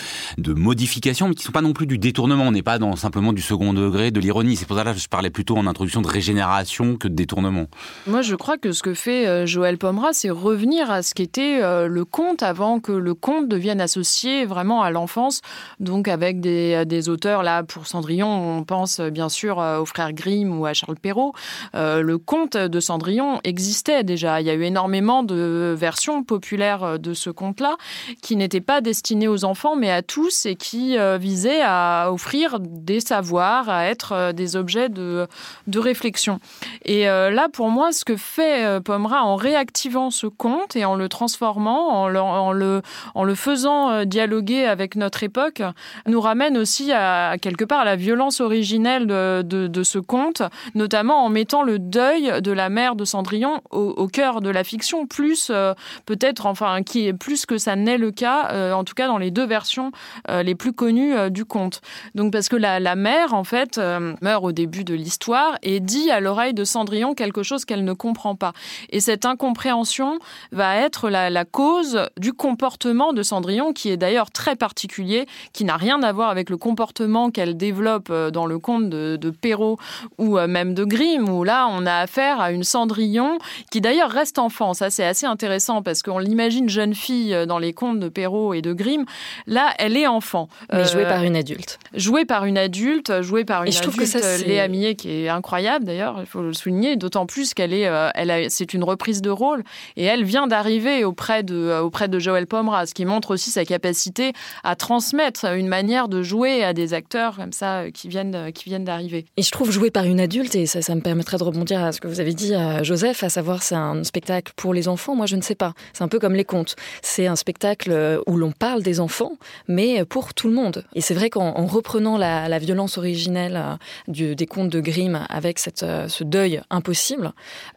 modifications, 0.47 1.29
mais 1.29 1.35
qui 1.35 1.45
sont 1.45 1.53
pas 1.53 1.63
non 1.63 1.73
plus 1.73 1.87
du 1.87 1.99
détournement. 1.99 2.45
On 2.45 2.53
n'est 2.53 2.63
pas 2.63 2.79
dans 2.79 2.97
simplement 2.97 3.33
du 3.33 3.43
second 3.43 3.73
degré, 3.73 4.11
de 4.11 4.21
l'ironie. 4.21 4.57
C'est 4.57 4.67
pour 4.67 4.77
ça 4.77 4.85
que 4.85 4.99
je 4.99 5.09
parlais 5.09 5.31
plutôt 5.31 5.57
en 5.57 5.67
introduction 5.67 6.03
de 6.03 6.09
régénération 6.09 6.97
que 6.97 7.09
de 7.09 7.15
détournement. 7.15 7.67
Moi, 8.07 8.23
je 8.23 8.35
crois 8.35 8.59
que 8.59 8.73
ce 8.73 8.83
que 8.83 8.95
fait 8.95 9.47
Joël 9.47 9.79
Pomera, 9.79 10.13
c'est 10.13 10.31
revenir 10.31 10.91
à 10.91 11.03
ce 11.03 11.15
qu'était 11.15 11.61
le 11.61 12.05
conte 12.05 12.43
avant 12.43 12.81
que 12.81 12.93
le 12.93 13.15
conte 13.15 13.49
devienne 13.49 13.81
associé 13.81 14.45
vraiment 14.45 14.83
à 14.83 14.91
l'enfance, 14.91 15.41
donc 15.81 16.09
avec 16.09 16.41
des, 16.41 16.85
des, 16.87 17.09
auteurs, 17.09 17.43
là 17.43 17.63
pour 17.63 17.87
Cendrillon, 17.87 18.59
on 18.59 18.65
pense 18.65 19.01
bien 19.01 19.29
sûr 19.29 19.61
euh, 19.61 19.81
aux 19.81 19.87
frères 19.87 20.13
Grimm 20.13 20.59
ou 20.59 20.67
à 20.67 20.75
Charles 20.75 20.97
Perrault. 20.97 21.33
Euh, 21.75 22.03
le 22.03 22.19
conte 22.19 22.57
de 22.57 22.81
Cendrillon 22.81 23.41
existait 23.45 24.05
déjà, 24.05 24.41
il 24.41 24.47
y 24.47 24.51
a 24.51 24.55
eu 24.55 24.63
énormément 24.63 25.23
de 25.23 25.75
versions 25.77 26.23
populaires 26.23 26.99
de, 26.99 27.15
ce 27.17 27.31
conte-là, 27.31 27.77
qui 28.23 28.37
n'était 28.37 28.61
pas 28.61 28.81
destiné 28.81 29.29
aux 29.29 29.45
enfants, 29.45 29.77
mais 29.77 29.91
à 29.91 30.03
tous, 30.03 30.47
et 30.47 30.57
qui 30.57 30.97
visait 31.19 31.63
à 31.63 32.11
offrir 32.13 32.61
des 32.61 33.01
savoirs, 33.01 33.69
à 33.69 33.87
être 33.87 34.33
des 34.33 34.57
objets 34.57 34.89
de, 34.89 35.27
de 35.67 35.79
réflexion. 35.79 36.41
Et 36.85 37.05
là, 37.05 37.49
pour 37.53 37.71
moi, 37.71 37.93
ce 37.93 38.05
que 38.05 38.17
fait 38.17 38.81
Pomera 38.83 39.25
en 39.25 39.37
réactivant 39.37 40.11
ce 40.11 40.27
conte 40.27 40.77
et 40.77 40.85
en 40.85 40.95
le 40.95 41.09
transformant, 41.09 42.03
en 42.03 42.09
le, 42.09 42.21
en 42.21 43.25
le, 43.25 43.35
faisant 43.35 44.05
dialoguer 44.05 44.67
avec 44.67 44.97
notre 44.97 45.23
époque, 45.23 45.63
nous 46.07 46.21
ramène 46.21 46.57
aussi 46.57 46.93
à, 46.93 47.37
quelque 47.41 47.65
part 47.65 47.81
à 47.81 47.85
la 47.85 47.97
violence 47.97 48.41
originelle 48.41 49.07
de, 49.07 49.43
de, 49.43 49.83
ce 49.83 49.99
conte, 49.99 50.43
notamment 50.75 51.25
en 51.25 51.29
mettant 51.29 51.63
le 51.63 51.79
deuil 51.79 52.41
de 52.41 52.53
la 52.53 52.69
mère 52.69 52.97
de 52.97 53.05
Cendrillon 53.05 53.61
au, 53.71 54.07
cœur 54.09 54.41
de 54.41 54.51
la 54.51 54.65
fiction, 54.65 55.07
plus 55.07 55.49
euh, 55.51 55.75
peut-être, 56.07 56.47
enfin, 56.47 56.83
qui 56.83 57.06
plus 57.13 57.47
que 57.47 57.59
ça 57.59 57.77
n'est 57.77 57.99
le 57.99 58.11
cas, 58.11 58.51
euh, 58.53 58.73
en 58.73 58.85
tout 58.85 58.95
cas 58.95 59.07
dans 59.07 59.19
les 59.19 59.31
deux 59.31 59.47
versions 59.47 59.93
euh, 60.31 60.43
les 60.43 60.55
plus 60.55 60.73
connues 60.73 61.31
du 61.31 61.45
conte. 61.45 61.81
Donc 62.15 62.33
parce 62.33 62.49
que 62.49 62.57
la, 62.57 62.81
la 62.81 62.97
mère, 62.97 63.35
en 63.35 63.45
fait, 63.45 63.81
meurt 64.21 64.45
au 64.45 64.53
début 64.53 64.85
de 64.85 64.95
l'histoire 64.95 65.57
et 65.63 65.81
dit 65.81 66.11
à 66.11 66.21
l'oreille 66.21 66.55
de 66.55 66.65
Cendrillon 66.65 67.15
quelque 67.15 67.43
chose 67.43 67.65
qu'elle 67.65 67.85
ne 67.85 67.93
comprend 67.93 68.35
pas. 68.35 68.53
Et 68.91 69.01
cette 69.01 69.25
incompréhension 69.25 70.19
va 70.53 70.77
être 70.77 71.09
la, 71.11 71.31
la 71.31 71.45
cause 71.45 72.01
du 72.19 72.33
comportement 72.33 73.13
de 73.13 73.23
Cendrillon, 73.23 73.73
qui 73.73 73.91
est 73.91 73.97
d'ailleurs 73.97 74.31
très 74.31 74.57
particulier, 74.57 75.27
qui 75.53 75.65
n'a 75.65 75.77
rien 75.77 76.03
à 76.03 76.13
voir 76.13 76.31
avec 76.31 76.51
le 76.51 76.57
comportement 76.57 77.31
qu'elle 77.31 77.57
développe 77.57 78.13
dans 78.13 78.47
le 78.47 78.59
conte 78.59 78.91
de, 78.91 79.17
de 79.17 79.31
Perrault 79.31 79.79
ou 80.19 80.39
même 80.39 80.75
de 80.75 80.85
Grimm, 80.85 81.29
où 81.29 81.45
là, 81.45 81.69
on 81.71 81.87
a 81.87 81.95
affaire 81.95 82.41
à 82.41 82.51
une 82.53 82.65
Cendrillon 82.65 83.39
qui 83.71 83.81
d'ailleurs 83.81 84.11
reste 84.11 84.39
enfant. 84.39 84.75
Ça, 84.75 84.91
c'est 84.91 85.05
assez 85.05 85.27
intéressant 85.27 85.83
parce 85.83 86.03
qu'on 86.03 86.19
l'imagine 86.19 86.69
jeune 86.69 86.95
fille 86.97 87.33
euh, 87.33 87.47
dans 87.47 87.59
les 87.59 87.73
contes 87.73 88.01
de 88.01 88.09
Perrault 88.09 88.55
et 88.55 88.63
de 88.63 88.73
Grimm. 88.73 89.05
Là, 89.47 89.73
elle 89.79 89.97
est 89.97 90.07
enfant. 90.07 90.49
Mais 90.73 90.85
jouée 90.85 91.05
euh, 91.05 91.09
par 91.09 91.23
une 91.23 91.37
adulte. 91.37 91.79
Jouée 91.95 92.25
par 92.25 92.45
une 92.45 92.59
adulte, 92.59 93.23
jouée 93.23 93.45
par 93.45 93.63
une 93.63 93.69
et 93.69 93.73
je 93.73 93.79
adulte, 93.79 93.93
trouve 93.93 94.05
que 94.05 94.11
ça, 94.11 94.27
euh, 94.27 94.39
Léa 94.39 94.67
Millet, 94.69 94.95
qui 94.97 95.11
est 95.11 95.29
incroyable 95.29 95.85
d'ailleurs, 95.85 96.17
il 96.21 96.27
faut 96.27 96.43
le 96.43 96.53
souligner, 96.53 96.97
d'autant 96.97 97.27
plus 97.27 97.55
qu'elle 97.55 97.73
est, 97.73 97.89
elle 98.15 98.51
c'est 98.51 98.75
une 98.75 98.85
reprise 98.85 99.23
de 99.23 99.31
rôle 99.31 99.63
et 99.97 100.05
elle 100.05 100.25
vient 100.25 100.47
d'arriver 100.47 101.05
auprès 101.05 101.43
de, 101.43 101.81
auprès 101.81 102.09
de 102.09 102.19
Joël 102.19 102.47
Pomera, 102.47 102.87
ce 102.87 102.95
qui 102.95 103.05
montre 103.05 103.33
aussi 103.33 103.51
sa 103.51 103.65
capacité 103.65 104.33
à 104.65 104.75
transmettre 104.77 105.45
une 105.55 105.69
manière 105.69 106.09
de 106.09 106.23
jouer 106.23 106.65
à 106.65 106.73
des 106.73 106.95
acteurs 106.95 107.37
comme 107.37 107.53
ça 107.53 107.91
qui 107.93 108.09
viennent, 108.09 108.53
qui 108.53 108.65
viennent 108.65 108.85
d'arriver. 108.85 109.27
Et 109.37 109.43
je 109.43 109.51
trouve 109.51 109.71
jouée 109.71 109.91
par 109.91 110.05
une 110.05 110.21
adulte, 110.21 110.55
et 110.55 110.67
ça, 110.67 110.83
ça 110.83 110.95
me 110.95 111.01
permettrait 111.01 111.39
de 111.39 111.45
rebondir 111.45 111.85
à 111.85 111.93
ce 111.93 112.01
que 112.01 112.09
vous 112.09 112.21
avez 112.21 112.35
dit 112.35 112.55
à 112.55 112.83
Joseph, 112.83 113.23
à 113.23 113.29
savoir 113.29 113.63
c'est 113.63 113.75
un 113.75 114.03
spectacle 114.05 114.53
pour 114.57 114.75
les 114.75 114.89
enfants. 114.89 115.15
Moi, 115.15 115.27
je 115.27 115.37
ne 115.37 115.43
sais 115.43 115.55
pas. 115.55 115.75
C'est 115.93 116.05
un 116.05 116.09
peu 116.09 116.19
comme 116.19 116.35
les 116.35 116.45
contes. 116.45 116.77
C'est 117.03 117.27
un 117.27 117.37
spectacle 117.37 117.91
euh, 117.91 118.21
où 118.27 118.37
l'on 118.37 118.53
parle 118.53 118.83
des 118.83 119.01
enfants, 119.01 119.33
mais 119.69 120.05
pour 120.05 120.35
tout 120.35 120.49
le 120.49 120.55
monde. 120.55 120.85
Et 120.95 121.01
c'est 121.01 121.15
vrai 121.15 121.31
qu'en 121.31 121.67
reprenant 121.67 122.17
la, 122.17 122.59
violence 122.59 122.99
originelle 122.99 123.79
euh, 124.09 124.35
des 124.35 124.47
contes 124.47 124.71
de 124.71 124.81
Grimm 124.81 125.27
avec 125.29 125.59
cette, 125.59 125.83
euh, 125.83 126.09
ce 126.09 126.25
deuil 126.25 126.61
impossible, 126.71 127.33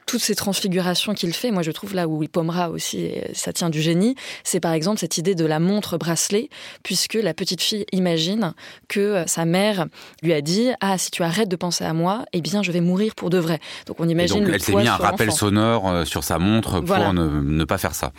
toutes 0.05 0.21
ces 0.21 0.35
transfigurations 0.35 1.13
qu'il 1.13 1.33
fait, 1.33 1.51
moi 1.51 1.61
je 1.61 1.71
trouve 1.71 1.93
là 1.93 2.07
où 2.07 2.23
il 2.23 2.29
pommera 2.29 2.69
aussi, 2.69 3.11
ça 3.33 3.53
tient 3.53 3.69
du 3.69 3.81
génie, 3.81 4.15
c'est 4.43 4.59
par 4.59 4.73
exemple 4.73 4.99
cette 4.99 5.17
idée 5.17 5.35
de 5.35 5.45
la 5.45 5.59
montre 5.59 5.97
bracelet, 5.97 6.49
puisque 6.83 7.15
la 7.15 7.33
petite 7.33 7.61
fille 7.61 7.85
imagine 7.91 8.53
que 8.87 9.23
sa 9.27 9.45
mère 9.45 9.85
lui 10.23 10.33
a 10.33 10.41
dit 10.41 10.69
Ah, 10.81 10.97
si 10.97 11.11
tu 11.11 11.23
arrêtes 11.23 11.49
de 11.49 11.55
penser 11.55 11.83
à 11.83 11.93
moi, 11.93 12.25
eh 12.33 12.41
bien 12.41 12.63
je 12.63 12.71
vais 12.71 12.81
mourir 12.81 13.15
pour 13.15 13.29
de 13.29 13.37
vrai. 13.37 13.59
Donc 13.85 13.97
on 13.99 14.07
imagine. 14.07 14.43
donc 14.43 14.53
elle 14.53 14.61
s'est 14.61 14.75
mis 14.75 14.87
un 14.87 14.95
rappel 14.95 15.31
sonore 15.31 16.05
sur 16.05 16.23
sa 16.23 16.39
montre 16.39 16.79
pour 16.81 17.13
ne, 17.13 17.63
pas 17.65 17.77
faire 17.77 17.93
ça. 17.93 18.11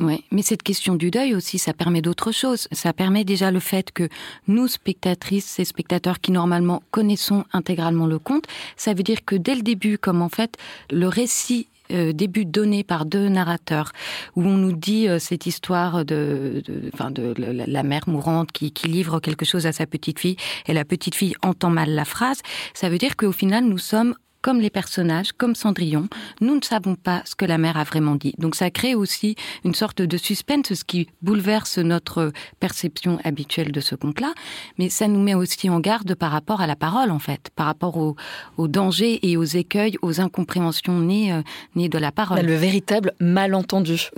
mais, 0.00 0.21
mais 0.30 0.42
cette 0.42 0.62
question 0.62 0.94
du 0.94 1.10
deuil 1.10 1.34
aussi, 1.34 1.58
ça 1.58 1.72
permet 1.72 2.02
d'autres 2.02 2.32
choses. 2.32 2.68
Ça 2.72 2.92
permet 2.92 3.24
déjà 3.24 3.50
le 3.50 3.60
fait 3.60 3.92
que 3.92 4.08
nous, 4.48 4.68
spectatrices 4.68 5.58
et 5.58 5.64
spectateurs 5.64 6.20
qui 6.20 6.32
normalement 6.32 6.82
connaissons 6.90 7.44
intégralement 7.52 8.06
le 8.06 8.18
conte, 8.18 8.44
ça 8.76 8.94
veut 8.94 9.02
dire 9.02 9.24
que 9.24 9.36
dès 9.36 9.54
le 9.54 9.62
début, 9.62 9.98
comme 9.98 10.22
en 10.22 10.28
fait 10.28 10.56
le 10.90 11.08
récit 11.08 11.68
euh, 11.90 12.12
début 12.12 12.44
donné 12.44 12.84
par 12.84 13.04
deux 13.04 13.28
narrateurs 13.28 13.92
où 14.36 14.42
on 14.42 14.56
nous 14.56 14.72
dit 14.72 15.08
euh, 15.08 15.18
cette 15.18 15.46
histoire 15.46 16.04
de, 16.04 16.62
de, 16.64 17.34
la 17.36 17.82
mère 17.82 18.08
mourante 18.08 18.50
qui, 18.52 18.70
qui, 18.70 18.88
livre 18.88 19.20
quelque 19.20 19.44
chose 19.44 19.66
à 19.66 19.72
sa 19.72 19.84
petite 19.84 20.18
fille 20.18 20.36
et 20.66 20.72
la 20.72 20.84
petite 20.84 21.14
fille 21.14 21.34
entend 21.42 21.70
mal 21.70 21.90
la 21.90 22.04
phrase, 22.04 22.40
ça 22.72 22.88
veut 22.88 22.98
dire 22.98 23.16
qu'au 23.16 23.32
final 23.32 23.64
nous 23.64 23.78
sommes 23.78 24.14
comme 24.42 24.60
les 24.60 24.70
personnages, 24.70 25.32
comme 25.32 25.54
Cendrillon, 25.54 26.08
nous 26.40 26.56
ne 26.56 26.62
savons 26.62 26.96
pas 26.96 27.22
ce 27.24 27.34
que 27.34 27.44
la 27.44 27.58
mère 27.58 27.76
a 27.76 27.84
vraiment 27.84 28.16
dit. 28.16 28.34
Donc 28.38 28.56
ça 28.56 28.70
crée 28.70 28.94
aussi 28.94 29.36
une 29.64 29.74
sorte 29.74 30.02
de 30.02 30.16
suspense, 30.16 30.74
ce 30.74 30.84
qui 30.84 31.08
bouleverse 31.22 31.78
notre 31.78 32.32
perception 32.60 33.18
habituelle 33.24 33.72
de 33.72 33.80
ce 33.80 33.94
conte-là, 33.94 34.34
mais 34.78 34.88
ça 34.88 35.06
nous 35.06 35.20
met 35.20 35.34
aussi 35.34 35.70
en 35.70 35.80
garde 35.80 36.14
par 36.16 36.32
rapport 36.32 36.60
à 36.60 36.66
la 36.66 36.76
parole, 36.76 37.10
en 37.10 37.20
fait, 37.20 37.50
par 37.54 37.66
rapport 37.66 37.96
aux 37.96 38.16
au 38.58 38.68
dangers 38.68 39.20
et 39.22 39.36
aux 39.36 39.44
écueils, 39.44 39.96
aux 40.02 40.20
incompréhensions 40.20 40.98
nées, 40.98 41.32
euh, 41.32 41.42
nées 41.76 41.88
de 41.88 41.98
la 41.98 42.10
parole. 42.12 42.40
Le 42.40 42.56
véritable 42.56 43.12
malentendu. 43.20 44.10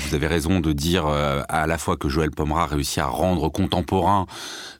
Vous 0.00 0.14
avez 0.14 0.26
raison 0.26 0.60
de 0.60 0.72
dire 0.72 1.06
euh, 1.06 1.42
à 1.48 1.66
la 1.66 1.78
fois 1.78 1.96
que 1.96 2.08
Joël 2.08 2.30
Pomera 2.30 2.66
réussit 2.66 2.98
à 2.98 3.06
rendre 3.06 3.48
contemporain 3.48 4.26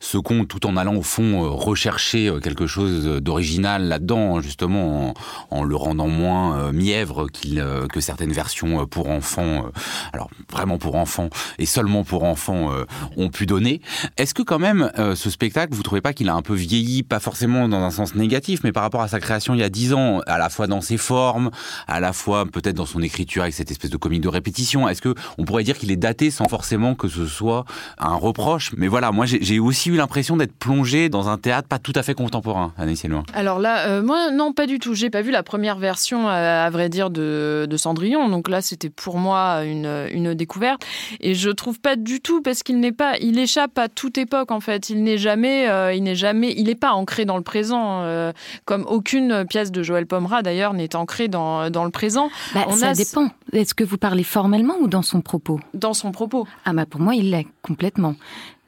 ce 0.00 0.18
conte 0.18 0.48
tout 0.48 0.66
en 0.66 0.76
allant 0.76 0.96
au 0.96 1.02
fond 1.02 1.44
euh, 1.44 1.48
rechercher 1.48 2.33
quelque 2.42 2.66
chose 2.66 3.04
d'original 3.22 3.88
là-dedans, 3.88 4.40
justement 4.40 4.57
en, 4.62 5.64
le 5.64 5.76
rendant 5.76 6.08
moins 6.08 6.58
euh, 6.58 6.72
mièvre 6.72 7.26
euh, 7.56 7.86
que 7.86 8.00
certaines 8.00 8.32
versions 8.32 8.82
euh, 8.82 8.86
pour 8.86 9.08
enfants, 9.10 9.64
alors 10.12 10.30
vraiment 10.50 10.78
pour 10.78 10.94
enfants 10.94 11.28
et 11.58 11.66
seulement 11.66 12.04
pour 12.04 12.24
enfants 12.24 12.70
ont 13.16 13.28
pu 13.28 13.46
donner. 13.46 13.80
Est-ce 14.16 14.34
que 14.34 14.42
quand 14.42 14.58
même 14.58 14.90
ce 14.96 15.30
spectacle, 15.30 15.74
vous 15.74 15.82
trouvez 15.82 16.00
pas 16.00 16.12
qu'il 16.12 16.28
a 16.28 16.34
un 16.34 16.42
peu 16.42 16.54
vieilli, 16.54 17.02
pas 17.02 17.20
forcément 17.20 17.68
dans 17.68 17.82
un 17.82 17.90
sens 17.90 18.14
négatif, 18.14 18.60
mais 18.64 18.72
par 18.72 18.82
rapport 18.82 19.02
à 19.02 19.08
sa 19.08 19.20
création 19.20 19.54
il 19.54 19.60
y 19.60 19.62
a 19.62 19.68
dix 19.68 19.92
ans, 19.92 20.20
à 20.26 20.38
la 20.38 20.48
fois 20.48 20.66
dans 20.66 20.80
ses 20.80 20.96
formes, 20.96 21.50
à 21.86 22.00
la 22.00 22.12
fois 22.12 22.46
peut-être 22.46 22.76
dans 22.76 22.86
son 22.86 23.02
écriture 23.02 23.42
avec 23.42 23.54
cette 23.54 23.70
espèce 23.70 23.90
de 23.90 23.96
comique 23.96 24.22
de 24.22 24.28
répétition. 24.28 24.88
Est-ce 24.88 25.02
que 25.02 25.14
on 25.38 25.44
pourrait 25.44 25.64
dire 25.64 25.78
qu'il 25.78 25.90
est 25.90 25.96
daté 25.96 26.30
sans 26.30 26.48
forcément 26.48 26.94
que 26.94 27.08
ce 27.08 27.26
soit 27.26 27.64
un 27.98 28.14
reproche? 28.14 28.72
Mais 28.76 28.88
voilà, 28.88 29.12
moi 29.12 29.26
j'ai 29.26 29.58
aussi 29.58 29.90
eu 29.90 29.96
l'impression 29.96 30.36
d'être 30.36 30.54
plongé 30.54 31.08
dans 31.08 31.28
un 31.28 31.38
théâtre 31.38 31.68
pas 31.68 31.78
tout 31.78 31.92
à 31.94 32.02
fait 32.02 32.14
contemporain, 32.14 32.72
Anaïs 32.76 33.04
Alors 33.34 33.58
là, 33.58 34.02
moi 34.02 34.30
non, 34.30 34.47
pas 34.52 34.66
du 34.66 34.78
tout. 34.78 34.94
J'ai 34.94 35.11
pas 35.11 35.22
vu 35.22 35.30
la 35.30 35.42
première 35.42 35.78
version, 35.78 36.28
à 36.28 36.68
vrai 36.70 36.88
dire, 36.88 37.11
de, 37.11 37.68
Cendrillon. 37.76 38.28
Donc 38.28 38.48
là, 38.48 38.61
c'était 38.61 38.90
pour 38.90 39.18
moi 39.18 39.62
une, 39.64 40.34
découverte. 40.34 40.84
Et 41.20 41.34
je 41.34 41.50
trouve 41.50 41.80
pas 41.80 41.96
du 41.96 42.20
tout 42.20 42.42
parce 42.42 42.62
qu'il 42.62 42.80
n'est 42.80 42.92
pas, 42.92 43.16
il 43.20 43.38
échappe 43.38 43.78
à 43.78 43.88
toute 43.88 44.18
époque 44.18 44.50
en 44.50 44.61
fait. 44.61 44.90
Il 44.90 45.02
n'est 45.02 45.18
jamais, 45.18 45.68
euh, 45.68 45.92
il 45.92 46.02
n'est 46.02 46.14
jamais, 46.14 46.52
il 46.56 46.64
n'est 46.64 46.74
pas 46.74 46.92
ancré 46.92 47.24
dans 47.24 47.37
le 47.37 47.42
présent, 47.42 48.02
euh, 48.02 48.32
comme 48.64 48.84
aucune 48.88 49.44
pièce 49.48 49.72
de 49.72 49.82
Joël 49.82 50.06
Pomera 50.06 50.42
d'ailleurs 50.42 50.74
n'est 50.74 50.96
ancrée 50.96 51.28
dans, 51.28 51.68
le 51.68 51.90
présent. 51.90 52.30
Bah, 52.54 52.66
ça 52.76 52.92
dépend. 52.92 53.28
Est-ce 53.52 53.74
que 53.74 53.84
vous 53.84 53.98
parlez 53.98 54.24
formellement 54.24 54.74
ou 54.80 54.88
dans 54.88 55.02
son 55.02 55.20
propos? 55.20 55.61
Dans 55.74 55.94
son 55.94 56.12
propos. 56.12 56.46
Ah 56.64 56.72
bah 56.72 56.87
pour 56.87 57.00
moi, 57.00 57.14
il 57.14 57.30
l'est 57.30 57.46
complètement 57.62 58.14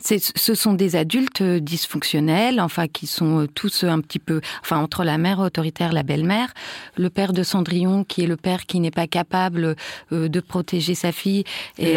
ce 0.02 0.54
sont 0.54 0.74
des 0.74 0.96
adultes 0.96 1.42
euh, 1.42 1.60
dysfonctionnels, 1.60 2.60
enfin 2.60 2.88
qui 2.88 3.06
sont 3.06 3.40
euh, 3.40 3.46
tous 3.46 3.84
un 3.84 4.00
petit 4.00 4.18
peu, 4.18 4.40
enfin 4.62 4.78
entre 4.78 5.04
la 5.04 5.18
mère 5.18 5.40
autoritaire, 5.40 5.92
la 5.92 6.02
belle-mère, 6.02 6.52
le 6.96 7.10
père 7.10 7.32
de 7.32 7.42
Cendrillon 7.42 8.04
qui 8.04 8.22
est 8.22 8.26
le 8.26 8.36
père 8.36 8.66
qui 8.66 8.80
n'est 8.80 8.90
pas 8.90 9.06
capable 9.06 9.76
euh, 10.12 10.28
de 10.28 10.40
protéger 10.40 10.94
sa 10.94 11.12
fille, 11.12 11.44
et 11.78 11.94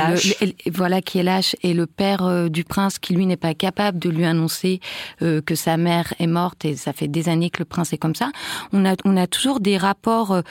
voilà 0.71 1.01
qui 1.01 1.19
est 1.19 1.23
lâche, 1.23 1.55
et 1.63 1.73
le 1.73 1.85
père 1.87 2.49
du 2.49 2.63
prince 2.63 2.99
qui 2.99 3.13
lui 3.13 3.25
n'est 3.25 3.37
pas 3.37 3.53
capable 3.53 3.99
de 3.99 4.09
lui 4.09 4.25
annoncer 4.25 4.79
que 5.19 5.55
sa 5.55 5.77
mère 5.77 6.13
est 6.19 6.27
morte 6.27 6.65
et 6.65 6.75
ça 6.75 6.93
fait 6.93 7.07
des 7.07 7.29
années 7.29 7.49
que 7.49 7.59
le 7.59 7.65
prince 7.65 7.93
est 7.93 7.97
comme 7.97 8.15
ça. 8.15 8.31
On 8.71 8.85
a 8.85 8.95
on 9.05 9.17
a 9.17 9.27
toujours 9.27 9.59
des 9.59 9.77
rapports 9.77 10.41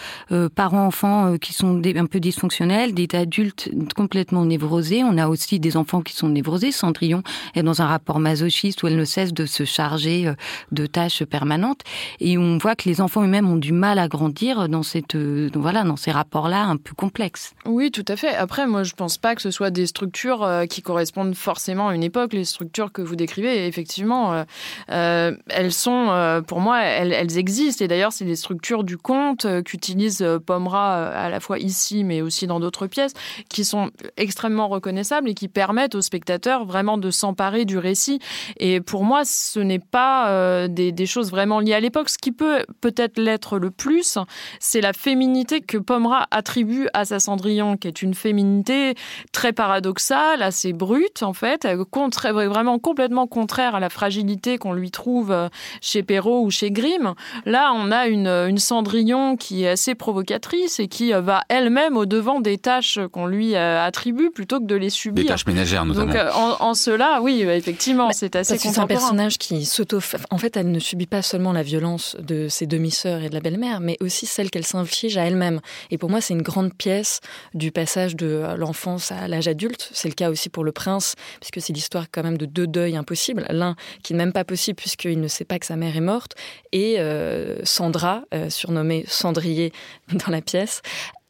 parents-enfants 0.54 1.36
qui 1.38 1.52
sont 1.52 1.80
un 1.84 2.06
peu 2.06 2.20
dysfonctionnels, 2.20 2.94
des 2.94 3.08
adultes 3.14 3.70
complètement 3.94 4.44
névrosés. 4.44 5.02
On 5.04 5.18
a 5.18 5.28
aussi 5.28 5.60
des 5.60 5.76
enfants 5.76 6.02
qui 6.02 6.14
sont 6.14 6.28
névrosés. 6.28 6.72
Cendrillon 6.72 7.22
est 7.54 7.62
dans 7.62 7.82
un 7.82 7.86
rapport 7.86 8.18
masochiste 8.18 8.82
où 8.82 8.86
elle 8.86 8.96
ne 8.96 9.04
cesse 9.04 9.32
de 9.32 9.46
se 9.46 9.64
charger 9.64 10.28
euh, 10.28 10.34
de 10.72 10.86
tâches 10.86 11.24
permanentes. 11.24 11.80
Et 12.20 12.38
on 12.38 12.58
voit 12.58 12.74
que 12.74 12.88
les 12.88 13.00
enfants 13.00 13.22
eux-mêmes 13.22 13.48
ont 13.48 13.56
du 13.56 13.72
mal 13.72 13.98
à 13.98 14.08
grandir 14.08 14.68
dans 14.68 14.82
cette, 14.82 15.14
euh, 15.14 15.50
voilà, 15.54 15.84
dans 15.84 15.96
ces 15.96 16.10
rapports-là 16.10 16.64
un 16.64 16.76
peu 16.76 16.94
complexes. 16.94 17.54
Oui, 17.66 17.90
tout 17.90 18.04
à 18.08 18.16
fait. 18.16 18.34
Après, 18.34 18.66
moi, 18.66 18.82
je 18.82 18.94
pense 18.94 19.18
pas 19.18 19.34
que 19.34 19.42
ce 19.42 19.50
soit 19.50 19.70
des 19.70 19.86
structures 19.86 20.42
euh, 20.42 20.66
qui 20.66 20.82
correspondent 20.82 21.34
forcément 21.34 21.88
à 21.88 21.94
une 21.94 22.02
époque. 22.02 22.32
Les 22.32 22.44
structures 22.44 22.92
que 22.92 23.02
vous 23.02 23.16
décrivez, 23.16 23.66
effectivement, 23.66 24.44
elles 24.88 25.72
sont, 25.72 26.42
pour 26.46 26.60
moi, 26.60 26.82
elles, 26.82 27.38
existent. 27.38 27.84
Et 27.84 27.88
d'ailleurs, 27.88 28.12
c'est 28.12 28.24
des 28.24 28.36
structures 28.36 28.84
du 28.84 28.96
conte 28.96 29.46
qu'utilise 29.64 30.24
Pomera 30.46 31.08
à 31.08 31.28
la 31.28 31.40
fois 31.40 31.58
ici, 31.58 32.04
mais 32.04 32.22
aussi 32.22 32.46
dans 32.46 32.60
d'autres 32.60 32.86
pièces, 32.86 33.12
qui 33.48 33.64
sont 33.64 33.90
extrêmement 34.16 34.68
reconnaissables 34.68 35.28
et 35.28 35.34
qui 35.34 35.48
permettent 35.48 35.94
aux 35.94 36.02
spectateurs 36.02 36.64
vraiment 36.64 36.98
de 36.98 37.10
s'en 37.10 37.31
s'emparer 37.32 37.64
du 37.64 37.78
récit. 37.78 38.18
Et 38.58 38.80
pour 38.80 39.04
moi, 39.04 39.22
ce 39.24 39.58
n'est 39.58 39.78
pas 39.78 40.68
des, 40.68 40.92
des, 40.92 41.06
choses 41.06 41.30
vraiment 41.30 41.60
liées 41.60 41.74
à 41.74 41.80
l'époque. 41.80 42.10
Ce 42.10 42.18
qui 42.18 42.30
peut 42.30 42.64
peut-être 42.80 43.18
l'être 43.18 43.58
le 43.58 43.70
plus, 43.70 44.18
c'est 44.60 44.80
la 44.80 44.92
féminité 44.92 45.60
que 45.60 45.78
Pomera 45.78 46.26
attribue 46.30 46.88
à 46.92 47.06
sa 47.06 47.20
Cendrillon, 47.20 47.76
qui 47.76 47.88
est 47.88 48.02
une 48.02 48.14
féminité 48.14 48.94
très 49.32 49.52
paradoxale, 49.52 50.42
assez 50.42 50.72
brute 50.72 51.22
en 51.22 51.32
fait, 51.32 51.66
vraiment 51.66 52.78
complètement 52.78 53.26
contraire 53.26 53.74
à 53.74 53.80
la 53.80 53.88
fragilité 53.88 54.58
qu'on 54.58 54.74
lui 54.74 54.90
trouve 54.90 55.34
chez 55.80 56.02
Perrault 56.02 56.44
ou 56.44 56.50
chez 56.50 56.70
Grimm. 56.70 57.14
Là, 57.46 57.72
on 57.74 57.90
a 57.90 58.08
une, 58.08 58.28
une 58.28 58.58
Cendrillon 58.58 59.36
qui 59.36 59.64
est 59.64 59.70
assez 59.70 59.94
provocatrice 59.94 60.80
et 60.80 60.88
qui 60.88 61.12
va 61.12 61.44
elle-même 61.48 61.96
au 61.96 62.04
devant 62.04 62.40
des 62.40 62.58
tâches 62.58 62.98
qu'on 63.12 63.26
lui 63.26 63.54
euh, 63.54 63.82
attribue 63.82 64.30
plutôt 64.30 64.60
que 64.60 64.66
de 64.66 64.74
les 64.74 64.90
subir. 64.90 65.24
Des 65.24 65.28
tâches 65.28 65.46
ménagères 65.46 65.84
notamment. 65.84 66.06
Donc 66.06 66.16
euh, 66.16 66.30
en, 66.32 66.74
cela, 66.74 67.21
oui, 67.22 67.42
effectivement, 67.42 68.10
c'est 68.12 68.36
assez 68.36 68.58
C'est 68.58 68.78
un 68.78 68.86
personnage 68.86 69.38
qui 69.38 69.64
s'auto... 69.64 70.00
En 70.30 70.38
fait, 70.38 70.56
elle 70.56 70.70
ne 70.70 70.78
subit 70.78 71.06
pas 71.06 71.22
seulement 71.22 71.52
la 71.52 71.62
violence 71.62 72.16
de 72.20 72.48
ses 72.48 72.66
demi-sœurs 72.66 73.22
et 73.22 73.28
de 73.28 73.34
la 73.34 73.40
belle-mère, 73.40 73.80
mais 73.80 73.96
aussi 74.00 74.26
celle 74.26 74.50
qu'elle 74.50 74.66
s'inflige 74.66 75.16
à 75.16 75.24
elle-même. 75.24 75.60
Et 75.90 75.98
pour 75.98 76.10
moi, 76.10 76.20
c'est 76.20 76.34
une 76.34 76.42
grande 76.42 76.74
pièce 76.74 77.20
du 77.54 77.72
passage 77.72 78.16
de 78.16 78.44
l'enfance 78.56 79.12
à 79.12 79.28
l'âge 79.28 79.48
adulte. 79.48 79.90
C'est 79.92 80.08
le 80.08 80.14
cas 80.14 80.30
aussi 80.30 80.48
pour 80.48 80.64
le 80.64 80.72
prince, 80.72 81.14
puisque 81.40 81.64
c'est 81.64 81.72
l'histoire 81.72 82.06
quand 82.10 82.22
même 82.22 82.38
de 82.38 82.46
deux 82.46 82.66
deuils 82.66 82.96
impossibles. 82.96 83.46
L'un 83.50 83.76
qui 84.02 84.12
n'est 84.12 84.18
même 84.18 84.32
pas 84.32 84.44
possible 84.44 84.76
puisqu'il 84.76 85.20
ne 85.20 85.28
sait 85.28 85.44
pas 85.44 85.58
que 85.58 85.66
sa 85.66 85.76
mère 85.76 85.96
est 85.96 86.00
morte, 86.00 86.34
et 86.72 86.96
euh, 86.98 87.64
Sandra, 87.64 88.22
surnommée 88.48 89.04
Cendrier 89.08 89.72
dans 90.12 90.30
la 90.30 90.42
pièce, 90.42 90.82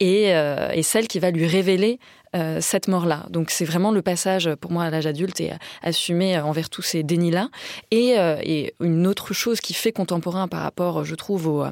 euh, 0.03 0.71
et, 0.73 0.83
celle 0.83 1.07
qui 1.07 1.19
va 1.19 1.31
lui 1.31 1.47
révéler 1.47 1.99
euh, 2.35 2.59
cette 2.61 2.89
mort-là. 2.89 3.27
Donc 3.31 3.51
c'est 3.51 3.65
vraiment 3.65 3.91
le 3.91 4.03
passage 4.03 4.51
pour 4.61 4.73
moi 4.73 4.85
à 4.85 4.91
l'âge 4.91 5.07
adulte 5.07 5.41
et 5.41 5.53
assumé 5.83 6.39
envers 6.39 6.71
tous 6.71 6.83
ces 6.83 7.03
dénis-là. 7.03 7.49
Euh, 7.93 8.37
et, 8.43 8.75
une 8.81 9.07
autre 9.07 9.35
chose 9.35 9.61
qui 9.61 9.75
fait 9.75 9.93
contemporain 9.93 10.49
par 10.49 10.63
rapport, 10.63 11.05
je 11.05 11.15
trouve, 11.15 11.47
au, 11.47 11.65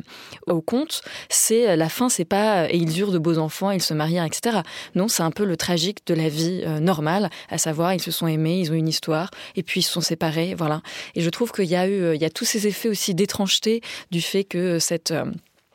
au 0.46 0.60
conte, 0.60 1.02
c'est 1.28 1.76
la 1.76 1.88
fin, 1.88 2.08
c'est 2.08 2.24
pas 2.24 2.70
et 2.70 2.76
ils 2.76 2.98
eurent 3.00 3.12
de 3.12 3.18
beaux 3.18 3.38
enfants, 3.38 3.70
ils 3.70 3.82
se 3.82 3.94
marièrent, 3.94 4.24
etc. 4.24 4.58
Non, 4.94 5.08
c'est 5.08 5.22
un 5.22 5.30
peu 5.30 5.44
le 5.44 5.56
tragique 5.56 6.06
de 6.06 6.14
la 6.14 6.28
vie 6.28 6.64
normale, 6.80 7.30
à 7.48 7.58
savoir 7.58 7.94
ils 7.94 8.02
se 8.02 8.10
sont 8.10 8.26
aimés, 8.26 8.60
ils 8.60 8.70
ont 8.70 8.74
une 8.74 8.88
histoire, 8.88 9.30
et 9.56 9.62
puis 9.62 9.80
ils 9.80 9.82
se 9.82 9.92
sont 9.92 10.00
séparés, 10.00 10.54
voilà. 10.54 10.82
Et 11.14 11.20
je 11.20 11.30
trouve 11.30 11.52
qu'il 11.52 11.66
y 11.66 11.76
a 11.76 11.88
eu, 11.88 12.14
il 12.14 12.20
y 12.20 12.24
a 12.24 12.30
tous 12.30 12.44
ces 12.44 12.66
effets 12.66 12.88
aussi 12.88 13.14
d'étrangeté 13.14 13.80
du 14.10 14.20
fait 14.20 14.44
que 14.44 14.78
cette 14.78 15.12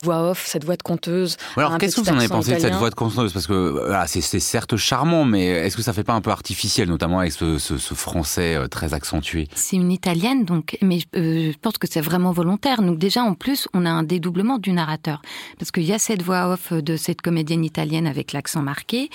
voix 0.05 0.29
off, 0.29 0.45
cette 0.47 0.63
voix 0.63 0.77
de 0.77 0.83
conteuse. 0.83 1.37
alors, 1.57 1.77
qu'est-ce 1.77 1.97
que 1.97 2.01
vous 2.01 2.09
en 2.09 2.17
avez 2.17 2.27
pensé 2.27 2.55
de 2.55 2.59
cette 2.59 2.75
voix 2.75 2.89
de 2.89 2.95
conteuse? 2.95 3.33
Parce 3.33 3.47
que 3.47 3.71
voilà, 3.71 4.07
c'est 4.07 4.21
certes 4.39 4.77
charmant, 4.77 5.25
mais 5.25 5.45
est-ce 5.47 5.75
que 5.75 5.81
ça 5.81 5.93
fait 5.93 6.03
pas 6.03 6.13
un 6.13 6.21
peu 6.21 6.31
artificiel, 6.31 6.87
notamment 6.87 7.19
avec 7.19 7.33
ce, 7.33 7.57
français 7.95 8.55
euh, 8.55 8.67
très 8.67 8.93
accentué? 8.93 9.47
C'est 9.55 9.75
une 9.75 9.91
italienne, 9.91 10.45
donc, 10.45 10.77
mais 10.81 10.99
euh, 11.15 11.51
je 11.51 11.57
pense 11.59 11.77
que 11.77 11.87
c'est 11.89 12.01
vraiment 12.01 12.31
volontaire. 12.31 12.81
Donc 12.81 12.97
déjà, 12.97 13.23
en 13.23 13.33
plus, 13.33 13.67
on 13.73 13.85
a 13.85 13.89
un 13.89 14.03
dédoublement 14.03 14.57
du 14.57 14.71
narrateur, 14.71 15.21
parce 15.59 15.71
qu'il 15.71 15.83
y 15.83 15.93
a 15.93 15.99
cette 15.99 16.21
voix 16.21 16.53
off 16.53 16.71
de 16.73 16.95
cette 16.97 17.21
comédienne 17.21 17.65
italienne 17.65 18.07
avec 18.07 18.31
l'accent 18.31 18.61
marqué, 18.61 19.09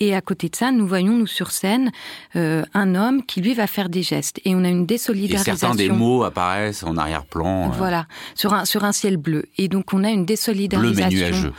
et 0.00 0.14
à 0.14 0.20
côté 0.20 0.48
de 0.48 0.56
ça, 0.56 0.72
nous 0.72 0.86
voyons 0.86 1.16
nous 1.16 1.26
sur 1.26 1.50
scène 1.50 1.90
euh, 2.36 2.64
un 2.74 2.94
homme 2.94 3.24
qui 3.24 3.40
lui 3.40 3.54
va 3.54 3.66
faire 3.66 3.88
des 3.88 4.02
gestes, 4.02 4.40
et 4.44 4.54
on 4.54 4.64
a 4.64 4.68
une 4.68 4.86
désolidarisation. 4.86 5.52
Et 5.52 5.56
certains 5.56 5.74
des 5.76 5.88
mots 5.88 6.24
apparaissent 6.24 6.82
en 6.82 6.96
arrière-plan. 6.96 7.70
Voilà, 7.70 8.06
sur 8.34 8.52
un 8.54 8.64
sur 8.64 8.84
un 8.84 8.92
ciel 8.92 9.16
bleu, 9.16 9.44
et 9.58 9.68
donc 9.68 9.92
on 9.92 10.04
a 10.04 10.10
une 10.10 10.26
désolidarisation. 10.32 11.52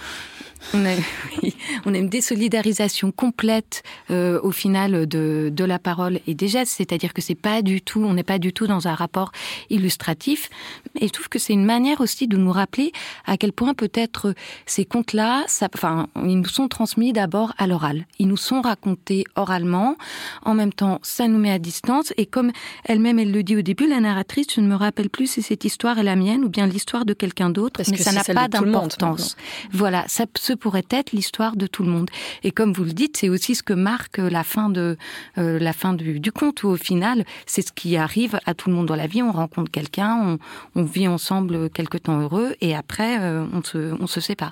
On 0.73 0.85
a, 0.85 0.95
on 1.85 1.93
a, 1.93 1.97
une 1.97 2.09
désolidarisation 2.09 3.11
complète 3.11 3.83
euh, 4.11 4.39
au 4.41 4.51
final 4.51 5.07
de, 5.07 5.51
de, 5.51 5.63
la 5.63 5.79
parole 5.79 6.19
et 6.27 6.33
des 6.33 6.47
gestes, 6.47 6.73
c'est-à-dire 6.77 7.13
que 7.13 7.21
c'est 7.21 7.35
pas 7.35 7.61
du 7.61 7.81
tout, 7.81 8.03
on 8.03 8.13
n'est 8.13 8.23
pas 8.23 8.39
du 8.39 8.53
tout 8.53 8.67
dans 8.67 8.87
un 8.87 8.95
rapport 8.95 9.31
illustratif. 9.69 10.49
Et 10.99 11.07
je 11.07 11.11
trouve 11.11 11.29
que 11.29 11.39
c'est 11.39 11.53
une 11.53 11.65
manière 11.65 12.01
aussi 12.01 12.27
de 12.27 12.37
nous 12.37 12.51
rappeler 12.51 12.91
à 13.25 13.37
quel 13.37 13.53
point 13.53 13.73
peut-être 13.73 14.33
ces 14.65 14.85
contes-là, 14.85 15.45
enfin, 15.73 16.07
ils 16.23 16.39
nous 16.39 16.47
sont 16.47 16.67
transmis 16.67 17.13
d'abord 17.13 17.53
à 17.57 17.67
l'oral. 17.67 18.05
Ils 18.19 18.27
nous 18.27 18.37
sont 18.37 18.61
racontés 18.61 19.25
oralement. 19.35 19.95
En 20.43 20.53
même 20.53 20.73
temps, 20.73 20.99
ça 21.03 21.27
nous 21.27 21.39
met 21.39 21.51
à 21.51 21.59
distance. 21.59 22.13
Et 22.17 22.25
comme 22.25 22.51
elle-même, 22.85 23.19
elle 23.19 23.31
le 23.31 23.43
dit 23.43 23.57
au 23.57 23.61
début, 23.61 23.87
la 23.87 23.99
narratrice, 23.99 24.47
je 24.55 24.61
ne 24.61 24.67
me 24.67 24.75
rappelle 24.75 25.09
plus 25.09 25.27
si 25.27 25.41
cette 25.41 25.65
histoire 25.65 25.99
est 25.99 26.03
la 26.03 26.15
mienne 26.15 26.43
ou 26.43 26.49
bien 26.49 26.67
l'histoire 26.67 27.05
de 27.05 27.13
quelqu'un 27.13 27.49
d'autre, 27.49 27.81
mais 27.89 27.97
ça 27.97 28.11
n'a 28.11 28.23
pas 28.23 28.47
d'importance. 28.47 29.35
Voilà, 29.71 30.05
ça 30.07 30.25
se 30.37 30.52
pourrait 30.55 30.85
être 30.89 31.11
l'histoire 31.11 31.55
de 31.55 31.67
tout 31.67 31.83
le 31.83 31.89
monde. 31.89 32.09
Et 32.43 32.51
comme 32.51 32.73
vous 32.73 32.83
le 32.83 32.93
dites, 32.93 33.17
c'est 33.17 33.29
aussi 33.29 33.55
ce 33.55 33.63
que 33.63 33.73
marque 33.73 34.17
la 34.17 34.43
fin 34.43 34.69
de 34.69 34.97
euh, 35.37 35.59
la 35.59 35.73
fin 35.73 35.93
du, 35.93 36.19
du, 36.19 36.31
conte 36.31 36.63
où 36.63 36.69
au 36.69 36.75
final, 36.75 37.25
c'est 37.45 37.61
ce 37.61 37.71
qui 37.71 37.97
arrive 37.97 38.39
à 38.45 38.53
tout 38.53 38.69
le 38.69 38.75
monde 38.75 38.87
dans 38.87 38.95
la 38.95 39.07
vie. 39.07 39.21
On 39.21 39.31
rencontre 39.31 39.71
quelqu'un, 39.71 40.39
on, 40.75 40.81
on, 40.81 40.83
vit 40.83 41.07
ensemble 41.07 41.69
quelque 41.69 41.97
temps 41.97 42.19
heureux 42.19 42.55
et 42.61 42.75
après 42.75 43.19
euh, 43.21 43.45
on, 43.53 43.63
se, 43.63 43.93
on 44.01 44.07
se 44.07 44.21
sépare. 44.21 44.51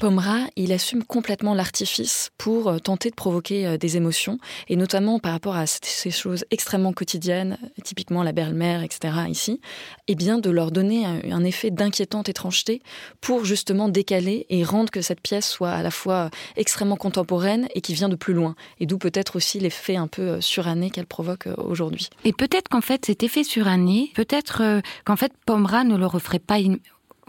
Pomera, 0.00 0.38
il 0.56 0.72
assume 0.72 1.04
complètement 1.04 1.54
l'artifice 1.54 2.30
pour 2.38 2.68
euh, 2.68 2.78
tenter 2.78 3.10
de 3.10 3.14
provoquer 3.14 3.78
des 3.78 3.96
émotions 3.96 4.38
et 4.68 4.76
notamment 4.76 5.18
par 5.18 5.32
rapport 5.32 5.56
à 5.56 5.66
ces 5.66 6.10
choses 6.10 6.44
extrêmement 6.50 6.92
quotidiennes, 6.92 7.58
typiquement 7.84 8.22
la 8.22 8.32
belle-mère, 8.32 8.82
etc. 8.82 9.14
Ici, 9.28 9.60
et 10.06 10.12
eh 10.12 10.14
bien 10.14 10.38
de 10.38 10.50
leur 10.50 10.70
donner 10.70 11.06
un 11.06 11.44
effet 11.44 11.70
d'inquiétante 11.70 12.28
étrangeté 12.28 12.82
pour 13.20 13.44
justement 13.44 13.88
décaler 13.88 14.46
et 14.48 14.64
rendre 14.64 14.90
que 14.90 15.00
cette 15.00 15.20
pièce 15.20 15.39
soit 15.40 15.70
à 15.70 15.82
la 15.82 15.90
fois 15.90 16.30
extrêmement 16.56 16.96
contemporaine 16.96 17.68
et 17.74 17.80
qui 17.80 17.94
vient 17.94 18.08
de 18.08 18.16
plus 18.16 18.34
loin. 18.34 18.54
Et 18.78 18.86
d'où 18.86 18.98
peut-être 18.98 19.36
aussi 19.36 19.58
l'effet 19.60 19.96
un 19.96 20.06
peu 20.06 20.22
euh, 20.22 20.40
suranné 20.40 20.90
qu'elle 20.90 21.06
provoque 21.06 21.46
euh, 21.46 21.54
aujourd'hui. 21.58 22.08
Et 22.24 22.32
peut-être 22.32 22.68
qu'en 22.68 22.80
fait, 22.80 23.06
cet 23.06 23.22
effet 23.22 23.44
suranné, 23.44 24.12
peut-être 24.14 24.62
euh, 24.62 24.80
qu'en 25.04 25.16
fait, 25.16 25.32
Pomera 25.46 25.84
ne 25.84 25.96
le 25.96 26.06
referait 26.06 26.38
pas 26.38 26.58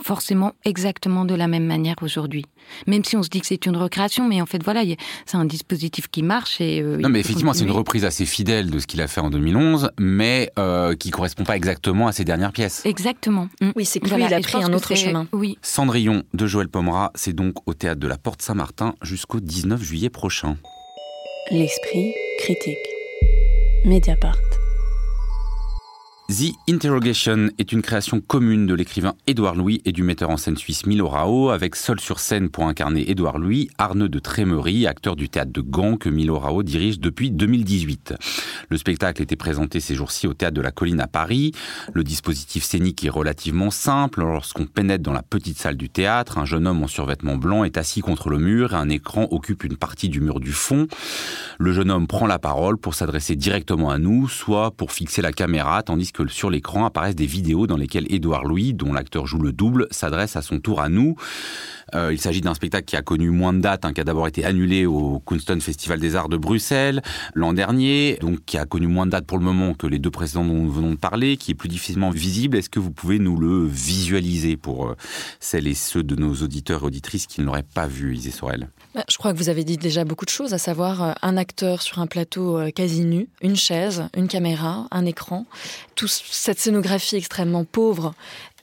forcément 0.02 0.54
exactement 0.66 1.26
de 1.26 1.36
la 1.36 1.48
même 1.48 1.66
manière 1.66 1.96
aujourd'hui. 2.02 2.46
Même 2.88 3.04
si 3.04 3.18
on 3.18 3.24
se 3.24 3.30
dit 3.30 3.42
que 3.42 3.48
c'est 3.48 3.66
une 3.66 3.78
recréation, 3.78 4.28
mais 4.28 4.42
en 4.42 4.46
fait, 4.46 4.64
voilà, 4.64 4.84
c'est 5.26 5.38
un 5.38 5.46
dispositif 5.46 6.08
qui 6.08 6.24
marche. 6.24 6.62
Et, 6.62 6.82
non, 6.82 7.10
mais 7.10 7.20
effectivement, 7.20 7.54
c'est 7.54 7.64
une 7.64 7.72
reprise 7.72 8.06
assez 8.06 8.26
fidèle 8.26 8.70
de 8.70 8.80
ce 8.80 8.88
qu'il 8.88 9.02
a 9.02 9.08
fait 9.08 9.22
en 9.22 9.30
2011, 9.30 9.92
mais 10.00 10.52
euh, 10.60 10.96
qui 10.96 11.12
correspond 11.12 11.44
pas 11.44 11.56
exactement 11.56 12.08
à 12.08 12.12
ses 12.12 12.24
dernières 12.24 12.52
pièces. 12.52 12.82
Exactement. 12.86 13.50
Mm. 13.62 13.72
Oui, 13.76 13.86
c'est 13.86 14.00
que 14.00 14.14
lui, 14.14 14.24
il 14.24 14.34
a 14.34 14.40
pris 14.40 14.64
un 14.64 14.74
autre 14.74 14.96
chemin. 14.96 15.28
Oui. 15.32 15.58
Cendrillon 15.62 16.24
de 16.34 16.48
Joël 16.48 16.68
Pomera, 16.68 17.12
c'est 17.16 17.34
donc 17.34 17.56
au 17.66 17.74
théâtre 17.74 18.00
de 18.00 18.08
la 18.08 18.18
Porte 18.18 18.42
Saint-Martin 18.42 18.96
jusqu'au 19.02 19.40
19 19.40 19.82
juillet 19.82 20.10
prochain. 20.10 20.58
L'esprit 21.52 22.14
critique. 22.38 22.78
Mediapart. 23.86 24.38
The 26.32 26.54
Interrogation 26.70 27.50
est 27.58 27.74
une 27.74 27.82
création 27.82 28.22
commune 28.22 28.66
de 28.66 28.74
l'écrivain 28.74 29.16
Édouard 29.28 29.54
Louis 29.54 29.82
et 29.84 29.92
du 29.92 30.02
metteur 30.02 30.30
en 30.30 30.38
scène 30.38 30.56
suisse 30.56 30.86
Milo 30.86 31.10
Rao, 31.10 31.50
avec 31.50 31.76
seul 31.76 32.00
sur 32.00 32.22
scène 32.22 32.50
pour 32.50 32.68
incarner 32.68 33.12
Édouard 33.12 33.38
Louis, 33.38 33.70
Arnaud 33.78 34.08
de 34.08 34.18
Trémery, 34.18 34.88
acteur 34.88 35.18
du 35.18 35.28
théâtre 35.28 35.52
de 35.52 35.60
Gand 35.60 35.98
que 35.98 36.08
Milo 36.08 36.40
Rao 36.40 36.64
dirige 36.64 37.02
depuis 37.02 37.32
2018. 37.32 38.14
Le 38.70 38.78
spectacle 38.78 39.22
était 39.22 39.36
présenté 39.36 39.82
ces 39.82 39.94
jours-ci 39.94 40.26
au 40.26 40.34
théâtre 40.34 40.54
de 40.54 40.62
la 40.62 40.72
Colline 40.72 41.02
à 41.02 41.08
Paris. 41.08 41.52
Le 41.94 42.02
dispositif 42.02 42.64
scénique 42.64 43.04
est 43.04 43.10
relativement 43.10 43.70
simple. 43.70 44.22
Lorsqu'on 44.22 44.68
pénètre 44.68 45.04
dans 45.04 45.12
la 45.12 45.24
petite 45.24 45.58
salle 45.58 45.76
du 45.76 45.90
théâtre, 45.90 46.38
un 46.38 46.46
jeune 46.46 46.66
homme 46.66 46.82
en 46.82 46.88
survêtement 46.88 47.36
blanc 47.36 47.66
est 47.66 47.78
assis 47.78 48.00
contre 48.00 48.30
le 48.30 48.38
mur 48.38 48.72
et 48.72 48.78
un 48.78 48.88
écran 48.88 49.28
occupe 49.32 49.66
une 49.66 49.76
partie 49.76 50.08
du 50.08 50.22
mur 50.22 50.40
du 50.40 50.54
fond. 50.54 50.88
Le 51.60 51.74
jeune 51.74 51.92
homme 51.92 52.08
prend 52.08 52.26
la 52.26 52.40
parole 52.40 52.78
pour 52.78 52.94
s'adresser 52.94 53.36
directement 53.36 53.90
à 53.90 53.98
nous, 53.98 54.30
soit 54.30 54.72
pour 54.72 54.94
fixer 54.94 55.22
la 55.22 55.34
caméra, 55.34 55.84
tandis 55.84 56.14
que 56.14 56.21
sur 56.30 56.50
l'écran 56.50 56.86
apparaissent 56.86 57.16
des 57.16 57.26
vidéos 57.26 57.68
dans 57.68 57.78
lesquelles 57.78 58.06
Édouard 58.10 58.46
Louis, 58.46 58.74
dont 58.74 58.94
l'acteur 58.94 59.28
joue 59.28 59.40
le 59.40 59.52
double, 59.52 59.88
s'adresse 59.92 60.36
à 60.36 60.42
son 60.42 60.60
tour 60.60 60.82
à 60.82 60.90
nous. 60.90 61.16
Euh, 61.96 62.14
il 62.14 62.20
s'agit 62.20 62.42
d'un 62.42 62.54
spectacle 62.54 62.86
qui 62.86 62.96
a 62.96 63.02
connu 63.02 63.30
moins 63.30 63.54
de 63.54 63.60
dates, 63.60 63.86
hein, 63.86 63.94
qui 63.94 64.02
a 64.02 64.04
d'abord 64.04 64.28
été 64.28 64.46
annulé 64.46 64.86
au 64.86 65.20
Kunstton 65.26 65.60
Festival 65.60 66.00
des 66.00 66.16
Arts 66.16 66.30
de 66.30 66.38
Bruxelles 66.38 67.02
l'an 67.34 67.54
dernier, 67.54 68.18
donc 68.22 68.46
qui 68.46 68.58
a 68.58 68.66
connu 68.66 68.88
moins 68.88 69.06
de 69.06 69.12
dates 69.12 69.26
pour 69.26 69.38
le 69.38 69.44
moment 69.44 69.74
que 69.74 69.88
les 69.88 70.00
deux 70.00 70.12
précédents 70.12 70.46
dont 70.46 70.54
nous 70.54 70.72
venons 70.72 70.92
de 70.92 70.98
parler, 70.98 71.38
qui 71.38 71.52
est 71.52 71.56
plus 71.56 71.70
difficilement 71.70 72.10
visible. 72.10 72.58
Est-ce 72.58 72.70
que 72.70 72.80
vous 72.80 72.92
pouvez 72.92 73.20
nous 73.20 73.38
le 73.38 73.66
visualiser 73.66 74.58
pour 74.58 74.88
euh, 74.90 74.96
celles 75.40 75.68
et 75.68 75.74
ceux 75.74 76.04
de 76.04 76.16
nos 76.16 76.34
auditeurs 76.36 76.84
et 76.84 76.86
auditrices 76.86 77.28
qui 77.28 77.42
ne 77.42 77.46
l'auraient 77.46 77.64
pas 77.64 77.88
vu, 77.88 78.16
Isée 78.16 78.32
Sorel? 78.32 78.70
Bah, 78.96 79.04
Je 79.10 79.18
crois 79.18 79.34
que 79.34 79.38
vous 79.38 79.50
avez 79.50 79.64
dit 79.64 79.78
déjà 79.78 80.06
beaucoup 80.06 80.26
de 80.26 80.30
choses, 80.30 80.54
à 80.54 80.58
savoir 80.58 81.04
euh, 81.04 81.14
un 81.22 81.38
acteur 81.38 81.82
sur 81.82 82.00
un 82.00 82.08
plateau 82.08 82.60
quasi 82.74 83.04
nu, 83.04 83.28
une 83.42 83.56
chaise, 83.56 84.08
une 84.16 84.28
caméra, 84.28 84.88
un 84.92 85.06
écran, 85.06 85.46
toute 85.96 86.11
cette 86.12 86.60
scénographie 86.60 87.16
extrêmement 87.16 87.64
pauvre 87.64 88.14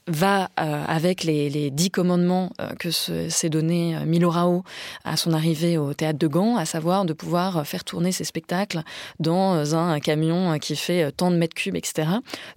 va 0.09 0.51
avec 0.57 1.25
les, 1.25 1.71
dix 1.71 1.91
commandements 1.91 2.51
que 2.79 2.91
s'est 2.91 3.49
donné 3.49 3.97
Milorao 4.07 4.65
à 5.05 5.17
son 5.17 5.33
arrivée 5.33 5.79
au 5.79 5.95
théâtre 5.95 6.19
de 6.19 6.27
Gand, 6.27 6.57
à 6.57 6.65
savoir 6.65 7.05
de 7.05 7.13
pouvoir 7.13 7.67
faire 7.67 7.85
tourner 7.85 8.13
ses 8.13 8.25
spectacles 8.25 8.83
dans 9.21 9.75
un 9.75 10.01
camion 10.01 10.59
qui 10.59 10.77
fait 10.77 11.13
tant 11.13 11.31
de 11.31 11.37
mètres 11.37 11.55
cubes, 11.55 11.77
etc. 11.77 12.09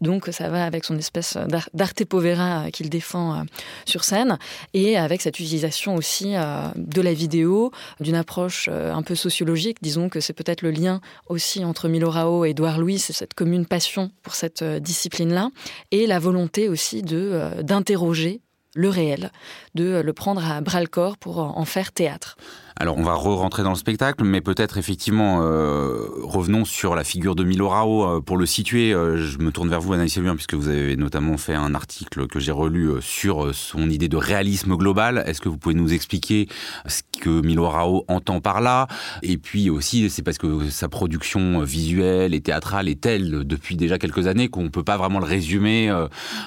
Donc 0.02 0.30
ça 0.32 0.50
va 0.50 0.66
avec 0.66 0.86
son 0.86 0.98
espèce 0.98 1.38
d'arte 1.74 2.06
povera 2.06 2.72
qu'il 2.72 2.90
défend 2.90 3.44
sur 3.86 4.04
scène 4.04 4.38
et 4.74 4.98
avec 4.98 5.22
cette 5.22 5.40
utilisation 5.40 5.96
aussi 5.96 6.34
de 6.76 7.02
la 7.02 7.14
vidéo, 7.14 7.72
d'une 8.00 8.16
approche 8.16 8.70
un 8.70 9.02
peu 9.02 9.16
sociologique. 9.16 9.78
Disons 9.82 10.10
que 10.10 10.20
c'est 10.20 10.34
peut-être 10.34 10.62
le 10.62 10.72
lien 10.72 11.02
aussi 11.28 11.64
entre 11.66 11.88
Milorao 11.88 12.46
et 12.46 12.52
Édouard 12.52 12.80
Louis, 12.80 13.00
cette 13.00 13.34
commune 13.34 13.66
passion 13.66 14.12
pour 14.24 14.36
cette 14.36 14.64
discipline-là 14.64 15.50
et 15.92 16.08
la 16.08 16.20
volonté 16.20 16.70
aussi 16.70 17.02
de 17.02 17.41
d'interroger 17.62 18.42
le 18.76 18.90
réel, 18.90 19.32
de 19.76 20.02
le 20.04 20.14
prendre 20.14 20.46
à 20.50 20.62
bras 20.62 20.82
le 20.82 20.88
corps 20.88 21.18
pour 21.18 21.40
en 21.40 21.66
faire 21.66 21.92
théâtre. 21.92 22.38
Alors 22.78 22.98
on 22.98 23.04
va 23.04 23.14
re-rentrer 23.16 23.64
dans 23.64 23.72
le 23.72 23.76
spectacle, 23.76 24.24
mais 24.24 24.42
peut-être 24.42 24.78
effectivement 24.78 25.42
euh, 25.42 26.08
revenons 26.24 26.64
sur 26.66 26.96
la 26.96 27.04
figure 27.04 27.36
de 27.36 27.44
Milorao 27.44 28.04
euh, 28.04 28.22
pour 28.22 28.38
le 28.38 28.46
situer. 28.46 28.94
Euh, 28.94 29.18
je 29.18 29.38
me 29.40 29.52
tourne 29.52 29.70
vers 29.70 29.82
vous, 29.82 29.94
Anaïs 29.94 30.16
Lubin, 30.18 30.36
puisque 30.36 30.54
vous 30.54 30.70
avez 30.70 30.96
notamment 30.96 31.38
fait 31.38 31.54
un 31.54 31.76
article 31.76 32.28
que 32.28 32.40
j'ai 32.40 32.52
relu 32.52 32.90
sur 33.02 33.54
son 33.54 33.90
idée 33.90 34.08
de 34.08 34.18
réalisme 34.18 34.76
global. 34.76 35.24
Est-ce 35.26 35.42
que 35.42 35.50
vous 35.50 35.58
pouvez 35.58 35.76
nous 35.76 35.94
expliquer 35.94 36.48
ce 36.88 37.02
que 37.20 37.42
Milorao 37.42 38.06
entend 38.08 38.40
par 38.40 38.62
là? 38.62 38.88
Et 39.22 39.38
puis 39.38 39.70
aussi, 39.70 40.10
c'est 40.10 40.24
parce 40.24 40.38
que 40.38 40.70
sa 40.70 40.88
production 40.88 41.62
visuelle 41.62 42.34
et 42.34 42.42
théâtrale 42.42 42.88
est 42.88 43.02
telle 43.02 43.44
depuis 43.44 43.76
déjà 43.76 43.98
quelques 43.98 44.28
années 44.28 44.48
qu'on 44.48 44.64
ne 44.64 44.70
peut 44.70 44.84
pas 44.84 44.98
vraiment 44.98 45.20
le 45.20 45.26
résumer 45.26 45.94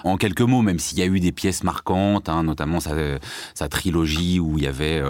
en 0.04 0.16
quelques 0.16 0.40
mots, 0.40 0.62
même 0.62 0.78
s'il 0.78 0.98
y 0.98 1.02
a 1.02 1.06
eu 1.06 1.20
des 1.20 1.32
pièces 1.32 1.64
marquantes, 1.64 2.28
hein, 2.28 2.42
notamment 2.44 2.80
sa, 2.80 2.92
sa, 3.54 3.68
trilogie 3.68 4.40
où 4.40 4.58
il 4.58 4.64
y 4.64 4.66
avait 4.66 5.02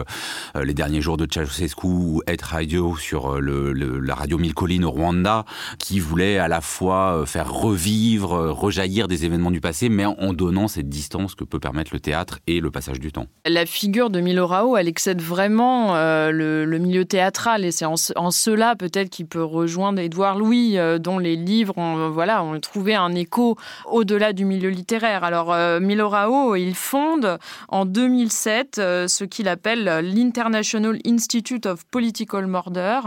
les 0.62 0.74
derniers 0.74 1.00
jours 1.04 1.18
de 1.18 1.26
Ceausescu 1.30 1.86
ou 1.86 2.22
Et 2.26 2.36
Radio 2.42 2.96
sur 2.96 3.36
euh, 3.36 4.00
la 4.02 4.14
radio 4.14 4.38
Mille 4.38 4.54
Collines 4.54 4.86
au 4.86 4.90
Rwanda, 4.90 5.44
qui 5.78 6.00
voulait 6.00 6.38
à 6.38 6.48
la 6.48 6.62
fois 6.62 7.18
euh, 7.18 7.26
faire 7.26 7.52
revivre, 7.52 8.32
euh, 8.32 8.52
rejaillir 8.52 9.06
des 9.06 9.26
événements 9.26 9.50
du 9.50 9.60
passé, 9.60 9.90
mais 9.90 10.06
en 10.06 10.32
donnant 10.32 10.66
cette 10.66 10.88
distance 10.88 11.34
que 11.34 11.44
peut 11.44 11.60
permettre 11.60 11.90
le 11.92 12.00
théâtre 12.00 12.38
et 12.46 12.58
le 12.58 12.70
passage 12.70 13.00
du 13.00 13.12
temps. 13.12 13.26
La 13.44 13.66
figure 13.66 14.08
de 14.08 14.20
Milorao, 14.20 14.78
elle 14.78 14.88
excède 14.88 15.20
vraiment 15.20 15.92
le, 15.94 16.78
milieu 16.78 17.04
théâtral, 17.04 17.66
et 17.66 17.70
c'est 17.70 17.84
en, 17.84 17.96
cela 18.30 18.74
peut-être 18.74 19.10
qu'il 19.10 19.26
peut 19.26 19.44
rejoindre 19.44 20.00
Édouard 20.00 20.38
Louis, 20.38 20.78
dont 21.00 21.18
les 21.18 21.36
livres 21.36 21.76
ont, 21.76 22.08
voilà, 22.08 22.42
ont 22.42 22.58
trouvé 22.60 22.94
un 22.94 23.14
écho 23.14 23.58
au-delà 23.90 24.32
du 24.32 24.46
milieu 24.46 24.70
littéraire. 24.70 25.22
Alors 25.22 25.54
Milorao, 25.80 26.56
il 26.56 26.74
fonde 26.74 27.38
en 27.68 27.84
2007 27.84 28.76
ce 28.76 29.24
qu'il 29.24 29.48
appelle 29.48 29.84
l'International 30.02 30.93
Institute 31.06 31.66
of 31.66 31.84
Political 31.86 32.46
Murder, 32.46 33.00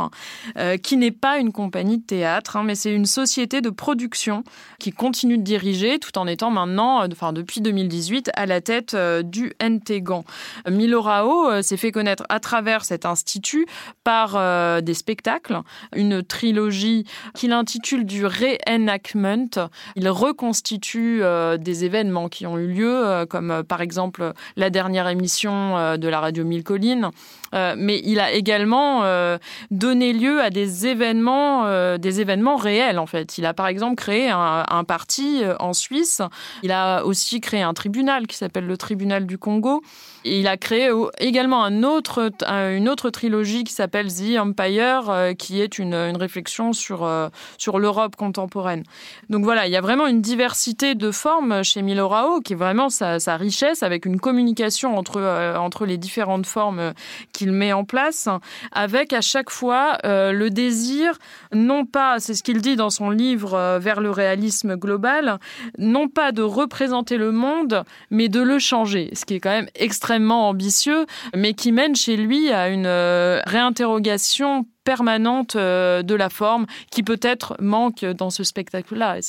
euh, 0.58 0.78
qui 0.78 0.98
n'est 0.98 1.12
pas 1.12 1.38
une 1.38 1.52
compagnie 1.52 1.98
de 1.98 2.04
théâtre, 2.04 2.56
hein, 2.58 2.64
mais 2.64 2.76
c'est 2.76 2.94
une 2.94 3.06
société 3.06 3.62
de 3.62 3.70
production 3.70 4.44
qui 4.80 4.92
continue 4.92 5.38
de 5.38 5.44
diriger 5.44 6.00
tout 6.00 6.18
en 6.18 6.28
étant 6.28 6.50
maintenant, 6.50 7.04
euh, 7.04 7.08
enfin 7.12 7.34
depuis 7.34 7.62
2018, 7.62 8.32
à 8.36 8.46
la 8.46 8.62
tête 8.62 8.94
euh, 8.94 9.24
du 9.24 9.54
NTGAN. 9.62 10.24
Milorao 10.70 11.62
s'est 11.62 11.78
fait 11.78 11.92
connaître 11.92 12.24
à 12.30 12.40
travers 12.40 12.86
cet 12.86 13.06
institut 13.06 13.66
par 14.04 14.38
des 14.82 14.94
spectacles, 14.94 15.62
une 15.96 16.24
trilogie 16.24 17.06
qu'il 17.36 17.52
intitule 17.52 18.06
du 18.06 18.26
reenactment. 18.26 19.70
Il 19.96 20.10
reconstitue 20.10 21.22
des 21.60 21.86
événements 21.86 22.30
qui 22.30 22.46
ont 22.46 22.58
eu 22.58 22.68
lieu, 22.68 23.26
comme 23.30 23.64
par 23.64 23.82
exemple 23.82 24.34
la 24.56 24.70
dernière 24.70 25.08
émission 25.08 25.98
de 25.98 26.08
la 26.08 26.20
radio 26.20 26.44
Mille 26.44 26.64
Collines, 26.64 27.12
mais 27.54 28.02
il 28.04 28.20
a 28.20 28.32
également 28.32 29.04
euh, 29.04 29.38
donné 29.72 30.14
lieu 30.14 30.42
à 30.42 30.50
des 30.50 30.88
événements, 30.88 31.66
euh, 31.66 31.98
des 31.98 32.22
événements 32.22 32.56
réels 32.56 33.00
en 33.00 33.06
fait. 33.06 33.38
Il 33.38 33.46
a 33.46 33.54
par 33.54 33.68
exemple 33.68 33.96
créé 33.96 34.30
un, 34.30 34.84
parti 34.88 35.44
euh, 35.44 35.56
en 35.60 35.74
Suisse. 35.74 36.22
Il 36.64 36.72
a 36.72 37.04
aussi 37.04 37.42
créé 37.42 37.62
un 37.62 37.74
tribunal 37.74 38.28
qui 38.28 38.38
s'appelle 38.38 38.66
le 38.66 38.78
tribunal 38.78 39.26
du 39.26 39.38
Congo. 39.38 39.82
Il 40.28 40.48
a 40.48 40.58
créé 40.58 40.90
également 41.20 41.64
une 41.64 41.86
autre 41.86 43.10
trilogie 43.10 43.64
qui 43.64 43.74
s'appelle 43.74 44.08
The 44.08 44.38
Empire, 44.38 45.34
qui 45.38 45.62
est 45.62 45.80
une, 45.80 45.96
réflexion 46.18 46.74
sur, 46.74 47.10
sur 47.58 47.80
l'Europe 47.80 48.16
contemporaine. 48.16 48.84
Donc 49.30 49.44
voilà, 49.44 49.68
il 49.68 49.72
y 49.72 49.78
a 49.78 49.82
vraiment 49.82 50.08
une 50.08 50.22
diversité 50.22 50.96
de 50.96 51.12
formes 51.12 51.64
chez 51.64 51.82
Milorao, 51.82 52.42
qui 52.42 52.54
est 52.54 52.58
vraiment 52.58 52.90
sa, 52.90 53.18
richesse, 53.38 53.84
avec 53.84 54.06
une 54.06 54.20
communication 54.20 54.98
entre, 54.98 55.22
entre 55.58 55.86
les 55.86 55.98
différentes 55.98 56.46
formes 56.46 56.94
qu'il 57.34 57.52
met 57.52 57.74
en 57.74 57.86
place, 57.86 58.30
avec 58.72 59.14
à 59.14 59.22
chaque 59.22 59.50
fois 59.50 59.98
euh, 60.06 60.32
le 60.32 60.50
désir, 60.50 61.18
non 61.54 61.86
pas, 61.86 62.20
c'est 62.20 62.34
ce 62.34 62.44
qu'il 62.44 62.62
dit 62.62 62.76
dans 62.76 62.90
son 62.90 63.10
livre 63.10 63.54
euh, 63.54 63.80
Vers 63.80 64.02
le 64.02 64.12
réalisme 64.12 64.76
global, 64.76 65.40
non 65.78 66.08
pas 66.08 66.32
de 66.32 66.42
représenter 66.42 67.18
le 67.18 67.32
monde, 67.32 67.84
mais 68.10 68.30
de 68.30 68.42
le 68.42 68.60
changer, 68.60 69.12
ce 69.14 69.26
qui 69.26 69.36
est 69.36 69.40
quand 69.40 69.52
même 69.52 69.70
extrêmement 69.76 70.17
ambitieux, 70.50 71.06
mais 71.36 71.54
qui 71.54 71.72
mène 71.72 71.96
chez 71.96 72.18
lui 72.18 72.52
à 72.52 72.70
une 72.70 72.86
euh, 72.86 73.42
réinterrogation 73.46 74.66
permanente 74.88 75.58
euh, 75.58 76.02
de 76.02 76.16
la 76.16 76.30
forme 76.30 76.66
qui 76.92 77.04
peut-être 77.04 77.58
manque 77.60 78.06
dans 78.06 78.30
ce 78.30 78.46
spectacle-là. 78.46 79.20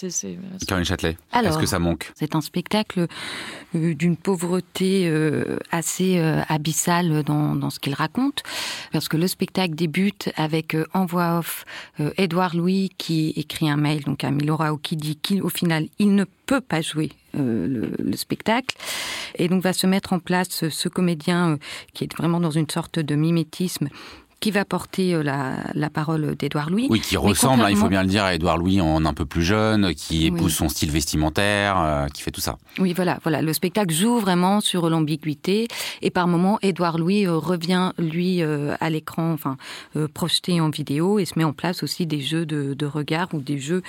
Caroline 0.69 0.85
Châtelet, 0.85 1.17
est-ce 1.35 1.59
que 1.59 1.67
ça 1.67 1.81
manque? 1.81 2.13
C'est 2.15 2.37
un 2.37 2.41
spectacle 2.41 3.09
euh, 3.75 3.95
d'une 3.97 4.17
pauvreté 4.17 5.09
euh, 5.09 5.59
assez 5.73 6.21
abyssale 6.49 7.25
dans, 7.25 7.57
dans 7.57 7.71
ce 7.71 7.81
qu'il 7.81 7.95
raconte, 7.95 8.45
parce 8.93 9.09
que 9.09 9.17
le 9.17 9.27
spectacle 9.27 9.75
débute 9.75 10.31
avec 10.37 10.77
en 10.95 11.07
voix 11.07 11.41
off 11.41 11.65
Édouard 12.17 12.55
Louis 12.55 12.91
qui 12.97 13.31
écrit 13.35 13.69
un 13.69 13.77
mail 13.77 14.05
donc 14.05 14.23
à 14.23 14.31
Milorao 14.31 14.77
qui 14.77 14.95
dit 14.95 15.17
qu'au 15.17 15.49
final 15.49 15.89
il 15.99 16.15
ne 16.15 16.25
peut 16.47 16.61
pas 16.61 16.83
jouer 16.83 17.11
le, 17.35 17.91
le, 17.99 18.17
spectacle. 18.17 18.77
Et 19.35 19.49
donc 19.49 19.63
va 19.63 19.73
se 19.73 19.89
mettre 19.89 20.13
en 20.13 20.21
place 20.21 20.69
ce 20.69 20.89
comédien 20.89 21.59
qui 21.95 22.05
est 22.05 22.17
vraiment 22.17 22.39
dans 22.39 22.53
une 22.53 22.71
sorte 22.71 23.01
de 23.01 23.15
mimétisme 23.17 23.89
qui 24.41 24.51
va 24.51 24.65
porter 24.65 25.15
euh, 25.15 25.23
la, 25.23 25.57
la 25.75 25.91
parole 25.91 26.37
d'Édouard 26.37 26.71
Louis. 26.71 26.87
Oui, 26.91 27.01
qui 27.01 27.17
ressemble, 27.17 27.65
hein, 27.65 27.71
il 27.71 27.77
faut 27.77 27.89
bien 27.89 28.03
le 28.03 28.09
dire, 28.09 28.25
à 28.25 28.35
Édouard 28.35 28.59
Louis 28.59 28.81
en 28.81 29.05
un 29.05 29.15
peu 29.15 29.27
plus 29.27 29.43
jeune, 29.43 29.95
qui 29.95 30.27
épouse 30.27 30.55
son 30.55 30.69
style 30.69 30.91
vestimentaire, 30.91 31.81
euh, 31.81 32.07
qui 32.09 32.23
fait 32.23 32.31
tout 32.31 32.41
ça. 32.41 32.59
Oui, 32.79 32.93
voilà, 32.93 33.19
voilà. 33.23 33.43
Le 33.43 33.53
spectacle 33.53 33.93
joue 33.93 34.19
vraiment 34.19 34.61
sur 34.61 34.89
l'ambiguïté 34.91 35.69
et 36.03 36.11
par 36.11 36.29
moments, 36.29 36.59
Édouard 36.63 36.99
Louis 36.99 37.27
euh, 37.27 37.37
revient 37.37 37.93
lui 37.99 38.43
à 38.43 38.91
l'écran, 38.91 39.33
enfin 39.33 39.57
projeté 40.15 40.61
en 40.61 40.71
vidéo 40.71 41.19
et 41.19 41.25
se 41.25 41.39
met 41.39 41.45
en 41.45 41.53
place 41.53 41.83
aussi 41.83 42.07
des 42.07 42.21
jeux 42.21 42.47
de, 42.47 42.75
de 42.75 42.87
regard 42.87 43.29
ou 43.33 43.41
des 43.41 43.59
jeux 43.59 43.83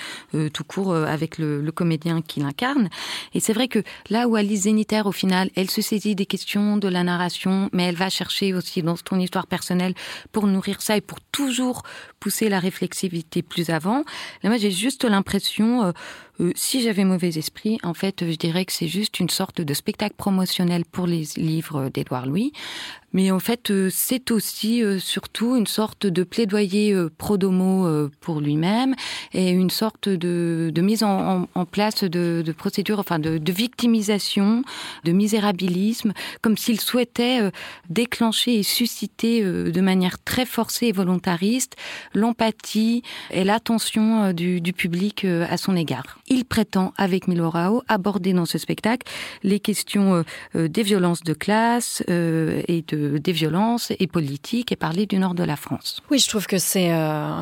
tout 0.54 0.64
court 0.64 0.96
avec 0.96 1.38
le, 1.38 1.62
le 1.62 1.72
comédien 1.72 2.22
qui 2.22 2.40
l'incarne. 2.40 2.90
Et 3.34 3.40
c'est 3.40 3.54
vrai 3.54 3.68
que 3.68 3.84
là 4.10 4.28
où 4.28 4.36
Alice 4.36 4.62
Zénitaire, 4.62 5.06
au 5.06 5.12
final, 5.12 5.50
elle 5.56 5.70
se 5.70 5.82
saisit 5.82 6.16
des 6.16 6.26
questions 6.26 6.78
de 6.78 6.88
la 6.88 7.04
narration, 7.04 7.70
mais 7.74 7.84
elle 7.84 7.96
va 7.96 8.10
chercher 8.10 8.54
aussi 8.54 8.82
dans 8.82 8.96
son 8.96 9.20
histoire 9.20 9.48
personnelle 9.48 9.94
pour 10.32 10.39
nourrir 10.48 10.82
ça 10.82 10.98
et 10.98 11.02
pour 11.02 11.20
toujours 11.32 11.84
pousser 12.20 12.50
la 12.50 12.60
réflexivité 12.60 13.42
plus 13.42 13.70
avant. 13.70 14.04
Là, 14.44 14.50
moi, 14.50 14.58
j'ai 14.58 14.72
juste 14.72 15.04
l'impression, 15.06 15.84
euh, 15.84 15.92
euh, 16.40 16.52
si 16.56 16.82
j'avais 16.82 17.06
mauvais 17.06 17.38
esprit, 17.38 17.80
en 17.84 17.94
fait, 17.94 18.30
je 18.30 18.36
dirais 18.36 18.66
que 18.66 18.74
c'est 18.74 18.88
juste 18.88 19.20
une 19.20 19.30
sorte 19.30 19.62
de 19.62 19.74
spectacle 19.74 20.16
promotionnel 20.18 20.84
pour 20.86 21.08
les 21.08 21.24
livres 21.38 21.90
d'Édouard 21.90 22.26
Louis. 22.26 22.52
Mais 23.12 23.32
en 23.32 23.40
fait, 23.40 23.72
euh, 23.72 23.90
c'est 23.92 24.30
aussi 24.30 24.84
surtout 25.00 25.56
une 25.56 25.66
sorte 25.66 26.06
de 26.06 26.24
plaidoyer 26.24 26.96
pro-domo 27.18 28.10
pour 28.22 28.40
lui-même 28.40 28.96
et 29.34 29.50
une 29.50 29.70
sorte 29.72 30.10
de, 30.10 30.72
de 30.74 30.82
mise 30.82 31.04
en, 31.04 31.48
en, 31.56 31.66
place 31.66 32.04
de, 32.04 32.44
de 32.46 32.52
procédures, 32.52 33.00
enfin 33.00 33.20
de, 33.20 33.38
de, 33.38 33.52
victimisation, 33.52 34.64
de 35.06 35.12
misérabilisme, 35.12 36.14
comme 36.42 36.58
s'il 36.58 36.80
souhaitait 36.80 37.52
déclencher 37.90 38.60
et 38.60 38.64
susciter 38.64 39.44
de 39.44 39.82
manière 39.82 40.22
très 40.24 40.46
forcée 40.46 40.88
et 40.88 40.92
volontariste 40.92 41.76
l'empathie 42.14 43.04
et 43.32 43.44
l'attention 43.44 44.34
du, 44.34 44.62
du 44.62 44.74
public 44.74 45.26
à 45.26 45.58
son 45.58 45.76
égard 45.76 46.20
il 46.30 46.46
prétend, 46.46 46.94
avec 46.98 47.28
Milorao, 47.28 47.84
aborder 47.88 48.34
dans 48.34 48.46
ce 48.46 48.58
spectacle 48.58 49.08
les 49.44 49.60
questions 49.60 50.16
euh, 50.16 50.24
euh, 50.56 50.68
des 50.68 50.84
violences 50.84 51.24
de 51.24 51.34
classe 51.34 52.04
euh, 52.10 52.62
et 52.68 52.84
de, 52.88 53.18
des 53.18 53.32
violences 53.32 53.92
et 54.00 54.08
politiques 54.08 54.72
et 54.72 54.76
parler 54.76 55.06
du 55.06 55.18
nord 55.18 55.34
de 55.34 55.44
la 55.44 55.56
France. 55.56 56.02
Oui, 56.10 56.20
je 56.20 56.28
trouve 56.28 56.48
que 56.48 56.58
c'est 56.58 56.90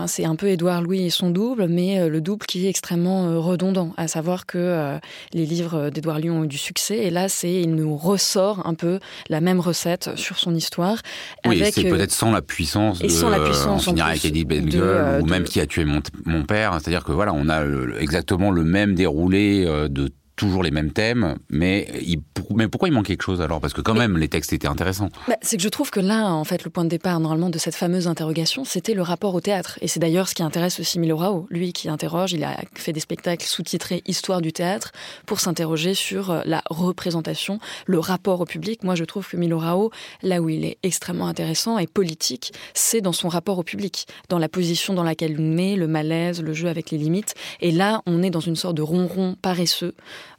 c'est 0.07 0.25
un 0.25 0.35
peu 0.35 0.47
Édouard 0.47 0.81
Louis 0.81 1.05
et 1.05 1.09
son 1.09 1.29
double, 1.29 1.67
mais 1.67 2.07
le 2.07 2.21
double 2.21 2.45
qui 2.45 2.65
est 2.65 2.69
extrêmement 2.69 3.41
redondant, 3.41 3.93
à 3.97 4.07
savoir 4.07 4.45
que 4.45 4.97
les 5.33 5.45
livres 5.45 5.89
d'Édouard 5.89 6.19
Louis 6.19 6.29
ont 6.29 6.43
eu 6.43 6.47
du 6.47 6.57
succès 6.57 6.97
et 6.97 7.09
là, 7.09 7.29
c'est 7.29 7.51
il 7.51 7.75
nous 7.75 7.95
ressort 7.95 8.65
un 8.65 8.73
peu 8.73 8.99
la 9.29 9.41
même 9.41 9.59
recette 9.59 10.11
sur 10.15 10.37
son 10.39 10.55
histoire. 10.55 11.01
Oui, 11.45 11.61
c'est 11.71 11.83
peut-être 11.83 12.11
sans 12.11 12.31
la 12.31 12.41
puissance 12.41 12.99
de 12.99 13.07
sans 13.07 13.29
la 13.29 13.39
puissance, 13.39 13.87
en 13.87 13.97
avec 13.97 14.25
Eddie 14.57 14.79
ou 15.21 15.25
même 15.25 15.43
qui 15.43 15.59
a 15.59 15.65
tué 15.65 15.85
mon, 15.85 16.01
mon 16.25 16.43
père. 16.43 16.73
C'est-à-dire 16.79 17.03
que 17.03 17.11
voilà, 17.11 17.33
on 17.33 17.49
a 17.49 17.63
exactement 17.99 18.51
le 18.51 18.63
même 18.63 18.77
même 18.77 18.95
déroulé 18.95 19.65
euh, 19.65 19.87
de 19.87 20.09
toujours 20.37 20.63
les 20.63 20.71
mêmes 20.71 20.93
thèmes, 20.93 21.35
mais, 21.49 21.89
il, 22.01 22.21
mais 22.55 22.67
pourquoi 22.67 22.87
il 22.87 22.93
manque 22.93 23.07
quelque 23.07 23.23
chose 23.23 23.41
alors? 23.41 23.59
Parce 23.59 23.73
que 23.73 23.81
quand 23.81 23.95
même, 23.95 24.17
les 24.17 24.29
textes 24.29 24.53
étaient 24.53 24.67
intéressants. 24.67 25.09
Bah, 25.27 25.35
c'est 25.41 25.57
que 25.57 25.63
je 25.63 25.67
trouve 25.67 25.89
que 25.89 25.99
là, 25.99 26.31
en 26.31 26.43
fait, 26.43 26.63
le 26.63 26.69
point 26.69 26.85
de 26.85 26.89
départ, 26.89 27.19
normalement, 27.19 27.49
de 27.49 27.57
cette 27.57 27.75
fameuse 27.75 28.07
interrogation, 28.07 28.63
c'était 28.63 28.93
le 28.93 29.01
rapport 29.01 29.33
au 29.33 29.41
théâtre. 29.41 29.79
Et 29.81 29.87
c'est 29.87 29.99
d'ailleurs 29.99 30.29
ce 30.29 30.35
qui 30.35 30.43
intéresse 30.43 30.79
aussi 30.79 30.99
Milo 30.99 31.17
Rao. 31.17 31.47
Lui 31.49 31.73
qui 31.73 31.89
interroge, 31.89 32.33
il 32.33 32.43
a 32.43 32.55
fait 32.75 32.93
des 32.93 32.99
spectacles 32.99 33.45
sous-titrés 33.45 34.03
Histoire 34.05 34.41
du 34.41 34.53
théâtre 34.53 34.91
pour 35.25 35.39
s'interroger 35.39 35.95
sur 35.95 36.29
euh, 36.29 36.41
la 36.45 36.61
représentation, 36.69 37.59
le 37.87 37.97
rapport 37.97 38.39
au 38.39 38.45
public. 38.45 38.83
Moi, 38.83 38.93
je 38.93 39.03
trouve 39.03 39.27
que 39.27 39.37
Milo 39.37 39.57
Rao, 39.57 39.91
là 40.21 40.39
où 40.39 40.49
il 40.49 40.63
est 40.63 40.77
extrêmement 40.83 41.27
intéressant 41.27 41.79
et 41.79 41.87
politique, 41.87 42.53
c'est 42.75 43.01
dans 43.01 43.11
son 43.11 43.27
rapport 43.27 43.57
au 43.57 43.63
public, 43.63 44.05
dans 44.29 44.37
la 44.37 44.49
position 44.49 44.93
dans 44.93 45.03
laquelle 45.03 45.31
il 45.31 45.41
met, 45.41 45.75
le 45.75 45.87
malaise, 45.87 46.43
le 46.43 46.53
jeu 46.53 46.69
avec 46.69 46.91
les 46.91 46.99
limites. 46.99 47.33
Et 47.59 47.71
là, 47.71 48.03
on 48.05 48.21
est 48.21 48.29
dans 48.29 48.39
une 48.39 48.55
sorte 48.55 48.75
de 48.75 48.83
ronron 48.83 49.35
paresseux 49.41 49.95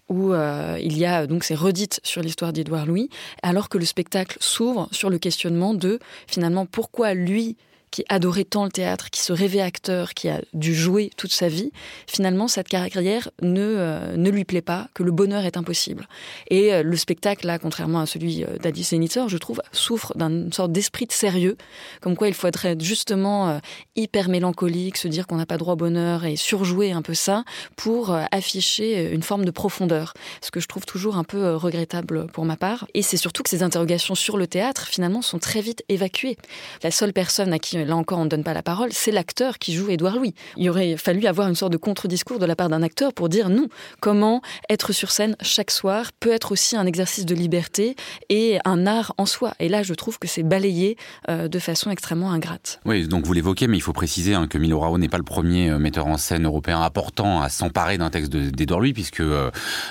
où 0.09 0.33
euh, 0.33 0.79
il 0.83 0.97
y 0.97 1.05
a 1.05 1.27
donc 1.27 1.45
ces 1.45 1.55
redites 1.55 2.01
sur 2.03 2.23
l'histoire 2.23 2.53
d'Édouard 2.53 2.87
Louis, 2.87 3.11
alors 3.43 3.69
que 3.69 3.79
le 3.79 3.85
spectacle 3.85 4.37
s'ouvre 4.41 4.89
sur 4.93 5.11
le 5.11 5.19
questionnement 5.19 5.75
de 5.75 5.99
finalement 6.27 6.67
pourquoi 6.67 7.15
lui 7.15 7.57
qui 7.91 8.05
adorait 8.09 8.45
tant 8.45 8.65
le 8.65 8.71
théâtre, 8.71 9.11
qui 9.11 9.21
se 9.21 9.33
rêvait 9.33 9.61
acteur, 9.61 10.15
qui 10.15 10.29
a 10.29 10.41
dû 10.53 10.75
jouer 10.75 11.11
toute 11.17 11.33
sa 11.33 11.49
vie, 11.49 11.73
finalement, 12.07 12.49
cette 12.49 12.69
carrière 12.69 13.31
ne, 13.43 13.61
euh, 13.61 14.17
ne 14.17 14.31
lui 14.31 14.45
plaît 14.45 14.63
pas, 14.63 14.89
que 14.95 15.03
le 15.03 15.13
bonheur 15.13 15.45
est 15.45 15.57
impossible. 15.57 16.09
Et 16.51 16.73
euh, 16.73 16.83
le 16.83 16.97
spectacle, 16.97 17.47
là, 17.47 17.59
contrairement 17.59 18.01
à 18.01 18.07
celui 18.07 18.45
euh, 18.45 18.59
d'Alice 18.59 18.91
Zenitor, 18.91 19.29
je 19.29 19.39
trouve, 19.39 19.61
souffre 19.73 20.17
d'une 20.17 20.53
sorte 20.53 20.73
d'esprit 20.73 21.07
de 21.07 21.13
sérieux, 21.13 21.57
comme 22.01 22.17
quoi 22.17 22.29
il 22.29 22.35
faut 22.35 22.47
être 22.47 22.77
justement 22.81 23.61
hyper 23.97 24.29
mélancolique, 24.29 24.97
se 24.97 25.09
dire 25.09 25.27
qu'on 25.27 25.37
n'a 25.37 25.47
pas 25.47 25.57
droit 25.57 25.75
au 25.75 25.77
bonheur 25.77 26.25
et 26.25 26.37
surjouer 26.37 26.93
un 26.93 27.03
peu 27.03 27.15
ça 27.15 27.45
pour 27.77 28.17
afficher 28.33 29.13
une 29.13 29.23
forme 29.23 29.45
de 29.45 29.51
profondeur, 29.51 30.15
ce 30.41 30.51
que 30.51 30.61
je 30.61 30.67
trouve 30.67 30.85
toujours 30.85 31.17
un 31.17 31.25
peu 31.25 31.55
regrettable 31.55 32.27
pour 32.33 32.45
ma 32.45 32.57
part. 32.57 32.87
Et 32.95 33.03
c'est 33.03 33.17
surtout 33.17 33.43
que 33.43 33.51
ces 33.51 33.63
interrogations 33.63 34.15
sur 34.15 34.37
le 34.37 34.47
théâtre, 34.47 34.87
finalement, 34.87 35.23
sont 35.23 35.39
très 35.39 35.61
vite 35.61 35.85
évacuées. 35.89 36.37
La 36.83 36.91
seule 36.91 37.13
personne 37.13 37.53
à 37.53 37.59
qui 37.59 37.78
là 37.85 37.97
encore 37.97 38.19
on 38.19 38.25
ne 38.25 38.29
donne 38.29 38.45
pas 38.45 38.55
la 38.55 38.63
parole, 38.63 38.91
c'est 38.93 39.11
l'acteur 39.11 39.59
qui 39.59 39.75
joue 39.75 39.91
Édouard 39.91 40.17
Louis. 40.17 40.35
Il 40.57 40.69
aurait 40.71 40.97
fallu 40.97 41.27
avoir 41.27 41.49
une 41.49 41.55
sorte 41.55 41.73
de 41.73 41.77
contre-discours 41.77 42.39
de 42.39 42.47
la 42.47 42.57
part 42.57 42.69
d'un 42.69 42.83
acteur 42.83 43.13
pour 43.13 43.29
dire 43.29 43.49
non, 43.49 43.69
comment 44.01 44.43
être 44.69 44.93
sur 44.93 45.11
scène 45.11 45.37
chaque 45.41 45.71
soir 45.71 46.13
peut 46.19 46.33
être 46.33 46.53
aussi 46.53 46.77
un 46.77 46.87
exercice 46.87 47.27
de 47.27 47.35
liberté 47.35 47.97
et 48.29 48.59
un 48.65 48.87
art 48.87 49.15
en 49.19 49.27
soi. 49.27 49.55
Et 49.61 49.69
là, 49.69 49.83
je 49.83 49.95
trouve 49.95 50.19
que 50.19 50.29
c'est 50.29 50.43
balayé 50.43 50.97
euh, 51.29 51.49
de 51.49 51.59
façon 51.59 51.91
extrêmement 51.91 52.33
ingrate. 52.33 52.81
Oui, 52.85 53.07
donc 53.07 53.27
vous 53.27 53.33
l'évoquez, 53.33 53.67
mais 53.67 53.77
il 53.77 53.81
faut 53.81 53.93
préciser 53.93 54.35
hein, 54.35 54.47
que 54.47 54.59
Milo 54.59 54.81
Rao 54.81 54.99
n'est 54.99 55.09
pas 55.09 55.19
le 55.19 55.25
premier 55.25 55.71
euh, 55.71 55.79
metteur 55.79 56.07
en 56.07 56.17
scène 56.17 56.45
européen 56.45 56.81
important 56.81 57.41
à 57.41 57.49
s'emparer 57.49 57.99
d'un 57.99 58.11
texte 58.11 58.31
d'Édouard 58.31 58.81
Louis, 58.81 58.93
puisque 58.93 59.21
euh, 59.21 59.51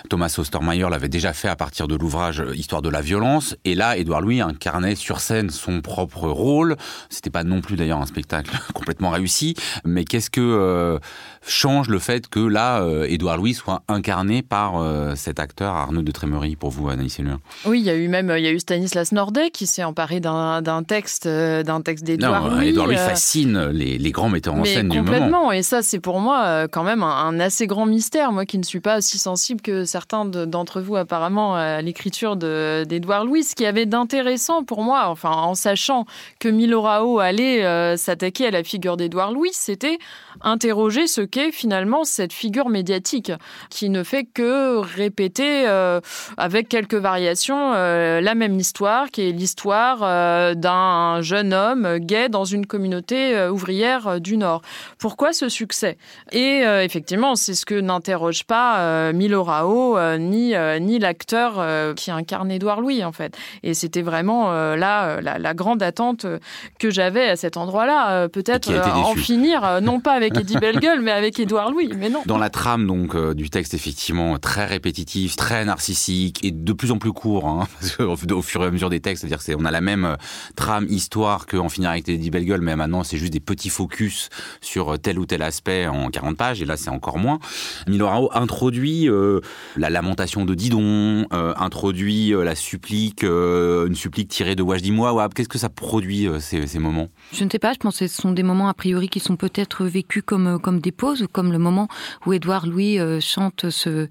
Thomas 0.09 0.33
Ostermeyer 0.37 0.87
l'avait 0.89 1.09
déjà 1.09 1.33
fait 1.33 1.47
à 1.47 1.55
partir 1.55 1.87
de 1.87 1.95
l'ouvrage 1.95 2.43
Histoire 2.53 2.81
de 2.81 2.89
la 2.89 3.01
violence. 3.01 3.55
Et 3.65 3.75
là, 3.75 3.97
Édouard 3.97 4.21
Louis 4.21 4.41
incarnait 4.41 4.95
sur 4.95 5.19
scène 5.19 5.49
son 5.49 5.81
propre 5.81 6.27
rôle. 6.27 6.75
C'était 7.09 7.29
pas 7.29 7.43
non 7.43 7.61
plus 7.61 7.76
d'ailleurs 7.77 8.01
un 8.01 8.05
spectacle 8.05 8.51
complètement 8.73 9.09
réussi. 9.09 9.55
Mais 9.85 10.03
qu'est-ce 10.03 10.29
que 10.29 10.41
euh, 10.41 10.99
change 11.47 11.89
le 11.89 11.99
fait 11.99 12.27
que 12.27 12.39
là, 12.39 12.81
euh, 12.81 13.05
Édouard 13.07 13.37
Louis 13.37 13.53
soit 13.53 13.83
incarné 13.87 14.41
par 14.41 14.77
euh, 14.77 15.15
cet 15.15 15.39
acteur 15.39 15.73
Arnaud 15.73 16.01
de 16.01 16.11
Trémery 16.11 16.55
pour 16.55 16.69
vous, 16.69 16.89
Anaïs 16.89 17.19
Luin 17.19 17.39
Oui, 17.65 17.79
il 17.79 17.85
y 17.85 17.89
a 17.89 17.95
eu 17.95 18.07
même 18.07 18.33
il 18.37 18.43
y 18.43 18.47
a 18.47 18.51
eu 18.51 18.59
Stanislas 18.59 19.11
Nordet 19.11 19.49
qui 19.51 19.67
s'est 19.67 19.83
emparé 19.83 20.19
d'un 20.19 20.83
texte 20.87 21.27
d'un 21.27 21.81
texte 21.81 22.03
d'Édouard 22.03 22.49
Louis. 22.49 22.69
Édouard 22.69 22.87
Louis 22.87 22.97
fascine 22.97 23.67
les, 23.69 23.97
les, 23.97 24.11
grands 24.11 24.29
metteurs 24.29 24.55
en 24.55 24.65
scène 24.65 24.89
du 24.89 24.97
moment. 24.97 25.11
Complètement, 25.11 25.51
et 25.51 25.63
ça 25.63 25.81
c'est 25.81 25.99
pour 25.99 26.19
moi 26.19 26.67
quand 26.67 26.83
même 26.83 27.03
un, 27.03 27.39
assez 27.39 27.67
grand 27.67 27.85
mystère. 27.85 28.31
Moi 28.31 28.45
qui 28.45 28.57
ne 28.57 28.63
suis 28.63 28.79
pas 28.79 28.97
aussi 28.97 29.17
sensible 29.17 29.61
que 29.61 29.85
certains 29.85 30.25
d'entre 30.25 30.81
vous 30.81 30.95
apparemment 30.95 31.55
à 31.55 31.81
l'écriture 31.81 32.35
d'Édouard 32.35 33.25
Louis, 33.25 33.43
ce 33.43 33.55
qui 33.55 33.65
avait 33.65 33.85
d'intéressant 33.85 34.63
pour 34.63 34.83
moi, 34.83 35.07
enfin 35.07 35.31
en 35.31 35.55
sachant 35.55 36.05
que 36.39 36.49
Milo 36.49 36.81
Rao 36.81 37.19
allait 37.19 37.63
euh, 37.63 37.97
s'attaquer 37.97 38.47
à 38.47 38.51
la 38.51 38.63
figure 38.63 38.97
d'Édouard 38.97 39.31
Louis, 39.31 39.51
c'était 39.53 39.97
interroger 40.41 41.07
ce 41.07 41.21
qu'est 41.21 41.36
finalement 41.51 42.03
cette 42.03 42.33
figure 42.33 42.69
médiatique 42.69 43.31
qui 43.69 43.89
ne 43.89 44.03
fait 44.03 44.23
que 44.25 44.77
répéter 44.77 45.67
euh, 45.67 45.99
avec 46.37 46.69
quelques 46.69 46.95
variations 46.95 47.73
euh, 47.75 48.21
la 48.21 48.35
même 48.35 48.59
histoire, 48.59 49.09
qui 49.11 49.29
est 49.29 49.31
l'histoire 49.31 49.99
d'un 50.55 51.21
jeune 51.21 51.53
homme 51.53 51.97
gay 51.99 52.29
dans 52.29 52.45
une 52.45 52.65
communauté 52.65 53.47
ouvrière 53.49 54.19
du 54.19 54.37
Nord. 54.37 54.61
Pourquoi 54.97 55.33
ce 55.33 55.49
succès? 55.49 55.97
Et 56.31 56.61
effectivement, 56.81 57.35
c'est 57.35 57.53
ce 57.53 57.65
que 57.65 57.75
n'interroge 57.75 58.43
pas 58.43 59.11
Milo 59.13 59.43
Rao 59.43 59.97
ni, 60.17 60.53
ni 60.81 60.99
l'acteur 60.99 61.93
qui 61.95 62.11
incarne 62.11 62.51
Édouard 62.51 62.81
Louis 62.81 63.03
en 63.03 63.11
fait. 63.11 63.37
Et 63.63 63.73
c'était 63.73 64.01
vraiment 64.01 64.51
là 64.75 65.21
la, 65.21 65.37
la, 65.39 65.53
grande 65.53 65.81
attente 65.83 66.25
que 66.79 66.89
j'avais 66.89 67.29
à 67.29 67.35
cet 67.35 67.57
endroit-là, 67.57 68.11
euh, 68.11 68.27
peut-être 68.27 68.69
euh, 68.71 68.83
en 68.83 69.15
finir, 69.15 69.63
euh, 69.63 69.79
non 69.79 69.99
pas 69.99 70.13
avec 70.13 70.37
Eddie 70.37 70.57
Bellegueule, 70.61 71.01
mais 71.01 71.11
avec 71.11 71.26
Édouard 71.39 71.71
Louis, 71.71 71.89
mais 71.97 72.09
non. 72.09 72.23
Dans 72.25 72.37
la 72.37 72.49
trame 72.49 72.87
donc 72.87 73.15
du 73.33 73.49
texte, 73.49 73.73
effectivement, 73.73 74.37
très 74.39 74.65
répétitif, 74.65 75.35
très 75.35 75.65
narcissique 75.65 76.43
et 76.43 76.51
de 76.51 76.73
plus 76.73 76.91
en 76.91 76.97
plus 76.97 77.13
court, 77.13 77.47
hein, 77.47 77.67
au, 78.03 78.41
fur 78.41 78.63
et 78.63 78.67
à 78.67 78.71
mesure 78.71 78.89
des 78.89 78.99
textes, 78.99 79.25
c'est-à-dire 79.25 79.43
qu'on 79.43 79.65
a 79.65 79.71
la 79.71 79.81
même 79.81 80.17
trame, 80.55 80.85
histoire 80.89 81.45
qu'en 81.45 81.69
finir 81.69 81.91
avec 81.91 82.07
Eddie 82.09 82.29
Bellegueule, 82.29 82.61
mais 82.61 82.75
maintenant 82.75 83.03
c'est 83.03 83.17
juste 83.17 83.33
des 83.33 83.39
petits 83.39 83.69
focus 83.69 84.29
sur 84.61 84.97
tel 84.99 85.19
ou 85.19 85.25
tel 85.25 85.41
aspect 85.41 85.87
en 85.87 86.09
40 86.09 86.37
pages, 86.37 86.61
et 86.61 86.65
là 86.65 86.77
c'est 86.77 86.89
encore 86.89 87.17
moins. 87.17 87.39
Milorao 87.87 88.29
introduit 88.33 89.09
la 89.75 89.89
lamentation 89.89 90.45
de 90.45 90.53
Didon, 90.55 91.27
introduit 91.31 92.31
la 92.31 92.55
supplique, 92.55 93.23
une 93.23 93.95
supplique 93.95 94.29
tirée 94.29 94.55
de 94.55 94.63
Wajdi 94.63 94.91
Mouawab. 94.91 95.33
Qu'est-ce 95.33 95.49
que 95.49 95.57
ça 95.57 95.69
produit 95.69 96.27
ces, 96.39 96.67
ces 96.67 96.79
moments? 96.79 97.09
Je 97.33 97.43
ne 97.43 97.49
sais 97.49 97.59
pas, 97.59 97.73
je 97.73 97.77
pense 97.77 97.99
que 97.99 98.07
ce 98.07 98.21
sont 98.21 98.31
des 98.31 98.43
moments 98.43 98.69
a 98.69 98.73
priori 98.73 99.09
qui 99.09 99.19
sont 99.19 99.35
peut-être 99.35 99.85
vécus 99.85 100.23
comme, 100.25 100.47
euh, 100.47 100.57
comme 100.57 100.79
des 100.79 100.91
pauses, 100.91 101.06
ou 101.13 101.27
comme 101.27 101.51
le 101.51 101.57
moment 101.57 101.87
où 102.25 102.33
Édouard 102.33 102.67
Louis 102.67 102.99
euh, 102.99 103.19
chante 103.19 103.69
ce, 103.69 104.07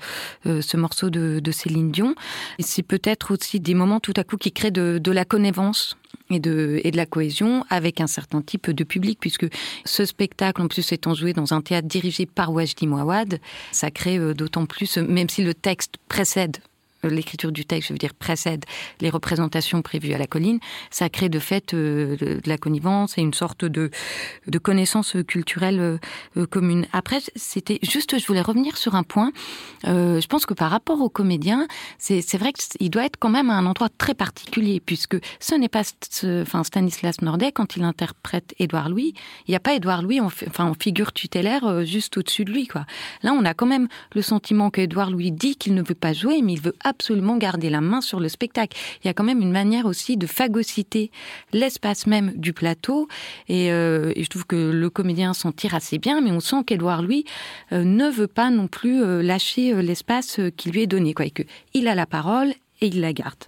euh, 0.47 0.61
ce 0.61 0.77
morceau 0.77 1.11
de, 1.11 1.41
Céline 1.51 1.91
Dion. 1.91 2.15
C'est 2.59 2.83
peut-être 2.83 3.33
aussi 3.33 3.61
des 3.61 3.75
moments 3.75 4.01
tout 4.01 4.13
à 4.17 4.25
coup 4.25 4.37
qui 4.37 4.53
créent 4.53 4.71
de, 4.71 4.99
de 4.99 5.13
la 5.13 5.25
connivence 5.25 5.97
et 6.31 6.41
de, 6.41 6.81
et 6.85 6.91
de 6.91 6.97
la 6.97 7.07
cohésion 7.07 7.65
avec 7.71 8.01
un 8.01 8.07
certain 8.07 8.43
type 8.43 8.71
de 8.71 8.85
public, 8.85 9.19
puisque 9.21 9.47
ce 9.85 10.05
spectacle, 10.05 10.61
en 10.61 10.69
plus 10.69 10.93
étant 10.93 11.15
joué 11.15 11.33
dans 11.33 11.55
un 11.55 11.61
théâtre 11.61 11.89
dirigé 11.89 12.27
par 12.27 12.53
Wajdi 12.53 12.87
Mouawad, 12.87 13.41
ça 13.73 13.91
crée 13.91 14.19
d'autant 14.35 14.67
plus, 14.67 14.99
même 14.99 15.29
si 15.29 15.43
le 15.43 15.55
texte 15.55 15.95
précède 16.09 16.59
l'écriture 17.09 17.53
du 17.53 17.65
texte, 17.65 17.89
je 17.89 17.95
veux 17.95 17.99
dire, 17.99 18.15
précède 18.15 18.65
les 19.01 19.11
représentations 19.11 19.83
prévues 19.83 20.13
à 20.13 20.19
la 20.19 20.27
colline, 20.27 20.59
ça 20.91 21.09
crée 21.09 21.29
de 21.29 21.39
fait 21.39 21.75
euh, 21.75 22.17
de 22.17 22.41
la 22.47 22.59
connivence 22.59 23.19
et 23.19 23.21
une 23.21 23.35
sorte 23.35 23.65
de, 23.65 23.91
de 24.47 24.59
connaissance 24.59 25.17
culturelle 25.27 25.81
euh, 25.81 25.99
euh, 26.37 26.47
commune. 26.47 26.87
Après, 26.93 27.19
c'était 27.35 27.79
juste, 27.83 28.19
je 28.19 28.27
voulais 28.27 28.41
revenir 28.41 28.77
sur 28.77 28.95
un 28.95 29.03
point. 29.03 29.33
je 29.85 30.27
pense 30.27 30.47
que 30.47 30.55
par 30.55 30.71
rapport 30.71 31.01
aux 31.01 31.09
comédiens, 31.09 31.67
c'est 31.99 32.37
vrai 32.37 32.53
qu'il 32.53 32.91
doit 32.91 33.05
être 33.05 33.17
quand 33.19 33.31
même 33.31 33.51
à 33.51 33.55
un 33.55 33.67
endroit 33.67 33.89
très 33.89 34.15
particulier, 34.15 34.81
puisque 34.81 35.17
ce 35.41 35.55
n'est 35.55 35.69
pas 35.69 35.83
enfin, 36.43 36.65
Stanislas 36.65 37.21
Nordet, 37.23 37.53
quand 37.53 37.77
il 37.77 37.85
interprète 37.85 38.55
Édouard 38.59 38.89
Louis, 38.89 39.15
il 39.47 39.51
n'y 39.51 39.57
a 39.57 39.61
pas 39.61 39.75
Édouard 39.75 40.03
Louis 40.03 40.21
en, 40.21 40.31
en 40.59 40.75
figure 40.75 41.13
tutélaire 41.13 41.85
juste 41.85 42.17
au-dessus 42.17 42.45
de 42.45 42.53
lui. 42.53 42.69
Là, 43.23 43.33
on 43.33 43.45
a 43.45 43.55
quand 43.55 43.67
même 43.67 43.89
le 44.15 44.23
sentiment 44.23 44.71
qu'Édouard 44.71 45.11
Louis 45.11 45.33
dit 45.33 45.57
qu'il 45.57 45.75
ne 45.75 45.83
veut 45.83 45.95
pas 45.95 46.13
jouer, 46.13 46.43
mais 46.43 46.55
il 46.55 46.61
veut 46.61 46.75
absolument 46.83 46.96
garder 47.39 47.71
la 47.71 47.81
main 47.81 48.01
sur 48.01 48.21
le 48.21 48.29
spectacle. 48.29 48.77
Il 49.03 49.07
y 49.07 49.11
a 49.11 49.15
quand 49.15 49.25
même 49.25 49.41
une 49.41 49.53
manière 49.53 49.87
aussi 49.87 50.17
de 50.17 50.27
phagocyter 50.27 51.11
l'espace 51.53 52.07
même 52.07 52.33
du 52.37 52.53
plateau. 52.53 53.09
Et, 53.49 53.73
euh, 53.73 54.13
je 54.17 54.27
trouve 54.29 54.47
que 54.47 54.71
le 54.71 54.91
comédien 54.91 55.33
s'en 55.35 55.53
tire 55.53 55.75
assez 55.75 55.99
bien, 55.99 56.21
mais 56.21 56.31
on 56.31 56.41
sent 56.41 56.65
qu'Edouard, 56.67 57.03
lui, 57.03 57.25
euh, 57.73 57.85
ne 57.85 58.09
veut 58.09 58.27
pas 58.27 58.51
non 58.51 58.69
plus 58.69 59.03
euh, 59.03 59.23
lâcher 59.23 59.83
l'espace 59.83 60.41
qui 60.57 60.71
lui 60.71 60.83
est 60.83 60.87
donné. 60.87 61.15
Quoi, 61.15 61.27
et 61.27 61.31
qu'il 61.31 61.89
a 61.89 61.95
la 61.95 62.07
parole 62.07 62.53
et 62.81 62.89
il 62.89 63.01
la 63.01 63.13
garde. 63.13 63.45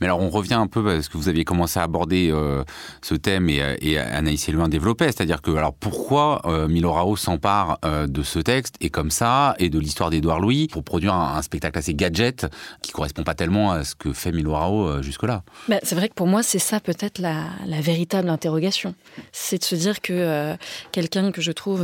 Mais 0.00 0.06
alors, 0.06 0.20
on 0.20 0.30
revient 0.30 0.54
un 0.54 0.66
peu 0.66 0.82
parce 0.82 1.08
que 1.08 1.16
vous 1.16 1.28
aviez 1.28 1.44
commencé 1.44 1.78
à 1.78 1.82
aborder 1.82 2.30
euh, 2.30 2.64
ce 3.02 3.14
thème 3.14 3.48
et, 3.48 3.62
et 3.80 3.98
Anaïs 3.98 4.48
Elouin 4.48 4.68
développait, 4.68 5.06
c'est-à-dire 5.06 5.42
que 5.42 5.50
alors 5.50 5.74
pourquoi 5.74 6.42
euh, 6.44 6.68
Milorao 6.68 7.16
s'empare 7.16 7.78
euh, 7.84 8.06
de 8.06 8.22
ce 8.22 8.38
texte 8.38 8.76
et 8.80 8.90
comme 8.90 9.10
ça 9.10 9.54
et 9.58 9.68
de 9.68 9.78
l'histoire 9.78 10.10
d'Édouard 10.10 10.40
Louis 10.40 10.68
pour 10.68 10.84
produire 10.84 11.14
un, 11.14 11.40
spectacle 11.42 11.78
assez 11.78 11.94
gadget 11.94 12.46
qui 12.82 12.92
correspond 12.92 13.22
pas 13.22 13.34
tellement 13.34 13.72
à 13.72 13.84
ce 13.84 13.94
que 13.94 14.12
fait 14.12 14.30
Milorao 14.32 14.86
euh, 14.86 15.02
jusque-là? 15.02 15.42
Bah, 15.68 15.78
c'est 15.82 15.94
vrai 15.94 16.08
que 16.08 16.14
pour 16.14 16.26
moi, 16.26 16.42
c'est 16.42 16.58
ça 16.58 16.80
peut-être 16.80 17.18
la, 17.18 17.44
la, 17.66 17.80
véritable 17.80 18.28
interrogation, 18.28 18.94
c'est 19.32 19.58
de 19.58 19.64
se 19.64 19.74
dire 19.74 20.00
que 20.00 20.54
quelqu'un 20.92 21.32
que 21.32 21.40
je 21.40 21.50
trouve 21.50 21.82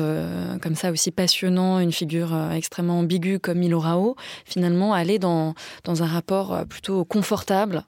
comme 0.60 0.74
ça 0.74 0.90
aussi 0.90 1.10
passionnant, 1.10 1.80
une 1.80 1.92
figure 1.92 2.36
extrêmement 2.52 2.98
ambiguë 2.98 3.38
comme 3.38 3.58
Milorao, 3.58 4.14
finalement, 4.44 4.92
aller 4.92 5.18
dans 5.18 5.54
dans 5.84 6.02
un 6.02 6.06
rapport 6.06 6.66
plutôt 6.68 7.04
confortable 7.06 7.84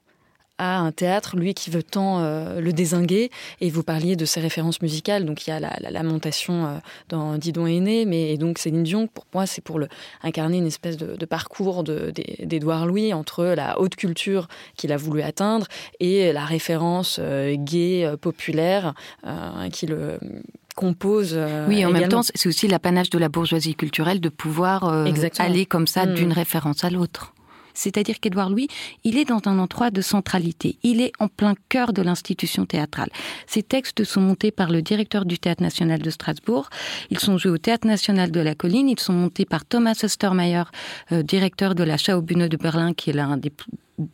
à 0.59 0.77
un 0.79 0.91
théâtre, 0.91 1.35
lui, 1.37 1.53
qui 1.55 1.71
veut 1.71 1.81
tant 1.81 2.19
le 2.21 2.71
désinguer. 2.71 3.31
Et 3.61 3.69
vous 3.69 3.81
parliez 3.81 4.15
de 4.15 4.25
ses 4.25 4.39
références 4.39 4.81
musicales. 4.81 5.25
Donc 5.25 5.47
il 5.47 5.49
y 5.49 5.53
a 5.53 5.59
la, 5.59 5.91
lamentation 5.91 6.79
dans 7.07 7.37
Didon 7.37 7.65
aîné, 7.65 8.05
mais 8.05 8.33
et 8.33 8.37
donc 8.37 8.59
Céline 8.59 8.83
Dion, 8.83 9.07
pour 9.07 9.25
moi, 9.33 9.45
c'est 9.45 9.61
pour 9.61 9.79
le, 9.79 9.87
incarner 10.21 10.57
une 10.57 10.67
espèce 10.67 10.97
de, 10.97 11.25
parcours 11.25 11.83
d'Édouard 11.83 12.85
Louis 12.85 13.13
entre 13.13 13.45
la 13.45 13.79
haute 13.79 13.95
culture 13.95 14.47
qu'il 14.75 14.91
a 14.91 14.97
voulu 14.97 15.21
atteindre 15.21 15.67
et 15.99 16.31
la 16.33 16.45
référence 16.45 17.19
gay, 17.19 18.11
populaire, 18.21 18.93
qui 19.71 19.87
le 19.87 20.19
compose. 20.79 21.31
Euh, 21.33 21.67
oui, 21.67 21.85
en 21.85 21.91
même 21.91 22.07
temps, 22.07 22.21
c'est 22.23 22.47
aussi 22.47 22.67
l'apanage 22.67 23.09
de 23.09 23.17
la 23.17 23.27
bourgeoisie 23.27 23.75
culturelle 23.75 24.21
de 24.21 24.29
pouvoir 24.29 24.85
euh, 24.85 25.11
aller 25.39 25.65
comme 25.65 25.87
ça 25.87 26.05
mm. 26.05 26.13
d'une 26.13 26.31
référence 26.31 26.85
à 26.85 26.89
l'autre. 26.89 27.33
C'est-à-dire 27.73 28.19
qu'Édouard 28.19 28.49
Louis, 28.49 28.67
il 29.03 29.17
est 29.17 29.25
dans 29.25 29.41
un 29.45 29.59
endroit 29.59 29.91
de 29.91 30.01
centralité. 30.01 30.77
Il 30.83 31.01
est 31.01 31.11
en 31.19 31.27
plein 31.27 31.55
cœur 31.69 31.93
de 31.93 32.01
l'institution 32.01 32.65
théâtrale. 32.65 33.09
Ses 33.47 33.63
textes 33.63 34.03
sont 34.03 34.21
montés 34.21 34.51
par 34.51 34.69
le 34.69 34.81
directeur 34.81 35.25
du 35.25 35.39
Théâtre 35.39 35.63
national 35.63 36.01
de 36.01 36.09
Strasbourg. 36.09 36.69
Ils 37.09 37.19
sont 37.19 37.37
joués 37.37 37.51
au 37.51 37.57
Théâtre 37.57 37.87
national 37.87 38.31
de 38.31 38.39
la 38.39 38.55
Colline. 38.55 38.89
Ils 38.89 38.99
sont 38.99 39.13
montés 39.13 39.45
par 39.45 39.65
Thomas 39.65 39.99
Ostermeyer, 40.03 40.63
euh, 41.11 41.23
directeur 41.23 41.75
de 41.75 41.83
la 41.83 41.97
Schaubühne 41.97 42.47
de 42.47 42.57
Berlin, 42.57 42.93
qui 42.93 43.09
est 43.09 43.13
l'un 43.13 43.37
des 43.37 43.51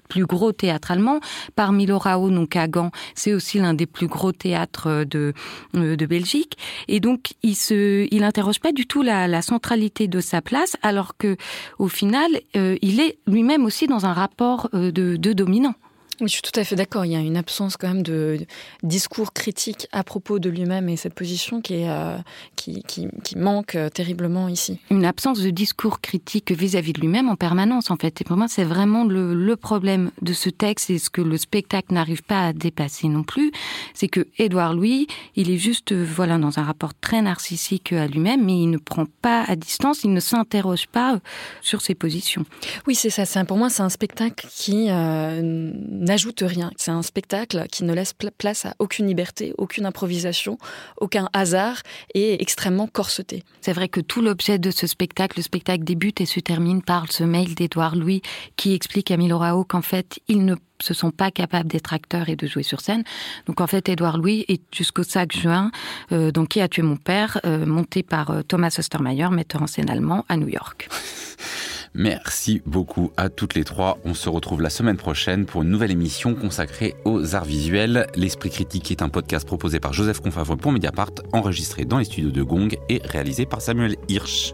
plus 0.09 0.25
gros 0.25 0.51
théâtre 0.51 0.91
allemand. 0.91 1.19
Parmi 1.55 1.85
Lorao, 1.85 2.29
donc 2.29 2.55
à 2.55 2.67
Gand, 2.67 2.91
c'est 3.13 3.33
aussi 3.33 3.59
l'un 3.59 3.73
des 3.73 3.85
plus 3.85 4.07
gros 4.07 4.31
théâtres 4.31 5.03
de, 5.03 5.33
euh, 5.75 5.95
de 5.95 6.05
Belgique. 6.05 6.57
Et 6.87 6.99
donc, 6.99 7.33
il 7.43 7.55
se, 7.55 8.07
il 8.11 8.23
interroge 8.23 8.59
pas 8.59 8.71
du 8.71 8.87
tout 8.87 9.01
la, 9.01 9.41
centralité 9.41 10.07
de 10.07 10.19
sa 10.21 10.41
place, 10.41 10.75
alors 10.81 11.17
que, 11.17 11.35
au 11.77 11.87
final, 11.87 12.39
euh, 12.55 12.77
il 12.81 12.99
est 12.99 13.17
lui-même 13.27 13.65
aussi 13.65 13.85
dans 13.87 14.05
un 14.05 14.13
rapport 14.13 14.69
euh, 14.73 14.91
de, 14.91 15.17
de 15.17 15.33
dominant. 15.33 15.75
Oui, 16.21 16.27
je 16.27 16.33
suis 16.33 16.41
tout 16.41 16.57
à 16.57 16.63
fait 16.63 16.75
d'accord. 16.75 17.05
Il 17.05 17.11
y 17.11 17.15
a 17.15 17.19
une 17.19 17.35
absence 17.35 17.75
quand 17.75 17.87
même 17.87 18.03
de 18.03 18.39
discours 18.83 19.33
critique 19.33 19.87
à 19.91 20.03
propos 20.03 20.39
de 20.39 20.49
lui-même 20.49 20.87
et 20.87 20.95
cette 20.95 21.13
position 21.13 21.61
qui, 21.61 21.75
est, 21.75 21.89
euh, 21.89 22.17
qui, 22.55 22.83
qui, 22.83 23.07
qui, 23.23 23.37
manque 23.37 23.75
euh, 23.75 23.89
terriblement 23.89 24.47
ici. 24.47 24.79
Une 24.89 25.03
absence 25.03 25.41
de 25.41 25.49
discours 25.49 25.99
critique 25.99 26.51
vis-à-vis 26.51 26.93
de 26.93 27.01
lui-même 27.01 27.27
en 27.27 27.35
permanence, 27.35 27.91
en 27.91 27.97
fait. 27.97 28.21
Et 28.21 28.23
pour 28.23 28.37
moi, 28.37 28.47
c'est 28.47 28.63
vraiment 28.63 29.03
le, 29.03 29.33
le, 29.33 29.55
problème 29.55 30.11
de 30.21 30.31
ce 30.31 30.49
texte 30.49 30.89
et 30.89 30.99
ce 30.99 31.09
que 31.09 31.21
le 31.21 31.37
spectacle 31.37 31.93
n'arrive 31.93 32.23
pas 32.23 32.47
à 32.47 32.53
dépasser 32.53 33.07
non 33.07 33.23
plus. 33.23 33.51
C'est 33.93 34.07
que 34.07 34.27
Édouard 34.37 34.73
Louis, 34.73 35.07
il 35.35 35.51
est 35.51 35.57
juste, 35.57 35.91
euh, 35.91 36.05
voilà, 36.05 36.37
dans 36.37 36.59
un 36.59 36.63
rapport 36.63 36.93
très 36.93 37.21
narcissique 37.21 37.91
à 37.91 38.07
lui-même, 38.07 38.45
mais 38.45 38.61
il 38.61 38.69
ne 38.69 38.77
prend 38.77 39.05
pas 39.21 39.43
à 39.43 39.55
distance, 39.55 40.03
il 40.03 40.13
ne 40.13 40.19
s'interroge 40.19 40.87
pas 40.87 41.19
sur 41.61 41.81
ses 41.81 41.95
positions. 41.95 42.45
Oui, 42.87 42.95
c'est 42.95 43.09
ça. 43.09 43.25
Pour 43.45 43.57
moi, 43.57 43.69
c'est 43.69 43.83
un 43.83 43.89
spectacle 43.89 44.47
qui 44.49 44.87
euh, 44.89 45.71
n'ajoute 46.05 46.43
rien. 46.45 46.71
C'est 46.77 46.91
un 46.91 47.01
spectacle 47.01 47.65
qui 47.71 47.83
ne 47.83 47.93
laisse 47.93 48.13
place 48.37 48.65
à 48.65 48.75
aucune 48.79 49.07
liberté, 49.07 49.53
aucune 49.57 49.85
improvisation, 49.85 50.57
aucun 50.97 51.29
hasard 51.33 51.81
et 52.13 52.41
extrêmement 52.41 52.87
corseté. 52.87 53.43
C'est 53.61 53.73
vrai 53.73 53.89
que 53.89 53.99
tout 53.99 54.21
l'objet 54.21 54.59
de 54.59 54.71
ce 54.71 54.87
spectacle, 54.87 55.39
le 55.39 55.43
spectacle 55.43 55.83
débute 55.83 56.21
et 56.21 56.25
se 56.25 56.39
termine 56.39 56.81
par 56.81 57.11
ce 57.11 57.23
mail 57.23 57.55
d'Édouard 57.55 57.95
Louis 57.95 58.21
qui 58.55 58.73
explique 58.73 59.11
à 59.11 59.17
Milorao 59.17 59.63
qu'en 59.65 59.81
fait, 59.81 60.19
il 60.27 60.45
ne 60.45 60.55
se 60.81 60.93
sont 60.93 61.11
pas 61.11 61.31
capables 61.31 61.69
d'être 61.69 61.93
acteurs 61.93 62.29
et 62.29 62.35
de 62.35 62.47
jouer 62.47 62.63
sur 62.63 62.81
scène. 62.81 63.03
Donc 63.47 63.61
en 63.61 63.67
fait, 63.67 63.87
Édouard 63.89 64.17
Louis 64.17 64.45
est 64.47 64.61
jusqu'au 64.73 65.03
5 65.03 65.31
juin, 65.31 65.71
euh, 66.11 66.31
donc 66.31 66.49
qui 66.49 66.61
a 66.61 66.67
tué 66.67 66.81
mon 66.81 66.97
père, 66.97 67.39
euh, 67.45 67.65
monté 67.65 68.03
par 68.03 68.31
euh, 68.31 68.41
Thomas 68.41 68.75
Ostermeyer, 68.77 69.29
metteur 69.29 69.61
en 69.61 69.67
scène 69.67 69.89
allemand 69.89 70.25
à 70.27 70.37
New 70.37 70.49
York. 70.49 70.89
Merci 71.97 72.61
beaucoup 72.65 73.13
à 73.15 73.29
toutes 73.29 73.55
les 73.55 73.63
trois. 73.63 73.97
On 74.03 74.13
se 74.13 74.27
retrouve 74.27 74.61
la 74.61 74.69
semaine 74.69 74.97
prochaine 74.97 75.45
pour 75.45 75.63
une 75.63 75.69
nouvelle 75.69 75.91
émission 75.91 76.35
consacrée 76.35 76.93
aux 77.05 77.35
arts 77.35 77.45
visuels. 77.45 78.07
L'Esprit 78.15 78.49
critique 78.49 78.91
est 78.91 79.01
un 79.01 79.07
podcast 79.07 79.47
proposé 79.47 79.79
par 79.79 79.93
Joseph 79.93 80.19
Confavre 80.19 80.57
pour 80.57 80.73
Mediapart, 80.73 81.11
enregistré 81.31 81.85
dans 81.85 81.97
les 81.97 82.03
studios 82.03 82.31
de 82.31 82.43
Gong 82.43 82.77
et 82.89 83.01
réalisé 83.05 83.45
par 83.45 83.61
Samuel 83.61 83.95
Hirsch. 84.09 84.53